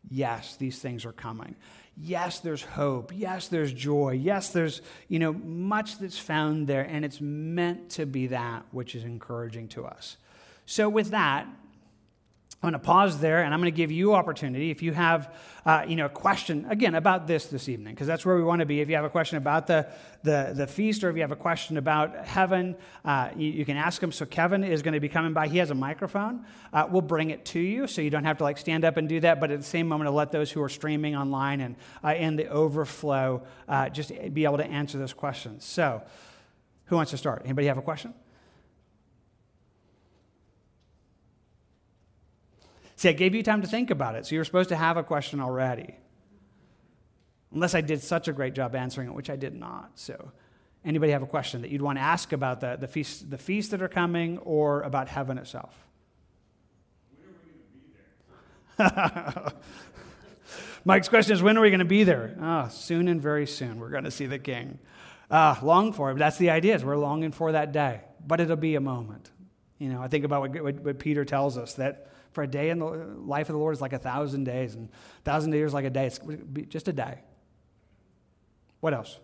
yes, 0.09 0.55
these 0.55 0.79
things 0.79 1.05
are 1.05 1.11
coming. 1.11 1.55
Yes, 1.99 2.39
there's 2.39 2.61
hope. 2.61 3.11
Yes, 3.15 3.47
there's 3.47 3.73
joy. 3.73 4.11
Yes, 4.11 4.49
there's, 4.49 4.81
you 5.07 5.17
know, 5.17 5.33
much 5.33 5.97
that's 5.97 6.19
found 6.19 6.67
there, 6.67 6.83
and 6.83 7.03
it's 7.03 7.19
meant 7.19 7.89
to 7.91 8.05
be 8.05 8.27
that 8.27 8.65
which 8.71 8.93
is 8.93 9.03
encouraging 9.03 9.67
to 9.69 9.85
us. 9.85 10.17
So 10.65 10.89
with 10.89 11.09
that, 11.11 11.47
I'm 12.63 12.71
going 12.71 12.81
to 12.81 12.85
pause 12.85 13.19
there 13.19 13.43
and 13.43 13.53
I'm 13.53 13.59
going 13.59 13.71
to 13.71 13.77
give 13.77 13.91
you 13.91 14.15
opportunity 14.15 14.71
if 14.71 14.81
you 14.81 14.91
have 14.91 15.31
uh, 15.63 15.85
you 15.87 15.95
know, 15.95 16.07
a 16.07 16.09
question, 16.09 16.65
again, 16.69 16.95
about 16.95 17.27
this 17.27 17.45
this 17.45 17.69
evening, 17.69 17.93
because 17.93 18.07
that's 18.07 18.25
where 18.25 18.35
we 18.35 18.41
want 18.41 18.61
to 18.61 18.65
be. 18.65 18.81
If 18.81 18.89
you 18.89 18.95
have 18.95 19.05
a 19.05 19.11
question 19.11 19.37
about 19.37 19.67
the, 19.67 19.85
the, 20.23 20.53
the 20.55 20.65
feast 20.65 21.03
or 21.03 21.09
if 21.11 21.15
you 21.15 21.21
have 21.21 21.31
a 21.31 21.35
question 21.35 21.77
about 21.77 22.25
heaven, 22.25 22.75
uh, 23.05 23.29
you, 23.35 23.51
you, 23.51 23.65
can 23.65 23.77
ask 23.77 24.01
him. 24.01 24.11
So 24.11 24.25
Kevin 24.25 24.63
is 24.63 24.81
going 24.81 24.95
to 24.95 24.99
be 24.99 25.09
coming 25.09 25.33
by. 25.33 25.49
He 25.49 25.59
has 25.59 25.69
a 25.69 25.75
microphone. 25.75 26.45
Uh, 26.73 26.87
we'll 26.89 27.01
bring 27.01 27.29
it 27.29 27.45
to 27.45 27.59
you 27.59 27.85
so 27.85 28.01
you 28.01 28.09
don't 28.09 28.23
have 28.23 28.39
to 28.39 28.43
like 28.43 28.57
stand 28.57 28.85
up 28.85 28.97
and 28.97 29.07
do 29.07 29.19
that, 29.19 29.39
but 29.39 29.51
at 29.51 29.59
the 29.59 29.65
same 29.65 29.87
moment, 29.87 30.07
to 30.07 30.11
let 30.11 30.31
those 30.31 30.49
who 30.49 30.63
are 30.63 30.69
streaming 30.69 31.15
online 31.15 31.61
and 31.61 31.75
uh, 32.03 32.15
in 32.15 32.37
the 32.37 32.47
overflow 32.47 33.43
uh, 33.67 33.87
just 33.89 34.11
be 34.33 34.45
able 34.45 34.57
to 34.57 34.65
answer 34.65 34.97
those 34.97 35.13
questions. 35.13 35.63
So 35.63 36.01
who 36.85 36.95
wants 36.95 37.11
to 37.11 37.17
start? 37.17 37.43
Anybody 37.45 37.67
have 37.67 37.77
a 37.77 37.83
question? 37.83 38.15
See, 42.97 43.09
I 43.09 43.13
gave 43.13 43.35
you 43.35 43.43
time 43.43 43.61
to 43.61 43.67
think 43.67 43.91
about 43.91 44.15
it, 44.15 44.25
so 44.25 44.33
you 44.33 44.39
were 44.39 44.45
supposed 44.45 44.69
to 44.69 44.75
have 44.75 44.97
a 44.97 45.03
question 45.03 45.39
already. 45.39 45.95
Unless 47.53 47.75
I 47.75 47.81
did 47.81 48.01
such 48.01 48.27
a 48.27 48.33
great 48.33 48.55
job 48.55 48.75
answering 48.75 49.07
it, 49.07 49.13
which 49.13 49.29
I 49.29 49.35
did 49.35 49.53
not. 49.53 49.91
So, 49.95 50.31
anybody 50.83 51.11
have 51.11 51.21
a 51.21 51.27
question 51.27 51.61
that 51.61 51.69
you'd 51.69 51.83
want 51.83 51.99
to 51.99 52.01
ask 52.01 52.33
about 52.33 52.59
the, 52.59 52.75
the, 52.75 52.87
feast, 52.87 53.29
the 53.29 53.37
feasts 53.37 53.69
that 53.69 53.83
are 53.83 53.87
coming 53.87 54.39
or 54.39 54.81
about 54.81 55.09
heaven 55.09 55.37
itself? 55.37 55.77
When 57.11 57.29
are 57.29 57.37
we 57.45 57.51
going 57.53 59.03
to 59.05 59.13
be 59.13 59.43
there? 59.43 59.53
Mike's 60.85 61.07
question 61.07 61.33
is, 61.33 61.43
when 61.43 61.55
are 61.55 61.61
we 61.61 61.69
going 61.69 61.79
to 61.79 61.85
be 61.85 62.03
there? 62.03 62.35
Oh, 62.41 62.67
soon 62.69 63.07
and 63.09 63.21
very 63.21 63.45
soon. 63.45 63.79
We're 63.79 63.89
going 63.89 64.05
to 64.05 64.11
see 64.11 64.25
the 64.25 64.39
King. 64.39 64.79
Uh, 65.29 65.55
long 65.61 65.93
for 65.93 66.09
him. 66.09 66.17
That's 66.17 66.37
the 66.37 66.49
idea. 66.49 66.73
Is 66.73 66.83
we're 66.83 66.97
longing 66.97 67.31
for 67.31 67.51
that 67.51 67.73
day, 67.73 68.01
but 68.25 68.41
it'll 68.41 68.55
be 68.55 68.73
a 68.73 68.81
moment. 68.81 69.29
You 69.77 69.89
know, 69.89 70.01
I 70.01 70.07
think 70.07 70.25
about 70.25 70.41
what, 70.41 70.63
what, 70.63 70.75
what 70.79 70.99
Peter 70.99 71.25
tells 71.25 71.59
us 71.59 71.75
that 71.75 72.07
for 72.37 72.43
a 72.43 72.47
day 72.47 72.69
in 72.69 72.77
the 72.77 72.85
uh, 72.85 73.05
life 73.25 73.49
of 73.49 73.53
the 73.53 73.57
Lord 73.57 73.73
is 73.73 73.81
like 73.81 73.93
a 73.93 73.97
thousand 73.97 74.43
days, 74.43 74.75
and 74.75 74.89
a 74.89 75.21
thousand 75.23 75.53
years 75.53 75.73
like 75.73 75.85
a 75.85 75.89
day. 75.89 76.05
It's 76.05 76.19
just 76.69 76.87
a 76.87 76.93
day. 76.93 77.17
What 78.79 78.93
else? 78.93 79.19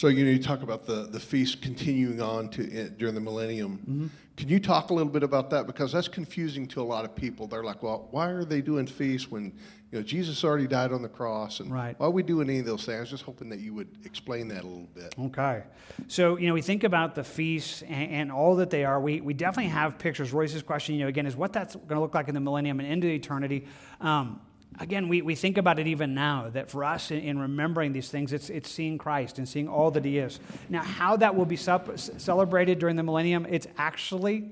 So 0.00 0.08
you 0.08 0.24
know, 0.24 0.30
you 0.30 0.42
talk 0.42 0.62
about 0.62 0.86
the, 0.86 1.08
the 1.10 1.20
feast 1.20 1.60
continuing 1.60 2.22
on 2.22 2.48
to 2.52 2.62
eh, 2.74 2.88
during 2.96 3.14
the 3.14 3.20
millennium. 3.20 3.76
Mm-hmm. 3.80 4.06
Can 4.38 4.48
you 4.48 4.58
talk 4.58 4.88
a 4.88 4.94
little 4.94 5.12
bit 5.12 5.22
about 5.22 5.50
that 5.50 5.66
because 5.66 5.92
that's 5.92 6.08
confusing 6.08 6.66
to 6.68 6.80
a 6.80 6.82
lot 6.82 7.04
of 7.04 7.14
people. 7.14 7.46
They're 7.46 7.62
like, 7.62 7.82
"Well, 7.82 8.08
why 8.10 8.28
are 8.28 8.46
they 8.46 8.62
doing 8.62 8.86
feasts 8.86 9.30
when 9.30 9.52
you 9.92 9.98
know 9.98 10.02
Jesus 10.02 10.42
already 10.42 10.66
died 10.66 10.94
on 10.94 11.02
the 11.02 11.08
cross, 11.10 11.60
and 11.60 11.70
right. 11.70 12.00
why 12.00 12.06
are 12.06 12.10
we 12.10 12.22
doing 12.22 12.48
any 12.48 12.60
of 12.60 12.64
those 12.64 12.86
things?" 12.86 12.96
I 12.96 13.00
was 13.00 13.10
just 13.10 13.24
hoping 13.24 13.50
that 13.50 13.58
you 13.58 13.74
would 13.74 13.88
explain 14.06 14.48
that 14.48 14.64
a 14.64 14.66
little 14.66 14.88
bit. 14.94 15.14
Okay, 15.18 15.64
so 16.08 16.38
you 16.38 16.48
know, 16.48 16.54
we 16.54 16.62
think 16.62 16.82
about 16.82 17.14
the 17.14 17.22
feasts 17.22 17.82
and, 17.82 18.10
and 18.10 18.32
all 18.32 18.56
that 18.56 18.70
they 18.70 18.86
are. 18.86 18.98
We 19.02 19.20
we 19.20 19.34
definitely 19.34 19.70
have 19.72 19.98
pictures. 19.98 20.32
Royce's 20.32 20.62
question, 20.62 20.94
you 20.94 21.02
know, 21.02 21.08
again, 21.08 21.26
is 21.26 21.36
what 21.36 21.52
that's 21.52 21.76
going 21.76 21.88
to 21.96 22.00
look 22.00 22.14
like 22.14 22.28
in 22.28 22.34
the 22.34 22.40
millennium 22.40 22.80
and 22.80 22.90
into 22.90 23.06
eternity. 23.06 23.66
Um, 24.00 24.40
again, 24.80 25.08
we, 25.08 25.22
we 25.22 25.34
think 25.34 25.58
about 25.58 25.78
it 25.78 25.86
even 25.86 26.14
now 26.14 26.48
that 26.52 26.70
for 26.70 26.82
us 26.82 27.10
in, 27.10 27.18
in, 27.20 27.38
remembering 27.38 27.92
these 27.92 28.08
things, 28.08 28.32
it's, 28.32 28.50
it's 28.50 28.70
seeing 28.70 28.98
Christ 28.98 29.38
and 29.38 29.48
seeing 29.48 29.68
all 29.68 29.90
that 29.92 30.04
He 30.04 30.18
is. 30.18 30.40
Now, 30.68 30.82
how 30.82 31.16
that 31.18 31.36
will 31.36 31.44
be 31.44 31.56
sup- 31.56 31.98
celebrated 31.98 32.78
during 32.78 32.96
the 32.96 33.02
millennium, 33.02 33.46
it's 33.48 33.66
actually 33.76 34.50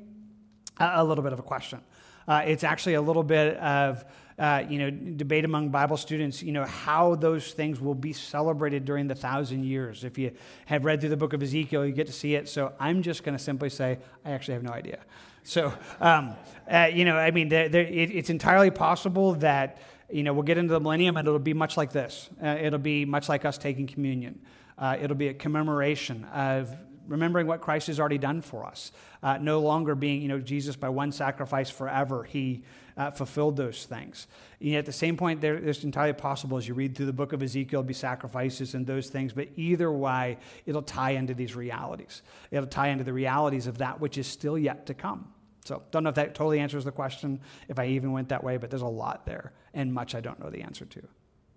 a, 0.79 0.91
a 0.97 1.05
little 1.05 1.25
bit 1.25 1.33
of 1.33 1.38
a 1.38 1.43
question. 1.43 1.81
Uh, 2.29 2.43
it's 2.45 2.62
actually 2.62 2.95
a 2.95 3.01
little 3.01 3.23
bit 3.23 3.57
of 3.57 4.05
uh, 4.38 4.62
you 4.69 4.79
know 4.79 4.91
debate 4.91 5.47
among 5.47 5.71
Bible 5.71 5.97
students. 5.97 6.43
You 6.43 6.53
know 6.53 6.67
how 6.67 7.14
those 7.14 7.53
things 7.55 7.81
will 7.81 7.95
be 7.95 8.12
celebrated 8.12 8.85
during 8.85 9.09
the 9.09 9.14
thousand 9.14 9.64
years. 9.64 10.05
If 10.05 10.19
you 10.19 10.33
have 10.67 10.85
read 10.85 11.01
through 11.01 11.09
the 11.09 11.17
book 11.17 11.33
of 11.33 11.43
Ezekiel, 11.43 11.87
you 11.87 11.93
get 11.93 12.07
to 12.07 12.12
see 12.12 12.35
it. 12.35 12.49
So 12.49 12.75
I'm 12.79 13.03
just 13.03 13.25
going 13.25 13.37
to 13.37 13.43
simply 13.43 13.71
say 13.71 13.99
I 14.27 14.33
actually 14.33 14.55
have 14.55 14.62
no 14.62 14.73
idea. 14.73 14.99
So 15.43 15.73
um, 16.03 16.35
uh, 16.71 16.91
you 16.93 17.07
know, 17.07 17.17
I 17.17 17.31
mean, 17.31 17.51
it, 17.51 17.75
it's 17.75 18.29
entirely 18.29 18.71
possible 18.71 19.33
that 19.37 19.79
you 20.11 20.23
know, 20.23 20.33
we'll 20.33 20.42
get 20.42 20.59
into 20.59 20.73
the 20.73 20.81
millennium 20.81 21.16
and 21.16 21.27
it'll 21.27 21.38
be 21.38 21.55
much 21.55 21.77
like 21.77 21.92
this. 21.92 22.31
Uh, 22.42 22.57
it'll 22.61 22.79
be 22.79 23.05
much 23.05 23.29
like 23.29 23.44
us 23.44 23.59
taking 23.59 23.87
communion. 23.87 24.40
Uh, 24.79 24.97
it'll 25.01 25.16
be 25.16 25.29
a 25.29 25.35
commemoration 25.35 26.25
of 26.27 26.75
remembering 27.07 27.47
what 27.47 27.61
Christ 27.61 27.88
has 27.88 27.99
already 27.99 28.18
done 28.18 28.42
for 28.42 28.64
us. 28.64 28.92
Uh, 29.23 29.38
no 29.38 29.61
longer 29.61 29.94
being, 29.94 30.23
you 30.23 30.29
know, 30.29 30.38
Jesus 30.38 30.77
by 30.77 30.88
one 30.88 31.11
sacrifice 31.11 31.71
forever, 31.71 32.23
he 32.23 32.62
uh, 32.97 33.11
fulfilled 33.11 33.57
those 33.57 33.87
things. 33.87 34.27
And 34.61 34.75
at 34.75 34.87
the 34.87 34.92
same 34.92 35.16
point, 35.16 35.40
there, 35.40 35.55
it's 35.55 35.85
entirely 35.85 36.12
possible 36.12 36.59
as 36.59 36.68
you 36.68 36.75
read 36.75 36.97
through 36.97 37.07
the 37.07 37.12
book 37.12 37.33
of 37.33 37.42
Ezekiel, 37.42 37.83
be 37.83 37.94
sacrifices 37.94 38.75
and 38.75 38.87
those 38.87 39.09
things, 39.09 39.33
but 39.33 39.49
either 39.57 39.90
way, 39.90 40.38
it'll 40.66 40.83
tie 40.83 41.12
into 41.12 41.35
these 41.35 41.57
realities. 41.57 42.23
It'll 42.51 42.66
tie 42.66 42.88
into 42.88 43.05
the 43.05 43.12
realities 43.12 43.66
of 43.66 43.79
that 43.79 44.01
which 44.01 44.18
is 44.18 44.27
still 44.27 44.59
yet 44.59 44.87
to 44.87 44.94
come. 44.94 45.33
So, 45.69 45.83
don't 45.91 46.03
know 46.03 46.09
if 46.09 46.15
that 46.15 46.35
totally 46.35 46.61
answers 46.61 46.87
the 46.87 46.91
question, 46.91 47.41
if 47.69 47.79
I 47.79 47.89
even 47.89 48.11
went 48.11 48.31
that 48.31 48.43
way, 48.43 48.57
but 48.57 48.71
there's 48.71 48.81
a 48.81 48.87
lot 48.87 49.27
there 49.27 49.53
and 49.75 49.93
much 49.93 50.15
I 50.15 50.21
don't 50.23 50.41
know 50.41 50.49
the 50.49 50.63
answer 50.63 50.87
to. 50.87 51.03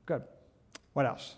Good. 0.06 0.24
What 0.92 1.06
else? 1.06 1.36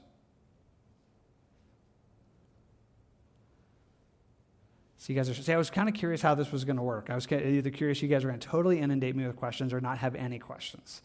So 4.97 5.13
you 5.13 5.19
guys 5.19 5.29
are. 5.29 5.35
See, 5.35 5.53
I 5.53 5.57
was 5.57 5.69
kind 5.69 5.87
of 5.87 5.93
curious 5.93 6.23
how 6.23 6.33
this 6.33 6.51
was 6.51 6.65
going 6.65 6.77
to 6.77 6.81
work. 6.81 7.11
I 7.11 7.15
was 7.15 7.31
either 7.31 7.69
curious 7.69 8.01
you 8.01 8.07
guys 8.07 8.23
were 8.23 8.31
going 8.31 8.39
to 8.39 8.47
totally 8.47 8.79
inundate 8.79 9.15
me 9.15 9.27
with 9.27 9.35
questions 9.35 9.71
or 9.71 9.79
not 9.79 9.99
have 9.99 10.15
any 10.15 10.39
questions. 10.39 11.03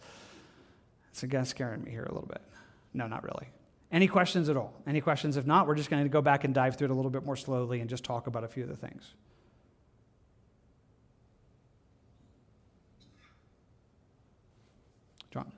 It's 1.10 1.22
again 1.22 1.44
scaring 1.44 1.84
me 1.84 1.90
here 1.90 2.04
a 2.04 2.14
little 2.14 2.28
bit. 2.28 2.40
No, 2.94 3.06
not 3.06 3.24
really. 3.24 3.48
Any 3.92 4.06
questions 4.06 4.48
at 4.48 4.56
all? 4.56 4.72
Any 4.86 5.02
questions? 5.02 5.36
If 5.36 5.44
not, 5.44 5.66
we're 5.66 5.74
just 5.74 5.90
going 5.90 6.02
to 6.02 6.08
go 6.08 6.22
back 6.22 6.44
and 6.44 6.54
dive 6.54 6.76
through 6.76 6.86
it 6.86 6.92
a 6.92 6.94
little 6.94 7.10
bit 7.10 7.26
more 7.26 7.36
slowly 7.36 7.80
and 7.80 7.90
just 7.90 8.04
talk 8.04 8.26
about 8.26 8.42
a 8.42 8.48
few 8.48 8.62
of 8.62 8.70
the 8.70 8.76
things. 8.76 9.12
John. 15.30 15.52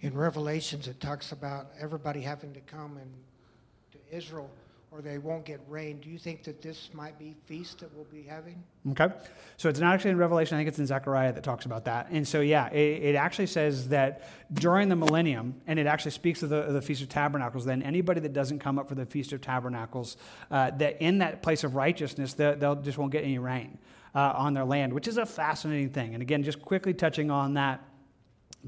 In 0.00 0.14
Revelations, 0.14 0.86
it 0.86 1.00
talks 1.00 1.32
about 1.32 1.70
everybody 1.80 2.20
having 2.20 2.52
to 2.54 2.60
come 2.60 2.98
and 2.98 3.12
to 3.92 4.16
Israel. 4.16 4.50
or 4.90 5.02
they 5.02 5.18
won't 5.18 5.44
get 5.44 5.60
rain. 5.68 6.00
Do 6.00 6.08
you 6.08 6.18
think 6.18 6.44
that 6.44 6.62
this 6.62 6.88
might 6.94 7.18
be 7.18 7.36
feast 7.44 7.80
that 7.80 7.94
we'll 7.94 8.06
be 8.06 8.22
having? 8.22 8.62
Okay. 8.92 9.08
So 9.58 9.68
it's 9.68 9.80
not 9.80 9.92
actually 9.92 10.12
in 10.12 10.16
Revelation. 10.16 10.56
I 10.56 10.60
think 10.60 10.68
it's 10.68 10.78
in 10.78 10.86
Zechariah 10.86 11.32
that 11.34 11.44
talks 11.44 11.66
about 11.66 11.84
that. 11.84 12.08
And 12.10 12.26
so, 12.26 12.40
yeah, 12.40 12.68
it, 12.70 13.02
it 13.02 13.14
actually 13.14 13.48
says 13.48 13.88
that 13.88 14.30
during 14.54 14.88
the 14.88 14.96
millennium, 14.96 15.60
and 15.66 15.78
it 15.78 15.86
actually 15.86 16.12
speaks 16.12 16.42
of 16.42 16.48
the, 16.48 16.62
of 16.62 16.72
the, 16.72 16.80
Feast 16.80 17.02
of 17.02 17.10
Tabernacles, 17.10 17.66
then 17.66 17.82
anybody 17.82 18.20
that 18.20 18.32
doesn't 18.32 18.60
come 18.60 18.78
up 18.78 18.88
for 18.88 18.94
the 18.94 19.04
Feast 19.04 19.32
of 19.34 19.42
Tabernacles, 19.42 20.16
uh, 20.50 20.70
that 20.70 21.02
in 21.02 21.18
that 21.18 21.42
place 21.42 21.64
of 21.64 21.74
righteousness, 21.74 22.32
they, 22.32 22.56
will 22.56 22.76
just 22.76 22.96
won't 22.96 23.12
get 23.12 23.24
any 23.24 23.38
rain 23.38 23.76
uh, 24.14 24.32
on 24.36 24.54
their 24.54 24.64
land, 24.64 24.94
which 24.94 25.06
is 25.06 25.18
a 25.18 25.26
fascinating 25.26 25.90
thing. 25.90 26.14
And 26.14 26.22
again, 26.22 26.42
just 26.42 26.62
quickly 26.62 26.94
touching 26.94 27.30
on 27.30 27.54
that, 27.54 27.84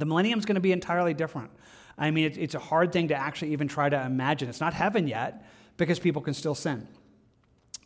the 0.01 0.07
millennium 0.07 0.39
is 0.39 0.45
going 0.45 0.57
to 0.57 0.61
be 0.61 0.73
entirely 0.73 1.15
different. 1.15 1.51
I 1.97 2.11
mean, 2.11 2.25
it, 2.25 2.39
it's 2.39 2.55
a 2.55 2.59
hard 2.59 2.93
thing 2.93 3.09
to 3.09 3.15
actually 3.15 3.53
even 3.53 3.69
try 3.69 3.89
to 3.89 4.03
imagine. 4.05 4.49
It's 4.49 4.61
not 4.61 4.75
heaven 4.75 5.07
yet 5.07 5.45
because 5.77 5.99
people 5.99 6.23
can 6.23 6.35
still 6.35 6.55
sin. 6.55 6.89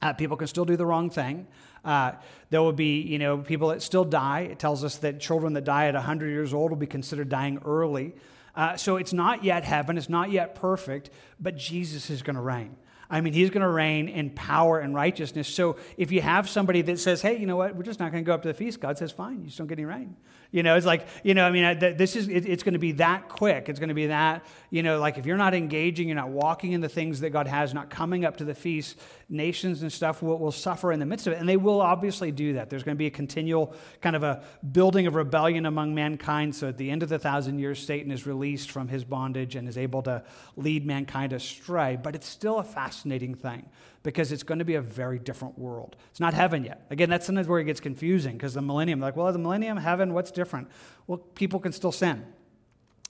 Uh, 0.01 0.13
people 0.13 0.37
can 0.37 0.47
still 0.47 0.65
do 0.65 0.77
the 0.77 0.87
wrong 0.87 1.11
thing. 1.11 1.47
Uh, 1.85 2.13
there 2.51 2.63
will 2.63 2.73
be, 2.73 3.01
you 3.01 3.19
know, 3.19 3.39
people 3.39 3.69
that 3.69 3.83
still 3.83 4.05
die. 4.05 4.41
It 4.41 4.59
tells 4.59 4.85
us 4.85 4.97
that 4.99 5.21
children 5.21 5.53
that 5.55 5.65
die 5.65 5.87
at 5.87 5.95
100 5.95 6.29
years 6.29 6.55
old 6.55 6.71
will 6.71 6.79
be 6.79 6.87
considered 6.87 7.29
dying 7.29 7.59
early. 7.65 8.15
Uh, 8.57 8.77
so 8.77 8.97
it's 8.97 9.13
not 9.13 9.43
yet 9.45 9.65
heaven, 9.65 9.99
it's 9.99 10.09
not 10.09 10.31
yet 10.31 10.55
perfect, 10.55 11.11
but 11.41 11.57
Jesus 11.57 12.09
is 12.11 12.23
going 12.23 12.37
to 12.37 12.43
reign. 12.43 12.77
I 13.11 13.21
mean, 13.21 13.33
he's 13.33 13.51
going 13.51 13.63
to 13.63 13.69
reign 13.69 14.09
in 14.09 14.31
power 14.31 14.79
and 14.79 14.95
righteousness. 14.95 15.49
So 15.49 15.77
if 15.97 16.11
you 16.11 16.21
have 16.21 16.49
somebody 16.49 16.83
that 16.83 16.99
says, 16.99 17.21
hey, 17.21 17.37
you 17.39 17.47
know 17.47 17.57
what, 17.57 17.77
we're 17.77 17.83
just 17.83 18.01
not 18.01 18.13
going 18.13 18.25
to 18.25 18.27
go 18.27 18.35
up 18.35 18.43
to 18.43 18.49
the 18.49 18.55
feast, 18.55 18.81
God 18.81 18.97
says, 18.97 19.13
fine, 19.13 19.41
you 19.41 19.47
just 19.47 19.59
don't 19.59 19.67
get 19.67 19.79
any 19.79 19.85
rain. 19.85 20.17
You 20.55 20.63
know, 20.63 20.77
it's 20.77 20.87
like, 20.87 21.09
you 21.25 21.35
know, 21.35 21.45
I 21.45 21.51
mean, 21.51 21.81
this 21.81 22.15
is, 22.15 22.29
it's 22.29 22.63
going 22.63 22.75
to 22.75 22.79
be 22.79 22.93
that 22.93 23.29
quick. 23.29 23.69
It's 23.69 23.81
going 23.81 23.89
to 23.89 23.95
be 23.95 24.07
that, 24.07 24.47
you 24.71 24.85
know, 24.85 25.01
like 25.01 25.19
if 25.19 25.27
you're 25.27 25.37
not 25.37 25.53
engaging, 25.53 26.07
you're 26.07 26.15
not 26.15 26.29
walking 26.29 26.71
in 26.71 26.81
the 26.81 26.89
things 26.89 27.19
that 27.23 27.31
God 27.31 27.49
has, 27.49 27.75
not 27.75 27.91
coming 27.91 28.25
up 28.25 28.37
to 28.37 28.45
the 28.45 28.55
feast, 28.55 28.97
nations 29.29 29.83
and 29.83 29.93
stuff 29.93 30.23
will, 30.23 30.39
will 30.39 30.53
suffer 30.53 30.93
in 30.93 31.01
the 31.01 31.07
midst 31.07 31.27
of 31.27 31.33
it. 31.33 31.41
And 31.41 31.49
they 31.49 31.57
will 31.57 31.81
obviously 31.81 32.31
do 32.31 32.53
that. 32.53 32.71
There's 32.71 32.85
going 32.85 32.95
to 32.95 32.99
be 32.99 33.07
a 33.07 33.11
continual 33.11 33.75
kind 34.01 34.15
of 34.15 34.23
a 34.23 34.45
building 34.71 35.09
of 35.09 35.17
rebellion 35.17 35.67
among 35.67 35.93
mankind. 35.93 36.55
So 36.55 36.69
at 36.69 36.77
the 36.77 36.89
end 36.89 37.03
of 37.03 37.09
the 37.09 37.19
thousand 37.19 37.59
years, 37.59 37.85
Satan 37.85 38.13
is 38.13 38.25
released 38.25 38.71
from 38.71 38.87
his 38.87 39.03
bondage 39.03 39.57
and 39.57 39.69
is 39.69 39.77
able 39.77 40.03
to 40.03 40.23
lead 40.55 40.87
mankind 40.87 41.33
astray. 41.33 41.99
But 42.01 42.15
it's 42.15 42.29
still 42.29 42.61
a 42.61 42.65
fascinating 42.65 43.35
thing 43.35 43.69
because 44.05 44.31
it's 44.31 44.43
going 44.43 44.61
to 44.61 44.65
be 44.65 44.77
a 44.77 44.83
very 44.83 45.19
different 45.19 45.59
world. 45.59 45.97
It's 46.11 46.21
not 46.21 46.35
heaven 46.35 46.63
yet. 46.63 46.87
Again, 46.91 47.11
that's 47.11 47.27
sometimes 47.27 47.49
where 47.49 47.59
it 47.59 47.65
gets 47.65 47.81
confusing 47.81 48.35
because 48.35 48.55
the 48.55 48.63
millennium, 48.63 49.01
like, 49.01 49.17
well, 49.17 49.33
the 49.33 49.39
millennium, 49.39 49.79
heaven, 49.79 50.13
what's 50.15 50.31
different? 50.31 50.69
Well, 51.09 51.19
people 51.19 51.59
can 51.59 51.73
still 51.73 51.91
sin, 51.91 52.25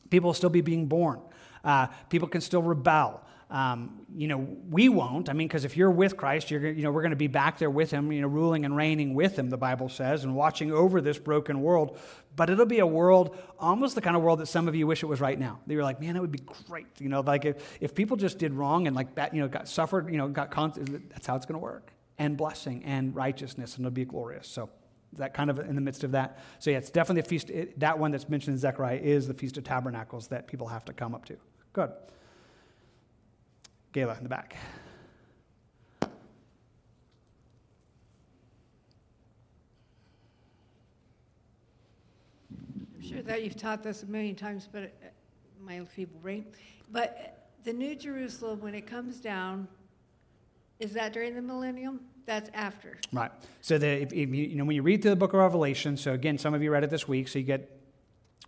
people 0.09 0.29
will 0.29 0.35
still 0.35 0.51
be 0.51 0.63
being 0.63 0.87
born, 0.87 1.21
uh, 1.65 1.89
people 2.09 2.29
can 2.29 2.41
still 2.41 2.63
rebel. 2.63 3.23
Um, 3.55 4.05
you 4.17 4.27
know, 4.27 4.39
we 4.69 4.89
won't. 4.89 5.29
I 5.29 5.33
mean, 5.33 5.47
because 5.47 5.65
if 5.65 5.77
you're 5.77 5.89
with 5.89 6.17
Christ, 6.17 6.51
you're, 6.51 6.73
you 6.73 6.83
know, 6.83 6.91
we're 6.91 7.03
going 7.03 7.11
to 7.11 7.17
be 7.17 7.29
back 7.29 7.57
there 7.57 7.71
with 7.71 7.89
him, 7.89 8.11
you 8.11 8.21
know, 8.21 8.27
ruling 8.27 8.65
and 8.65 8.75
reigning 8.75 9.15
with 9.15 9.39
him, 9.39 9.49
the 9.49 9.57
Bible 9.57 9.89
says, 9.89 10.25
and 10.25 10.35
watching 10.35 10.73
over 10.73 11.01
this 11.01 11.21
broken 11.21 11.61
world. 11.61 11.97
But 12.35 12.51
it'll 12.51 12.67
be 12.67 12.81
a 12.81 12.87
world, 12.87 13.39
almost 13.61 13.95
the 13.95 14.01
kind 14.01 14.17
of 14.17 14.23
world 14.23 14.41
that 14.41 14.47
some 14.47 14.67
of 14.67 14.75
you 14.75 14.89
wish 14.89 15.05
it 15.05 15.07
was 15.07 15.21
right 15.21 15.39
now. 15.39 15.61
That 15.69 15.73
you're 15.73 15.85
like, 15.85 16.01
man, 16.01 16.17
it 16.17 16.21
would 16.21 16.33
be 16.33 16.43
great. 16.69 16.89
You 16.99 17.09
know, 17.09 17.21
like 17.21 17.45
if, 17.45 17.79
if 17.81 17.95
people 17.95 18.17
just 18.17 18.39
did 18.39 18.53
wrong 18.55 18.89
and 18.89 18.97
like 18.97 19.15
that, 19.15 19.33
you 19.33 19.41
know, 19.41 19.47
got 19.47 19.69
suffered, 19.69 20.11
you 20.11 20.19
know, 20.19 20.27
got, 20.27 20.51
con- 20.51 20.73
that's 21.11 21.25
how 21.25 21.37
it's 21.37 21.47
going 21.47 21.55
to 21.55 21.63
work. 21.63 21.93
And 22.19 22.37
blessing 22.37 22.83
and 22.85 23.15
righteousness, 23.15 23.77
and 23.77 23.87
it'll 23.87 23.95
be 23.95 24.05
glorious. 24.05 24.49
So 24.49 24.69
that 25.13 25.33
kind 25.33 25.49
of 25.49 25.61
in 25.61 25.77
the 25.77 25.81
midst 25.81 26.03
of 26.03 26.11
that. 26.11 26.41
So 26.59 26.71
yeah, 26.71 26.79
it's 26.79 26.91
definitely 26.91 27.21
a 27.21 27.25
feast. 27.25 27.51
It, 27.51 27.79
that 27.79 28.01
one 28.01 28.11
that's 28.11 28.29
mentioned 28.29 28.55
in 28.55 28.59
Zechariah 28.59 28.99
is 29.01 29.29
the 29.29 29.35
Feast 29.35 29.57
of 29.59 29.63
Tabernacles 29.63 30.27
that 30.29 30.49
people 30.49 30.67
have 30.67 30.85
to 30.87 30.93
come 30.93 31.15
up 31.15 31.25
to. 31.27 31.37
Good. 31.73 31.93
Gayla 33.95 34.17
in 34.19 34.25
the 34.25 34.29
back. 34.29 34.57
I'm 36.03 36.11
sure 43.01 43.23
that 43.23 43.45
you've 43.45 43.57
taught 43.57 43.85
this 43.85 44.03
a 44.03 44.07
million 44.07 44.35
times, 44.35 44.69
but 44.71 44.83
uh, 44.83 45.07
my 45.65 45.85
feeble 45.85 46.19
brain. 46.21 46.45
But 46.91 47.51
the 47.63 47.73
New 47.73 47.95
Jerusalem, 47.95 48.61
when 48.61 48.75
it 48.75 48.85
comes 48.85 49.21
down, 49.21 49.69
is 50.81 50.93
that 50.95 51.13
during 51.13 51.37
the 51.37 51.43
millennium? 51.43 52.01
That's 52.27 52.51
after. 52.53 52.99
Right. 53.13 53.31
So 53.61 53.79
the, 53.79 53.87
if, 53.87 54.13
if 54.13 54.29
you, 54.31 54.45
you 54.45 54.57
know 54.57 54.65
when 54.65 54.75
you 54.75 54.83
read 54.83 55.03
through 55.03 55.13
the 55.13 55.17
book 55.17 55.35
of 55.35 55.39
Revelation, 55.39 55.97
so 55.97 56.15
again, 56.15 56.37
some 56.37 56.53
of 56.53 56.63
you 56.65 56.73
read 56.73 56.83
it 56.83 56.91
this 56.91 57.07
week, 57.07 57.29
so 57.29 57.39
you 57.39 57.45
get 57.45 57.71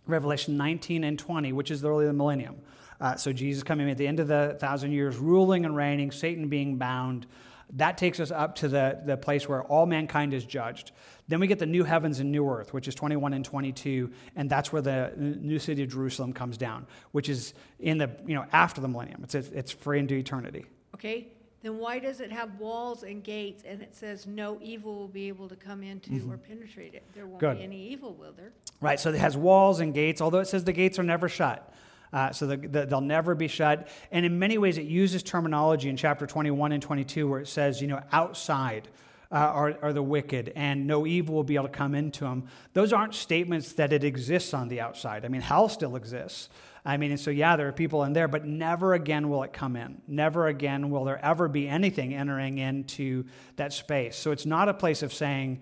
Revelation 0.07 0.57
19 0.57 1.05
and 1.05 1.17
20, 1.17 1.53
which 1.53 1.71
is 1.71 1.79
the 1.79 1.89
early 1.89 2.05
the 2.05 2.13
millennium. 2.13 2.57
Uh, 2.99 3.15
so 3.15 3.31
Jesus 3.31 3.63
coming 3.63 3.89
at 3.89 3.97
the 3.97 4.07
end 4.07 4.19
of 4.19 4.27
the 4.27 4.57
thousand 4.59 4.91
years, 4.91 5.17
ruling 5.17 5.65
and 5.65 5.75
reigning, 5.75 6.11
Satan 6.11 6.49
being 6.49 6.77
bound. 6.77 7.27
That 7.73 7.97
takes 7.97 8.19
us 8.19 8.31
up 8.31 8.55
to 8.55 8.69
the, 8.69 9.01
the 9.05 9.17
place 9.17 9.49
where 9.49 9.63
all 9.63 9.85
mankind 9.85 10.33
is 10.33 10.45
judged. 10.45 10.91
Then 11.27 11.41
we 11.41 11.47
get 11.47 11.59
the 11.59 11.65
new 11.65 11.83
heavens 11.83 12.19
and 12.19 12.31
new 12.31 12.49
earth, 12.49 12.73
which 12.73 12.87
is 12.87 12.95
21 12.95 13.33
and 13.33 13.43
22, 13.43 14.09
and 14.37 14.49
that's 14.49 14.71
where 14.71 14.81
the 14.81 15.11
new 15.17 15.59
city 15.59 15.83
of 15.83 15.89
Jerusalem 15.89 16.31
comes 16.31 16.57
down, 16.57 16.87
which 17.11 17.27
is 17.27 17.53
in 17.79 17.97
the, 17.97 18.09
you 18.25 18.35
know, 18.35 18.45
after 18.53 18.79
the 18.79 18.87
millennium. 18.87 19.21
It's, 19.23 19.35
it's 19.35 19.71
free 19.71 19.99
into 19.99 20.15
eternity. 20.15 20.65
Okay, 20.95 21.27
then 21.61 21.77
why 21.79 21.99
does 21.99 22.21
it 22.21 22.31
have 22.31 22.57
walls 22.59 23.03
and 23.03 23.21
gates 23.23 23.63
and 23.67 23.81
it 23.81 23.93
says 23.93 24.25
no 24.25 24.57
evil 24.61 24.95
will 24.95 25.07
be 25.09 25.27
able 25.27 25.49
to 25.49 25.55
come 25.55 25.83
into 25.83 26.11
mm-hmm. 26.11 26.31
or 26.31 26.37
penetrate 26.37 26.93
it? 26.93 27.03
There 27.13 27.27
won't 27.27 27.39
Good. 27.39 27.57
be 27.57 27.63
any 27.63 27.89
evil, 27.89 28.13
will 28.13 28.31
there? 28.31 28.53
Right, 28.79 28.99
so 28.99 29.09
it 29.09 29.15
has 29.15 29.35
walls 29.35 29.81
and 29.81 29.93
gates, 29.93 30.21
although 30.21 30.39
it 30.39 30.47
says 30.47 30.63
the 30.63 30.71
gates 30.71 30.97
are 30.97 31.03
never 31.03 31.27
shut. 31.27 31.73
Uh, 32.13 32.31
so 32.31 32.47
the, 32.47 32.57
the, 32.57 32.85
they'll 32.85 33.01
never 33.01 33.35
be 33.35 33.47
shut. 33.47 33.87
And 34.11 34.25
in 34.25 34.39
many 34.39 34.57
ways, 34.57 34.77
it 34.77 34.85
uses 34.85 35.23
terminology 35.23 35.89
in 35.89 35.97
chapter 35.97 36.25
21 36.25 36.71
and 36.71 36.81
22 36.81 37.27
where 37.27 37.39
it 37.39 37.47
says, 37.47 37.81
you 37.81 37.87
know, 37.87 38.01
outside 38.11 38.87
uh, 39.31 39.35
are, 39.35 39.77
are 39.81 39.93
the 39.93 40.03
wicked 40.03 40.53
and 40.55 40.87
no 40.87 41.05
evil 41.05 41.35
will 41.35 41.43
be 41.43 41.55
able 41.55 41.67
to 41.67 41.73
come 41.73 41.95
into 41.95 42.23
them. 42.23 42.47
Those 42.73 42.93
aren't 42.93 43.13
statements 43.13 43.73
that 43.73 43.91
it 43.91 44.03
exists 44.03 44.53
on 44.53 44.69
the 44.69 44.79
outside. 44.81 45.25
I 45.25 45.27
mean, 45.27 45.41
hell 45.41 45.69
still 45.69 45.95
exists. 45.95 46.49
I 46.85 46.95
mean, 46.95 47.11
and 47.11 47.19
so 47.19 47.31
yeah, 47.31 47.57
there 47.57 47.67
are 47.67 47.73
people 47.73 48.03
in 48.05 48.13
there, 48.13 48.29
but 48.29 48.45
never 48.45 48.93
again 48.93 49.29
will 49.29 49.43
it 49.43 49.51
come 49.51 49.75
in. 49.75 50.01
Never 50.07 50.47
again 50.47 50.89
will 50.89 51.03
there 51.03 51.23
ever 51.23 51.49
be 51.49 51.67
anything 51.67 52.13
entering 52.13 52.59
into 52.59 53.25
that 53.57 53.73
space. 53.73 54.15
So 54.15 54.31
it's 54.31 54.45
not 54.45 54.69
a 54.69 54.73
place 54.73 55.03
of 55.03 55.13
saying, 55.13 55.61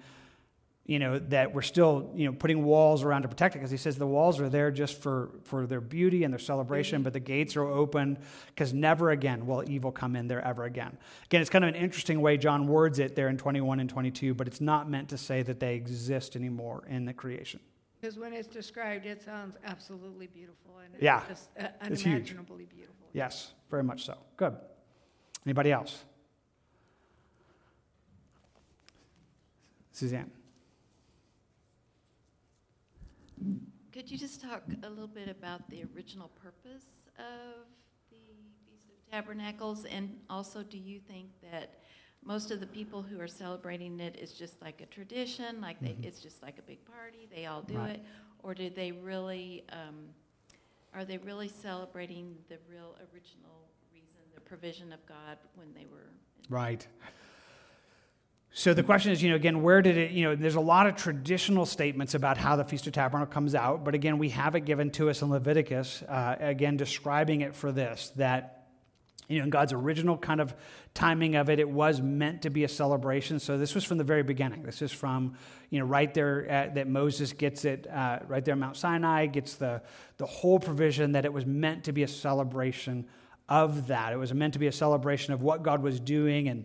you 0.88 1.00
know, 1.00 1.18
that 1.18 1.54
we're 1.54 1.64
still, 1.64 2.12
you 2.14 2.26
know, 2.26 2.34
putting 2.34 2.64
walls 2.64 3.04
around 3.04 3.24
to 3.24 3.28
protect 3.28 3.56
it 3.56 3.58
because 3.58 3.72
he 3.72 3.78
says 3.78 3.98
the 3.98 4.06
walls 4.06 4.40
are 4.40 4.50
there 4.50 4.70
just 4.70 5.02
for, 5.02 5.32
for 5.44 5.66
their 5.66 5.82
beauty 5.82 6.24
and 6.24 6.32
their 6.32 6.40
celebration, 6.40 7.02
but 7.02 7.12
the 7.12 7.20
gates 7.20 7.56
are 7.56 7.66
open 7.66 8.20
because 8.48 8.72
never 8.72 9.10
again 9.10 9.48
will 9.48 9.68
evil 9.68 9.92
come 9.92 10.16
in 10.16 10.28
there 10.28 10.46
ever 10.46 10.66
again. 10.66 10.96
Again, 11.26 11.42
it's 11.42 11.50
kind 11.50 11.66
of 11.66 11.70
an 11.70 11.76
interesting 11.76 12.22
way 12.22 12.38
John 12.38 12.68
words 12.68 13.00
it 13.00 13.16
there 13.16 13.30
in 13.30 13.38
21 13.38 13.80
and 13.80 13.90
22, 13.90 14.36
but 14.36 14.46
it's 14.48 14.62
not 14.62 14.88
meant 14.88 15.10
to 15.10 15.18
say 15.18 15.42
that 15.42 15.60
they 15.60 15.74
exist 15.74 16.36
anymore 16.36 16.84
in 16.88 17.06
the 17.06 17.14
creation. 17.14 17.60
Because 18.00 18.20
when 18.20 18.34
it's 18.34 18.48
described, 18.48 19.08
it 19.08 19.24
sounds 19.24 19.56
absolutely 19.66 20.28
beautiful 20.28 20.78
and 20.84 20.94
yeah, 21.02 21.24
just 21.28 21.50
uh, 21.60 21.68
unimaginably 21.82 22.66
beautiful. 22.66 23.08
Yes, 23.12 23.54
very 23.72 23.84
much 23.84 24.06
so. 24.06 24.18
Good. 24.38 24.56
Anybody 25.48 25.72
else? 25.72 26.04
Suzanne. 29.92 30.30
Could 33.92 34.12
you 34.12 34.18
just 34.18 34.42
talk 34.42 34.64
a 34.84 34.90
little 34.90 35.08
bit 35.08 35.30
about 35.30 35.70
the 35.70 35.86
original 35.96 36.30
purpose 36.42 36.86
of 37.18 37.66
the 38.10 38.18
Feast 38.68 38.90
of 38.90 39.12
Tabernacles? 39.12 39.86
And 39.86 40.20
also, 40.30 40.64
do 40.64 40.78
you 40.78 41.00
think 41.00 41.30
that 41.50 41.80
most 42.24 42.52
of 42.52 42.60
the 42.60 42.68
people 42.68 43.02
who 43.02 43.20
are 43.22 43.28
celebrating 43.28 44.00
it 44.00 44.18
is 44.18 44.34
just 44.34 44.62
like 44.62 44.82
a 44.82 44.86
tradition, 44.88 45.62
like 45.62 45.80
they, 45.80 45.90
mm-hmm. 45.90 46.04
it's 46.04 46.20
just 46.20 46.42
like 46.42 46.58
a 46.60 46.64
big 46.64 46.84
party, 46.86 47.28
they 47.34 47.46
all 47.46 47.62
do 47.62 47.78
right. 47.78 47.92
it? 47.92 48.06
Or 48.44 48.54
do 48.54 48.70
they 48.70 48.92
really, 48.92 49.64
um, 49.72 50.10
are 50.94 51.06
they 51.06 51.18
really 51.20 51.48
celebrating 51.48 52.36
the 52.50 52.58
real 52.70 52.96
original 53.14 53.70
reason, 53.94 54.20
the 54.34 54.42
provision 54.42 54.92
of 54.92 55.06
God 55.06 55.38
when 55.56 55.74
they 55.74 55.86
were? 55.86 56.10
Right. 56.50 56.88
So 58.58 58.74
the 58.74 58.84
question 58.84 59.12
is, 59.12 59.22
you 59.22 59.30
know, 59.30 59.36
again, 59.36 59.64
where 59.64 59.82
did 59.82 59.98
it, 59.98 60.12
you 60.12 60.24
know, 60.24 60.34
there's 60.34 60.56
a 60.56 60.62
lot 60.62 60.88
of 60.88 60.96
traditional 60.96 61.66
statements 61.66 62.14
about 62.14 62.38
how 62.38 62.56
the 62.56 62.64
Feast 62.64 62.88
of 62.88 62.94
Tabernacle 62.94 63.34
comes 63.34 63.54
out, 63.54 63.84
but 63.84 63.94
again, 63.94 64.18
we 64.18 64.30
have 64.30 64.56
it 64.56 64.62
given 64.62 64.92
to 64.92 65.10
us 65.10 65.22
in 65.22 65.30
Leviticus, 65.30 66.02
uh, 66.04 66.38
again, 66.40 66.78
describing 66.78 67.42
it 67.42 67.54
for 67.54 67.74
this, 67.74 68.14
that, 68.16 68.68
you 69.28 69.40
know, 69.40 69.44
in 69.44 69.50
God's 69.50 69.74
original 69.74 70.18
kind 70.18 70.40
of 70.40 70.56
timing 70.94 71.36
of 71.36 71.50
it, 71.50 71.60
it 71.60 71.70
was 71.70 72.00
meant 72.00 72.44
to 72.44 72.50
be 72.50 72.64
a 72.64 72.70
celebration. 72.70 73.42
So 73.42 73.58
this 73.58 73.76
was 73.76 73.84
from 73.84 73.98
the 73.98 74.06
very 74.06 74.24
beginning. 74.24 74.64
This 74.64 74.82
is 74.82 74.94
from, 74.94 75.36
you 75.70 75.80
know, 75.80 75.86
right 75.86 76.14
there 76.14 76.48
at, 76.48 76.76
that 76.76 76.88
Moses 76.88 77.34
gets 77.34 77.66
it, 77.66 77.88
uh, 77.88 78.20
right 78.26 78.46
there 78.46 78.56
Mount 78.56 78.78
Sinai, 78.78 79.26
gets 79.26 79.56
the, 79.56 79.82
the 80.16 80.26
whole 80.26 80.60
provision 80.60 81.12
that 81.12 81.26
it 81.26 81.34
was 81.34 81.46
meant 81.46 81.84
to 81.84 81.92
be 81.92 82.04
a 82.04 82.08
celebration 82.08 83.06
of 83.50 83.88
that. 83.88 84.14
It 84.14 84.18
was 84.18 84.34
meant 84.34 84.54
to 84.54 84.60
be 84.60 84.68
a 84.68 84.72
celebration 84.72 85.34
of 85.34 85.42
what 85.42 85.62
God 85.62 85.84
was 85.84 86.00
doing 86.00 86.48
and 86.48 86.64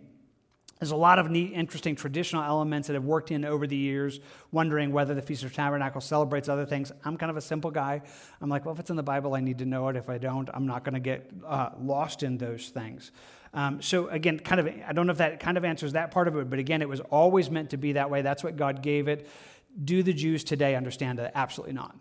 There's 0.81 0.89
a 0.89 0.95
lot 0.95 1.19
of 1.19 1.29
neat, 1.29 1.53
interesting 1.53 1.95
traditional 1.95 2.41
elements 2.41 2.87
that 2.87 2.95
have 2.95 3.03
worked 3.03 3.29
in 3.29 3.45
over 3.45 3.67
the 3.67 3.77
years, 3.77 4.19
wondering 4.51 4.91
whether 4.91 5.13
the 5.13 5.21
Feast 5.21 5.43
of 5.43 5.53
Tabernacles 5.53 6.05
celebrates 6.05 6.49
other 6.49 6.65
things. 6.65 6.91
I'm 7.05 7.17
kind 7.17 7.29
of 7.29 7.37
a 7.37 7.41
simple 7.41 7.69
guy. 7.69 8.01
I'm 8.41 8.49
like, 8.49 8.65
well, 8.65 8.73
if 8.73 8.79
it's 8.79 8.89
in 8.89 8.95
the 8.95 9.03
Bible, 9.03 9.35
I 9.35 9.41
need 9.41 9.59
to 9.59 9.65
know 9.65 9.89
it. 9.89 9.95
If 9.95 10.09
I 10.09 10.17
don't, 10.17 10.49
I'm 10.51 10.65
not 10.65 10.83
going 10.83 10.95
to 10.95 10.99
get 10.99 11.29
uh, 11.45 11.69
lost 11.79 12.23
in 12.23 12.39
those 12.39 12.69
things. 12.69 13.11
Um, 13.53 13.79
so, 13.79 14.07
again, 14.07 14.39
kind 14.39 14.59
of, 14.59 14.73
I 14.87 14.91
don't 14.91 15.05
know 15.05 15.11
if 15.11 15.19
that 15.19 15.39
kind 15.39 15.55
of 15.55 15.63
answers 15.63 15.93
that 15.93 16.09
part 16.09 16.27
of 16.27 16.35
it, 16.35 16.49
but 16.49 16.57
again, 16.57 16.81
it 16.81 16.89
was 16.89 16.99
always 16.99 17.51
meant 17.51 17.69
to 17.69 17.77
be 17.77 17.91
that 17.91 18.09
way. 18.09 18.23
That's 18.23 18.43
what 18.43 18.57
God 18.57 18.81
gave 18.81 19.07
it. 19.07 19.29
Do 19.85 20.01
the 20.01 20.13
Jews 20.13 20.43
today 20.43 20.73
understand 20.75 21.19
that? 21.19 21.33
Absolutely 21.35 21.75
not. 21.75 21.95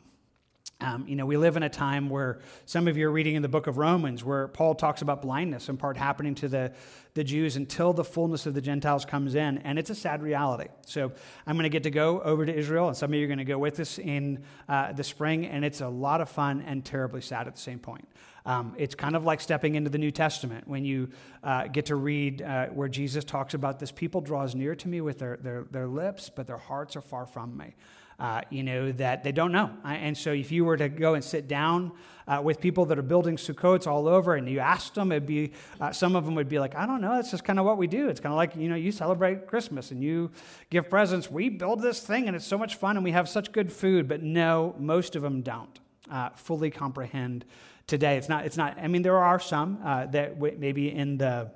Um, 0.83 1.05
you 1.07 1.15
know, 1.15 1.27
we 1.27 1.37
live 1.37 1.59
in 1.59 1.63
a 1.63 1.69
time 1.69 2.09
where 2.09 2.39
some 2.65 2.89
of 2.89 2.97
you 2.97 3.07
are 3.07 3.13
reading 3.13 3.35
in 3.35 3.43
the 3.43 3.49
book 3.49 3.67
of 3.67 3.77
Romans 3.77 4.25
where 4.25 4.49
Paul 4.49 4.75
talks 4.75 5.03
about 5.03 5.21
blindness 5.21 5.69
in 5.69 5.77
part 5.77 5.99
happening 5.99 6.35
to 6.37 6.49
the, 6.49 6.73
the 7.13 7.23
Jews 7.23 7.57
until 7.57 7.93
the 7.93 8.05
fullness 8.05 8.47
of 8.47 8.55
the 8.55 8.63
Gentiles 8.63 9.05
comes 9.05 9.35
in. 9.35 9.59
And 9.59 9.79
it's 9.79 9.91
a 9.91 9.95
sad 9.95 10.23
reality. 10.23 10.69
So 10.87 11.13
I'm 11.47 11.57
going 11.57 11.65
to 11.65 11.69
get 11.69 11.83
to 11.83 11.91
go 11.91 12.23
over 12.23 12.47
to 12.47 12.55
Israel, 12.55 12.89
and 12.89 12.97
some 12.97 13.11
of 13.11 13.15
you 13.19 13.25
are 13.25 13.29
going 13.29 13.39
to 13.39 13.45
go 13.45 13.59
with 13.59 13.79
us 13.79 13.99
in 13.99 14.43
uh, 14.71 14.93
the 14.93 15.05
spring. 15.05 15.47
And 15.47 15.67
it's 15.67 15.83
a 15.83 15.89
lot 15.89 16.23
of 16.23 16.31
fun 16.31 16.63
and 16.67 16.83
terribly 16.83 17.21
sad 17.21 17.47
at 17.47 17.57
the 17.57 17.61
same 17.61 17.79
point. 17.79 18.09
Um, 18.47 18.75
it's 18.79 18.95
kind 18.95 19.17
of 19.17 19.25
like 19.25 19.43
stepping 19.43 19.75
into 19.75 19.91
the 19.91 19.99
New 19.99 20.11
Testament 20.11 20.67
when 20.67 20.87
you 20.87 21.11
uh, 21.45 21.67
get 21.67 21.87
to 21.87 21.95
read 21.97 22.41
uh, 22.41 22.69
where 22.69 22.89
Jesus 22.89 23.23
talks 23.23 23.53
about 23.53 23.79
this 23.79 23.93
people 23.93 24.23
draws 24.23 24.55
near 24.55 24.75
to 24.77 24.89
me 24.89 25.03
with 25.03 25.19
their, 25.19 25.37
their, 25.37 25.65
their 25.71 25.87
lips, 25.87 26.31
but 26.35 26.47
their 26.47 26.57
hearts 26.57 26.97
are 26.97 27.03
far 27.03 27.27
from 27.27 27.55
me 27.55 27.75
uh, 28.21 28.43
you 28.51 28.63
know, 28.63 28.93
that 28.93 29.25
they 29.25 29.33
don't 29.33 29.51
know. 29.51 29.71
And 29.85 30.17
so 30.17 30.33
if 30.33 30.53
you 30.53 30.65
were 30.65 30.77
to 30.77 30.89
go 30.89 31.15
and 31.15 31.25
sit 31.25 31.49
down 31.49 31.93
uh, 32.29 32.41
with 32.45 32.61
people 32.61 32.85
that 32.85 32.99
are 32.99 33.03
building 33.03 33.37
Sukkots 33.37 33.87
all 33.87 34.07
over 34.07 34.37
and 34.37 34.47
you 34.49 34.61
asked 34.61 34.95
them, 34.95 35.11
it'd 35.11 35.27
be, 35.27 35.53
uh, 35.81 35.91
some 35.91 36.15
of 36.15 36.27
them 36.27 36.35
would 36.35 36.49
be 36.49 36.59
like, 36.59 36.77
I 36.77 36.87
don't 36.87 37.01
know, 37.01 37.19
it's 37.19 37.31
just 37.31 37.45
kind 37.45 37.59
of 37.59 37.65
what 37.65 37.79
we 37.79 37.87
do. 37.87 38.09
It's 38.09 38.21
kind 38.21 38.33
of 38.33 38.37
like, 38.37 38.55
you 38.55 38.69
know, 38.69 38.77
you 38.77 38.93
celebrate 38.93 39.47
Christmas 39.47 39.91
and 39.91 40.03
you 40.03 40.31
give 40.69 40.91
presents. 40.91 41.31
We 41.31 41.49
build 41.49 41.81
this 41.81 42.01
thing 42.01 42.27
and 42.27 42.37
it's 42.37 42.47
so 42.47 42.59
much 42.59 42.77
fun 42.77 42.97
and 42.97 43.03
we 43.03 43.13
have 43.13 43.29
such 43.29 43.53
good 43.53 43.73
food. 43.73 44.07
But 44.07 44.23
no, 44.23 44.77
most 44.79 45.17
of 45.17 45.23
them 45.23 45.41
don't 45.41 45.81
uh, 46.11 46.29
fully 46.37 46.71
comprehend 46.71 47.47
today. 47.87 48.19
It's 48.19 48.29
not, 48.29 48.45
it's 48.45 48.57
not, 48.57 48.79
I 48.79 48.87
mean, 48.87 49.03
there 49.03 49.19
are 49.19 49.41
some 49.41 49.81
uh, 49.83 50.07
that 50.07 50.35
w- 50.35 50.57
maybe 50.59 50.93
in 50.95 51.17
the, 51.17 51.51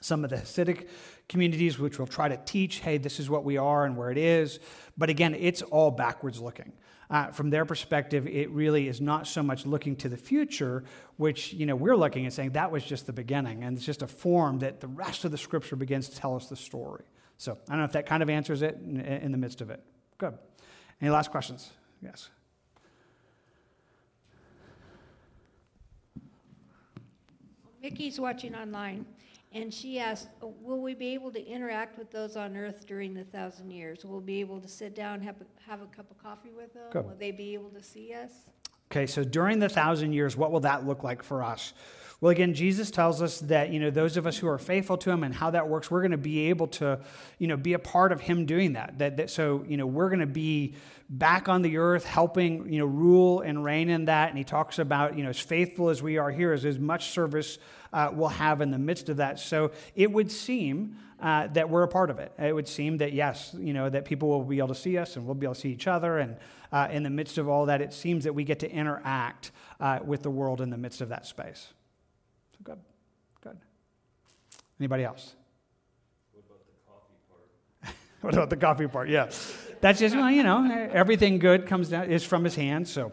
some 0.00 0.24
of 0.24 0.30
the 0.30 0.36
Hasidic 0.36 0.88
communities 1.28 1.78
which 1.78 1.98
will 1.98 2.06
try 2.06 2.28
to 2.28 2.36
teach, 2.36 2.80
hey, 2.80 2.98
this 2.98 3.20
is 3.20 3.28
what 3.28 3.44
we 3.44 3.56
are 3.56 3.84
and 3.84 3.96
where 3.96 4.10
it 4.10 4.18
is. 4.18 4.58
But 4.96 5.10
again, 5.10 5.34
it's 5.34 5.62
all 5.62 5.90
backwards 5.90 6.40
looking. 6.40 6.72
Uh, 7.10 7.30
from 7.30 7.48
their 7.50 7.64
perspective, 7.64 8.26
it 8.26 8.50
really 8.50 8.86
is 8.86 9.00
not 9.00 9.26
so 9.26 9.42
much 9.42 9.64
looking 9.64 9.96
to 9.96 10.08
the 10.08 10.16
future, 10.16 10.84
which 11.16 11.54
you 11.54 11.64
know 11.64 11.74
we're 11.74 11.96
looking 11.96 12.24
and 12.24 12.34
saying 12.34 12.50
that 12.50 12.70
was 12.70 12.84
just 12.84 13.06
the 13.06 13.12
beginning, 13.14 13.64
and 13.64 13.78
it's 13.78 13.86
just 13.86 14.02
a 14.02 14.06
form 14.06 14.58
that 14.58 14.80
the 14.80 14.88
rest 14.88 15.24
of 15.24 15.30
the 15.30 15.38
scripture 15.38 15.74
begins 15.74 16.10
to 16.10 16.16
tell 16.16 16.36
us 16.36 16.48
the 16.48 16.56
story. 16.56 17.04
So 17.38 17.56
I 17.66 17.72
don't 17.72 17.78
know 17.78 17.84
if 17.84 17.92
that 17.92 18.04
kind 18.04 18.22
of 18.22 18.28
answers 18.28 18.60
it 18.60 18.76
in, 18.84 19.00
in 19.00 19.32
the 19.32 19.38
midst 19.38 19.62
of 19.62 19.70
it. 19.70 19.82
Good. 20.18 20.36
Any 21.00 21.10
last 21.10 21.30
questions? 21.30 21.70
Yes. 22.02 22.28
Mickey's 27.80 28.20
watching 28.20 28.54
online. 28.54 29.06
And 29.52 29.72
she 29.72 29.98
asked, 29.98 30.28
Will 30.40 30.80
we 30.80 30.94
be 30.94 31.14
able 31.14 31.30
to 31.32 31.44
interact 31.44 31.98
with 31.98 32.10
those 32.10 32.36
on 32.36 32.56
earth 32.56 32.86
during 32.86 33.14
the 33.14 33.24
thousand 33.24 33.70
years? 33.70 34.04
Will 34.04 34.20
we 34.20 34.26
be 34.26 34.40
able 34.40 34.60
to 34.60 34.68
sit 34.68 34.94
down, 34.94 35.20
have 35.22 35.36
a, 35.40 35.70
have 35.70 35.80
a 35.80 35.86
cup 35.86 36.10
of 36.10 36.22
coffee 36.22 36.50
with 36.54 36.74
them? 36.74 36.90
Good. 36.90 37.06
Will 37.06 37.16
they 37.18 37.30
be 37.30 37.54
able 37.54 37.70
to 37.70 37.82
see 37.82 38.12
us? 38.12 38.30
Okay, 38.90 39.06
so 39.06 39.24
during 39.24 39.58
the 39.58 39.68
thousand 39.68 40.12
years, 40.12 40.36
what 40.36 40.50
will 40.50 40.60
that 40.60 40.86
look 40.86 41.02
like 41.02 41.22
for 41.22 41.42
us? 41.42 41.72
Well, 42.20 42.30
again, 42.30 42.52
Jesus 42.52 42.90
tells 42.90 43.22
us 43.22 43.38
that, 43.40 43.70
you 43.70 43.78
know, 43.78 43.90
those 43.90 44.16
of 44.16 44.26
us 44.26 44.36
who 44.36 44.48
are 44.48 44.58
faithful 44.58 44.96
to 44.98 45.10
him 45.10 45.22
and 45.22 45.32
how 45.32 45.50
that 45.50 45.68
works, 45.68 45.88
we're 45.88 46.00
going 46.00 46.10
to 46.10 46.18
be 46.18 46.48
able 46.48 46.66
to, 46.68 46.98
you 47.38 47.46
know, 47.46 47.56
be 47.56 47.74
a 47.74 47.78
part 47.78 48.10
of 48.10 48.20
him 48.20 48.44
doing 48.44 48.72
that. 48.72 48.98
That, 48.98 49.18
that 49.18 49.30
so, 49.30 49.64
you 49.68 49.76
know, 49.76 49.86
we're 49.86 50.08
going 50.08 50.20
to 50.20 50.26
be 50.26 50.74
back 51.08 51.48
on 51.48 51.62
the 51.62 51.76
earth 51.76 52.04
helping, 52.04 52.72
you 52.72 52.80
know, 52.80 52.86
rule 52.86 53.40
and 53.42 53.64
reign 53.64 53.88
in 53.88 54.06
that. 54.06 54.30
And 54.30 54.38
he 54.38 54.42
talks 54.42 54.80
about, 54.80 55.16
you 55.16 55.22
know, 55.22 55.30
as 55.30 55.38
faithful 55.38 55.90
as 55.90 56.02
we 56.02 56.18
are 56.18 56.30
here, 56.30 56.52
as, 56.52 56.64
as 56.64 56.78
much 56.78 57.10
service 57.10 57.58
uh, 57.92 58.10
we'll 58.12 58.28
have 58.28 58.60
in 58.60 58.70
the 58.70 58.78
midst 58.78 59.08
of 59.08 59.18
that. 59.18 59.38
So 59.38 59.70
it 59.94 60.10
would 60.10 60.30
seem 60.30 60.96
uh, 61.20 61.46
that 61.48 61.70
we're 61.70 61.82
a 61.82 61.88
part 61.88 62.10
of 62.10 62.18
it. 62.18 62.32
It 62.38 62.52
would 62.52 62.68
seem 62.68 62.98
that, 62.98 63.12
yes, 63.12 63.54
you 63.58 63.72
know, 63.72 63.88
that 63.88 64.04
people 64.04 64.28
will 64.28 64.44
be 64.44 64.58
able 64.58 64.68
to 64.68 64.74
see 64.74 64.98
us 64.98 65.16
and 65.16 65.24
we'll 65.24 65.34
be 65.34 65.46
able 65.46 65.54
to 65.54 65.60
see 65.60 65.70
each 65.70 65.86
other. 65.86 66.18
And 66.18 66.36
uh, 66.72 66.88
in 66.90 67.02
the 67.02 67.10
midst 67.10 67.38
of 67.38 67.48
all 67.48 67.66
that, 67.66 67.80
it 67.80 67.92
seems 67.92 68.24
that 68.24 68.34
we 68.34 68.44
get 68.44 68.58
to 68.60 68.70
interact 68.70 69.52
uh, 69.80 70.00
with 70.04 70.22
the 70.22 70.30
world 70.30 70.60
in 70.60 70.70
the 70.70 70.76
midst 70.76 71.00
of 71.00 71.08
that 71.08 71.26
space. 71.26 71.68
So 72.52 72.58
good, 72.62 72.78
good. 73.40 73.56
Anybody 74.80 75.04
else? 75.04 75.34
What 76.32 76.44
about 76.46 76.66
the 76.66 76.74
coffee 76.86 77.18
part? 77.28 77.94
what 78.20 78.34
about 78.34 78.50
the 78.50 78.56
coffee 78.56 78.86
part? 78.86 79.08
Yeah. 79.08 79.30
That's 79.80 80.00
just, 80.00 80.16
well, 80.16 80.30
you 80.30 80.42
know, 80.42 80.88
everything 80.92 81.38
good 81.38 81.66
comes 81.66 81.88
down, 81.88 82.10
is 82.10 82.24
from 82.24 82.44
his 82.44 82.54
hand, 82.54 82.88
so. 82.88 83.12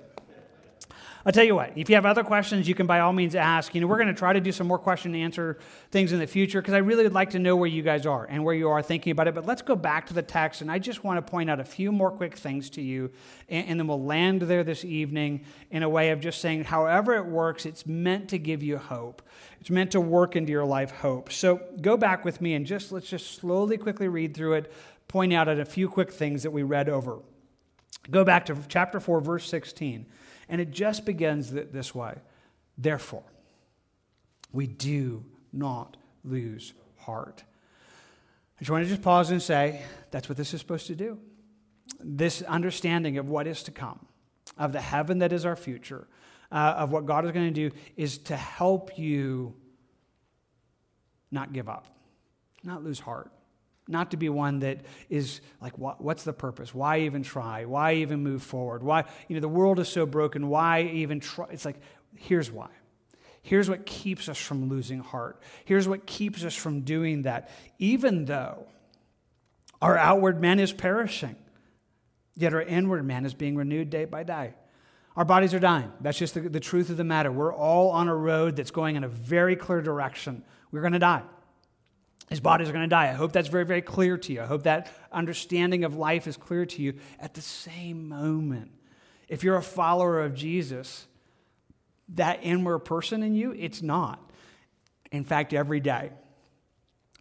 I'll 1.28 1.32
tell 1.32 1.43
you 1.43 1.55
what, 1.55 1.72
if 1.76 1.89
you 1.89 1.95
have 1.95 2.05
other 2.05 2.24
questions, 2.24 2.68
you 2.68 2.76
can 2.76 2.86
by 2.86 2.99
all 2.99 3.11
means 3.11 3.34
ask. 3.34 3.74
You 3.74 3.82
know, 3.82 3.88
we're 3.88 3.97
going 3.97 4.09
to 4.09 4.13
try 4.13 4.32
to 4.32 4.39
do 4.39 4.51
some 4.51 4.68
more 4.68 4.78
question 4.78 5.16
and 5.16 5.24
answer 5.24 5.57
things 5.89 6.11
in 6.11 6.20
the 6.20 6.28
future 6.28 6.61
because 6.61 6.76
I 6.76 6.78
really 6.78 7.03
would 7.03 7.13
like 7.13 7.32
to 7.32 7.39
know 7.39 7.55
where 7.55 7.68
you 7.68 7.82
guys 7.82 8.05
are 8.05 8.26
and 8.26 8.43
where 8.43 8.53
you 8.53 8.70
are 8.70 8.84
thinking 8.84 9.09
about 9.09 9.28
it. 9.28 9.34
But 9.34 9.43
let's 9.43 9.63
go 9.63 9.76
back 9.76 10.05
to 10.07 10.13
the 10.13 10.22
text, 10.22 10.61
and 10.61 10.72
I 10.72 10.78
just 10.78 11.03
want 11.03 11.18
to 11.18 11.32
point 11.32 11.49
out 11.49 11.59
a 11.59 11.63
few 11.63 11.91
more 11.91 12.11
quick 12.11 12.38
things 12.38 12.70
to 12.72 12.82
you, 12.82 13.09
and, 13.49 13.68
and 13.70 13.80
then 13.80 13.88
we'll 13.88 14.03
land 14.03 14.43
there 14.43 14.63
this 14.63 14.86
evening 14.86 15.45
in 15.72 15.82
a 15.82 15.89
way 15.89 16.11
of 16.11 16.20
just 16.20 16.41
saying, 16.41 16.66
however 16.66 17.16
it 17.16 17.26
works, 17.26 17.66
it's 17.66 17.88
meant 17.88 18.30
to 18.30 18.38
give 18.38 18.61
you 18.61 18.78
hope. 18.78 19.24
It's 19.66 19.72
meant 19.72 19.93
to 19.93 19.99
work 19.99 20.36
into 20.36 20.51
your 20.51 20.63
life 20.63 20.91
hope. 20.91 21.32
So 21.32 21.59
go 21.82 21.97
back 21.97 22.24
with 22.24 22.39
me 22.39 22.53
and 22.53 22.68
just 22.68 22.91
let's 22.91 23.09
just 23.09 23.34
slowly, 23.34 23.80
quickly 23.80 24.07
read 24.07 24.36
through 24.36 24.53
it, 24.53 24.72
point 25.07 25.34
out 25.34 25.47
at 25.47 25.59
a 25.59 25.66
few 25.66 25.89
quick 25.89 26.11
things 26.11 26.43
that 26.43 26.51
we 26.51 26.61
read 26.61 26.88
over. 26.88 27.18
Go 28.11 28.24
back 28.24 28.45
to 28.45 28.57
chapter 28.68 28.99
4, 28.99 29.22
verse 29.22 29.49
16. 29.49 30.05
And 30.49 30.61
it 30.61 30.70
just 30.70 31.03
begins 31.03 31.49
this 31.49 31.95
way 31.95 32.13
Therefore, 32.78 33.24
we 34.53 34.68
do 34.68 35.26
not 35.51 35.97
lose 36.24 36.74
heart. 36.97 37.43
I 38.57 38.59
just 38.59 38.70
want 38.70 38.84
to 38.84 38.89
just 38.89 39.01
pause 39.01 39.32
and 39.32 39.41
say 39.41 39.82
that's 40.11 40.30
what 40.30 40.38
this 40.38 40.53
is 40.53 40.59
supposed 40.59 40.86
to 40.86 40.95
do. 40.95 41.18
This 41.99 42.43
understanding 42.43 43.18
of 43.18 43.30
what 43.30 43.47
is 43.47 43.63
to 43.63 43.72
come, 43.72 44.05
of 44.59 44.74
the 44.74 44.82
heaven 44.82 45.18
that 45.18 45.34
is 45.34 45.43
our 45.43 45.55
future, 45.55 46.07
uh, 46.55 46.75
of 46.77 46.91
what 46.91 47.05
God 47.05 47.25
is 47.25 47.31
going 47.31 47.53
to 47.53 47.69
do, 47.69 47.75
is 47.95 48.17
to 48.17 48.35
help 48.35 48.97
you 48.97 49.53
not 51.29 51.53
give 51.53 51.69
up, 51.69 51.85
not 52.63 52.83
lose 52.83 52.99
heart 52.99 53.31
not 53.87 54.11
to 54.11 54.17
be 54.17 54.29
one 54.29 54.59
that 54.59 54.79
is 55.09 55.41
like 55.61 55.77
what, 55.77 56.01
what's 56.01 56.23
the 56.23 56.33
purpose? 56.33 56.73
Why 56.73 57.01
even 57.01 57.23
try? 57.23 57.65
Why 57.65 57.95
even 57.95 58.23
move 58.23 58.41
forward? 58.41 58.81
Why 58.81 59.03
you 59.27 59.35
know 59.35 59.41
the 59.41 59.47
world 59.47 59.79
is 59.79 59.87
so 59.87 60.05
broken. 60.05 60.49
Why 60.49 60.81
even 60.81 61.19
try 61.19 61.47
it's 61.51 61.65
like 61.65 61.79
here's 62.15 62.51
why. 62.51 62.69
Here's 63.43 63.69
what 63.69 63.85
keeps 63.85 64.27
us 64.27 64.39
from 64.39 64.69
losing 64.69 64.99
heart. 64.99 65.39
Here's 65.65 65.87
what 65.87 66.07
keeps 66.07 66.43
us 66.43 66.55
from 66.55 66.81
doing 66.81 67.23
that. 67.23 67.51
Even 67.77 68.25
though 68.25 68.65
our 69.83 69.95
outward 69.95 70.41
man 70.41 70.59
is 70.59 70.73
perishing 70.73 71.35
yet 72.35 72.53
our 72.53 72.61
inward 72.61 73.05
man 73.05 73.25
is 73.25 73.33
being 73.33 73.55
renewed 73.55 73.89
day 73.89 74.05
by 74.05 74.23
day 74.23 74.53
our 75.16 75.26
bodies 75.26 75.53
are 75.53 75.59
dying 75.59 75.91
that's 76.01 76.18
just 76.18 76.34
the, 76.34 76.41
the 76.41 76.59
truth 76.59 76.89
of 76.89 76.97
the 76.97 77.03
matter 77.03 77.32
we're 77.32 77.53
all 77.53 77.89
on 77.91 78.07
a 78.07 78.16
road 78.16 78.55
that's 78.55 78.72
going 78.72 78.95
in 78.95 79.03
a 79.03 79.07
very 79.07 79.55
clear 79.55 79.82
direction 79.82 80.43
we're 80.72 80.82
going 80.82 80.93
to 80.93 80.99
die 80.99 81.24
his 82.30 82.39
bodies 82.39 82.70
are 82.70 82.72
going 82.72 82.84
to 82.84 82.88
die. 82.89 83.09
I 83.09 83.13
hope 83.13 83.32
that's 83.32 83.49
very, 83.49 83.66
very 83.66 83.82
clear 83.82 84.18
to 84.18 84.34
you. 84.34 84.41
I 84.41 84.45
hope 84.45 84.63
that 84.63 84.91
understanding 85.11 85.84
of 85.84 85.95
life 85.95 86.28
is 86.28 86.38
clear 86.38 86.66
to 86.66 86.82
you 86.82 86.95
at 87.20 87.36
the 87.36 87.41
same 87.41 88.09
moment. 88.09 88.72
If 89.28 89.43
you're 89.43 89.57
a 89.57 89.63
follower 89.63 90.22
of 90.22 90.34
Jesus, 90.34 91.07
that 92.09 92.39
inward 92.41 92.80
person 92.80 93.22
in 93.22 93.36
you, 93.36 93.51
it's 93.51 93.82
not. 93.82 94.20
In 95.11 95.24
fact, 95.24 95.53
every 95.53 95.80
day, 95.80 96.11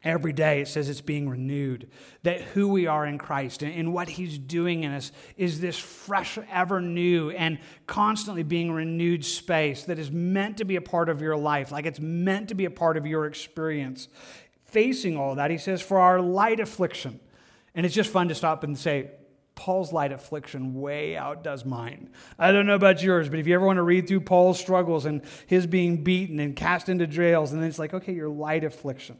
every 0.05 0.33
day 0.33 0.61
it 0.61 0.69
says 0.69 0.89
it's 0.89 1.01
being 1.01 1.29
renewed. 1.29 1.91
That 2.23 2.41
who 2.41 2.69
we 2.69 2.87
are 2.87 3.07
in 3.07 3.19
Christ 3.19 3.63
and, 3.63 3.75
and 3.75 3.93
what 3.93 4.09
He's 4.09 4.39
doing 4.39 4.85
in 4.85 4.93
us 4.93 5.11
is 5.37 5.61
this 5.61 5.79
fresh, 5.79 6.39
ever 6.51 6.81
new, 6.81 7.31
and 7.31 7.59
constantly 7.87 8.43
being 8.43 8.71
renewed 8.71 9.25
space 9.25 9.85
that 9.85 9.99
is 9.99 10.11
meant 10.11 10.59
to 10.59 10.65
be 10.65 10.77
a 10.77 10.83
part 10.83 11.09
of 11.09 11.21
your 11.21 11.37
life, 11.37 11.73
like 11.73 11.87
it's 11.87 12.01
meant 12.01 12.49
to 12.49 12.55
be 12.55 12.67
a 12.67 12.71
part 12.71 12.97
of 12.97 13.07
your 13.07 13.27
experience 13.27 14.09
facing 14.75 15.17
all 15.17 15.37
that, 15.37 15.53
he 15.53 15.57
says, 15.57 15.81
for 15.81 15.99
our 15.99 16.21
light 16.21 16.59
affliction. 16.59 17.21
And 17.77 17.87
it's 17.87 17.95
just 17.95 18.11
fun 18.11 18.27
to 18.29 18.35
stop 18.35 18.65
and 18.65 18.77
say, 18.77 19.13
Paul's 19.55 19.93
light 19.93 20.11
affliction 20.11 20.75
way 20.75 21.17
outdoes 21.17 21.65
mine. 21.65 22.11
I 22.41 22.51
don't 22.51 22.67
know 22.67 22.75
about 22.75 23.01
yours, 23.01 23.29
but 23.29 23.39
if 23.39 23.47
you 23.47 23.55
ever 23.55 23.65
want 23.65 23.77
to 23.77 23.85
read 23.85 24.09
through 24.09 24.23
Paul's 24.23 24.59
struggles 24.59 25.07
and 25.07 25.23
his 25.47 25.69
being 25.69 26.03
beaten 26.03 26.41
and 26.41 26.57
cast 26.57 26.89
into 26.89 27.07
jails, 27.07 27.53
and 27.53 27.63
then 27.63 27.69
it's 27.69 27.79
like, 27.79 27.95
okay, 27.95 28.13
your 28.13 28.29
light 28.29 28.65
affliction. 28.65 29.17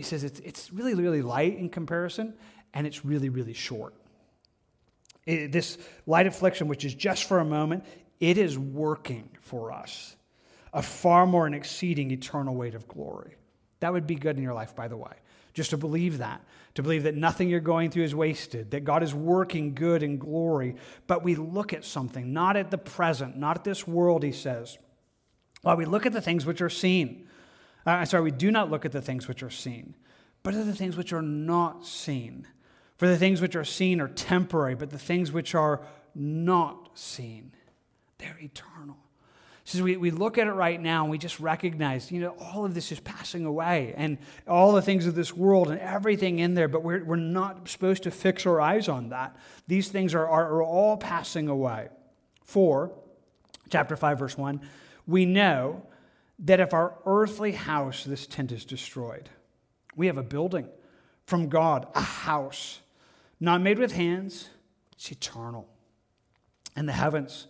He 0.00 0.04
says 0.04 0.24
it's, 0.24 0.40
it's 0.40 0.72
really, 0.72 0.94
really 0.94 1.20
light 1.20 1.58
in 1.58 1.68
comparison, 1.68 2.32
and 2.72 2.86
it's 2.86 3.04
really, 3.04 3.28
really 3.28 3.52
short. 3.52 3.92
It, 5.26 5.52
this 5.52 5.76
light 6.06 6.26
affliction, 6.26 6.68
which 6.68 6.86
is 6.86 6.94
just 6.94 7.24
for 7.24 7.38
a 7.38 7.44
moment, 7.44 7.84
it 8.18 8.38
is 8.38 8.58
working 8.58 9.28
for 9.42 9.72
us 9.72 10.16
a 10.72 10.80
far 10.80 11.26
more 11.26 11.44
and 11.44 11.54
exceeding 11.54 12.10
eternal 12.12 12.54
weight 12.54 12.74
of 12.74 12.88
glory. 12.88 13.36
That 13.80 13.92
would 13.92 14.06
be 14.06 14.14
good 14.14 14.38
in 14.38 14.42
your 14.42 14.54
life, 14.54 14.74
by 14.74 14.88
the 14.88 14.96
way. 14.96 15.12
just 15.52 15.70
to 15.70 15.76
believe 15.76 16.18
that, 16.18 16.42
to 16.74 16.82
believe 16.82 17.02
that 17.02 17.16
nothing 17.16 17.48
you're 17.48 17.60
going 17.60 17.90
through 17.90 18.04
is 18.04 18.14
wasted, 18.14 18.70
that 18.70 18.84
God 18.84 19.02
is 19.02 19.14
working 19.14 19.74
good 19.74 20.02
and 20.02 20.20
glory. 20.20 20.76
But 21.06 21.24
we 21.24 21.34
look 21.34 21.72
at 21.72 21.84
something, 21.84 22.32
not 22.32 22.56
at 22.56 22.70
the 22.70 22.78
present, 22.78 23.36
not 23.36 23.58
at 23.58 23.64
this 23.64 23.86
world, 23.86 24.22
he 24.22 24.32
says. 24.32 24.78
While 25.62 25.76
we 25.76 25.84
look 25.84 26.06
at 26.06 26.12
the 26.12 26.20
things 26.22 26.46
which 26.46 26.62
are 26.62 26.70
seen. 26.70 27.26
I'm 27.86 28.02
uh, 28.02 28.04
sorry, 28.04 28.24
we 28.24 28.30
do 28.30 28.50
not 28.50 28.70
look 28.70 28.84
at 28.84 28.92
the 28.92 29.00
things 29.00 29.26
which 29.26 29.42
are 29.42 29.50
seen, 29.50 29.94
but 30.42 30.54
at 30.54 30.66
the 30.66 30.74
things 30.74 30.96
which 30.96 31.12
are 31.12 31.22
not 31.22 31.86
seen. 31.86 32.46
For 32.96 33.08
the 33.08 33.16
things 33.16 33.40
which 33.40 33.56
are 33.56 33.64
seen 33.64 34.00
are 34.00 34.08
temporary, 34.08 34.74
but 34.74 34.90
the 34.90 34.98
things 34.98 35.32
which 35.32 35.54
are 35.54 35.80
not 36.14 36.90
seen, 36.98 37.52
they're 38.18 38.38
eternal. 38.38 38.98
So 39.64 39.84
we, 39.84 39.96
we 39.96 40.10
look 40.10 40.36
at 40.36 40.48
it 40.48 40.52
right 40.52 40.80
now 40.80 41.02
and 41.02 41.10
we 41.10 41.16
just 41.16 41.38
recognize, 41.38 42.10
you 42.10 42.20
know, 42.20 42.30
all 42.40 42.64
of 42.64 42.74
this 42.74 42.90
is 42.90 42.98
passing 43.00 43.46
away 43.46 43.94
and 43.96 44.18
all 44.48 44.72
the 44.72 44.82
things 44.82 45.06
of 45.06 45.14
this 45.14 45.34
world 45.34 45.70
and 45.70 45.78
everything 45.78 46.40
in 46.40 46.54
there, 46.54 46.66
but 46.66 46.82
we're, 46.82 47.04
we're 47.04 47.16
not 47.16 47.68
supposed 47.68 48.02
to 48.02 48.10
fix 48.10 48.46
our 48.46 48.60
eyes 48.60 48.88
on 48.88 49.10
that. 49.10 49.36
These 49.68 49.88
things 49.88 50.14
are, 50.14 50.26
are, 50.26 50.56
are 50.56 50.62
all 50.62 50.96
passing 50.96 51.48
away. 51.48 51.88
For, 52.42 52.90
chapter 53.68 53.96
5, 53.96 54.18
verse 54.18 54.36
1, 54.36 54.60
we 55.06 55.24
know 55.24 55.86
that 56.40 56.60
if 56.60 56.72
our 56.72 56.94
earthly 57.06 57.52
house, 57.52 58.04
this 58.04 58.26
tent, 58.26 58.52
is 58.52 58.64
destroyed, 58.64 59.28
we 59.94 60.06
have 60.06 60.18
a 60.18 60.22
building 60.22 60.66
from 61.26 61.48
God, 61.48 61.86
a 61.94 62.00
house, 62.00 62.80
not 63.38 63.60
made 63.60 63.78
with 63.78 63.92
hands, 63.92 64.48
it's 64.92 65.12
eternal. 65.12 65.68
And 66.74 66.88
the 66.88 66.92
heavens, 66.92 67.46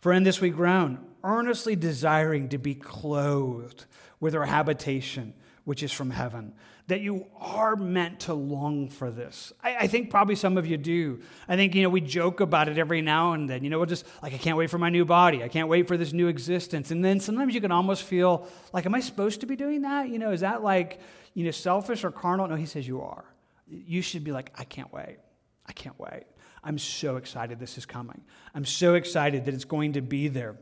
for 0.00 0.12
in 0.12 0.22
this 0.22 0.40
we 0.40 0.50
groan, 0.50 1.04
earnestly 1.22 1.76
desiring 1.76 2.48
to 2.48 2.58
be 2.58 2.74
clothed 2.74 3.84
with 4.20 4.34
our 4.34 4.46
habitation, 4.46 5.34
which 5.64 5.82
is 5.82 5.92
from 5.92 6.10
heaven. 6.10 6.54
That 6.90 7.00
you 7.00 7.26
are 7.36 7.76
meant 7.76 8.20
to 8.20 8.34
long 8.34 8.88
for 8.88 9.12
this. 9.12 9.52
I, 9.62 9.76
I, 9.76 9.86
think 9.86 10.10
probably 10.10 10.34
some 10.34 10.58
of 10.58 10.66
you 10.66 10.76
do. 10.76 11.20
I 11.48 11.54
think, 11.54 11.76
you 11.76 11.84
know, 11.84 11.88
we 11.88 12.00
joke 12.00 12.40
about 12.40 12.68
it 12.68 12.78
every 12.78 13.00
now 13.00 13.32
and 13.32 13.48
then. 13.48 13.62
You 13.62 13.70
know, 13.70 13.78
we'll 13.78 13.86
just, 13.86 14.04
like, 14.24 14.34
I 14.34 14.38
can't 14.38 14.56
wait 14.56 14.70
for 14.70 14.78
my 14.78 14.90
new 14.90 15.04
body. 15.04 15.44
I 15.44 15.48
can't 15.48 15.68
wait 15.68 15.86
for 15.86 15.96
this 15.96 16.12
new 16.12 16.26
existence. 16.26 16.90
And 16.90 17.04
then 17.04 17.20
sometimes 17.20 17.54
you 17.54 17.60
can 17.60 17.70
almost 17.70 18.02
feel 18.02 18.48
like, 18.72 18.86
am 18.86 18.94
I 18.96 19.00
supposed 19.00 19.38
to 19.40 19.46
be 19.46 19.54
doing 19.54 19.82
that? 19.82 20.08
You 20.08 20.18
know, 20.18 20.32
is 20.32 20.40
that 20.40 20.64
like, 20.64 21.00
you 21.34 21.44
know, 21.44 21.52
selfish 21.52 22.02
or 22.02 22.10
carnal? 22.10 22.48
No, 22.48 22.56
he 22.56 22.66
says 22.66 22.88
you 22.88 23.02
are. 23.02 23.24
You 23.68 24.02
should 24.02 24.24
be 24.24 24.32
like, 24.32 24.52
I 24.58 24.64
can't 24.64 24.92
wait. 24.92 25.18
I 25.66 25.72
can't 25.72 25.98
wait. 25.98 26.24
I'm 26.64 26.76
so 26.76 27.18
excited 27.18 27.60
this 27.60 27.78
is 27.78 27.86
coming. 27.86 28.20
I'm 28.52 28.64
so 28.64 28.94
excited 28.94 29.44
that 29.44 29.54
it's 29.54 29.64
going 29.64 29.92
to 29.92 30.02
be 30.02 30.26
there. 30.26 30.56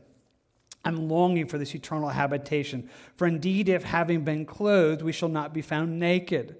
I'm 0.85 1.09
longing 1.09 1.47
for 1.47 1.57
this 1.57 1.75
eternal 1.75 2.09
habitation. 2.09 2.89
For 3.15 3.27
indeed, 3.27 3.69
if 3.69 3.83
having 3.83 4.23
been 4.23 4.45
clothed, 4.45 5.01
we 5.01 5.11
shall 5.11 5.29
not 5.29 5.53
be 5.53 5.61
found 5.61 5.99
naked. 5.99 6.57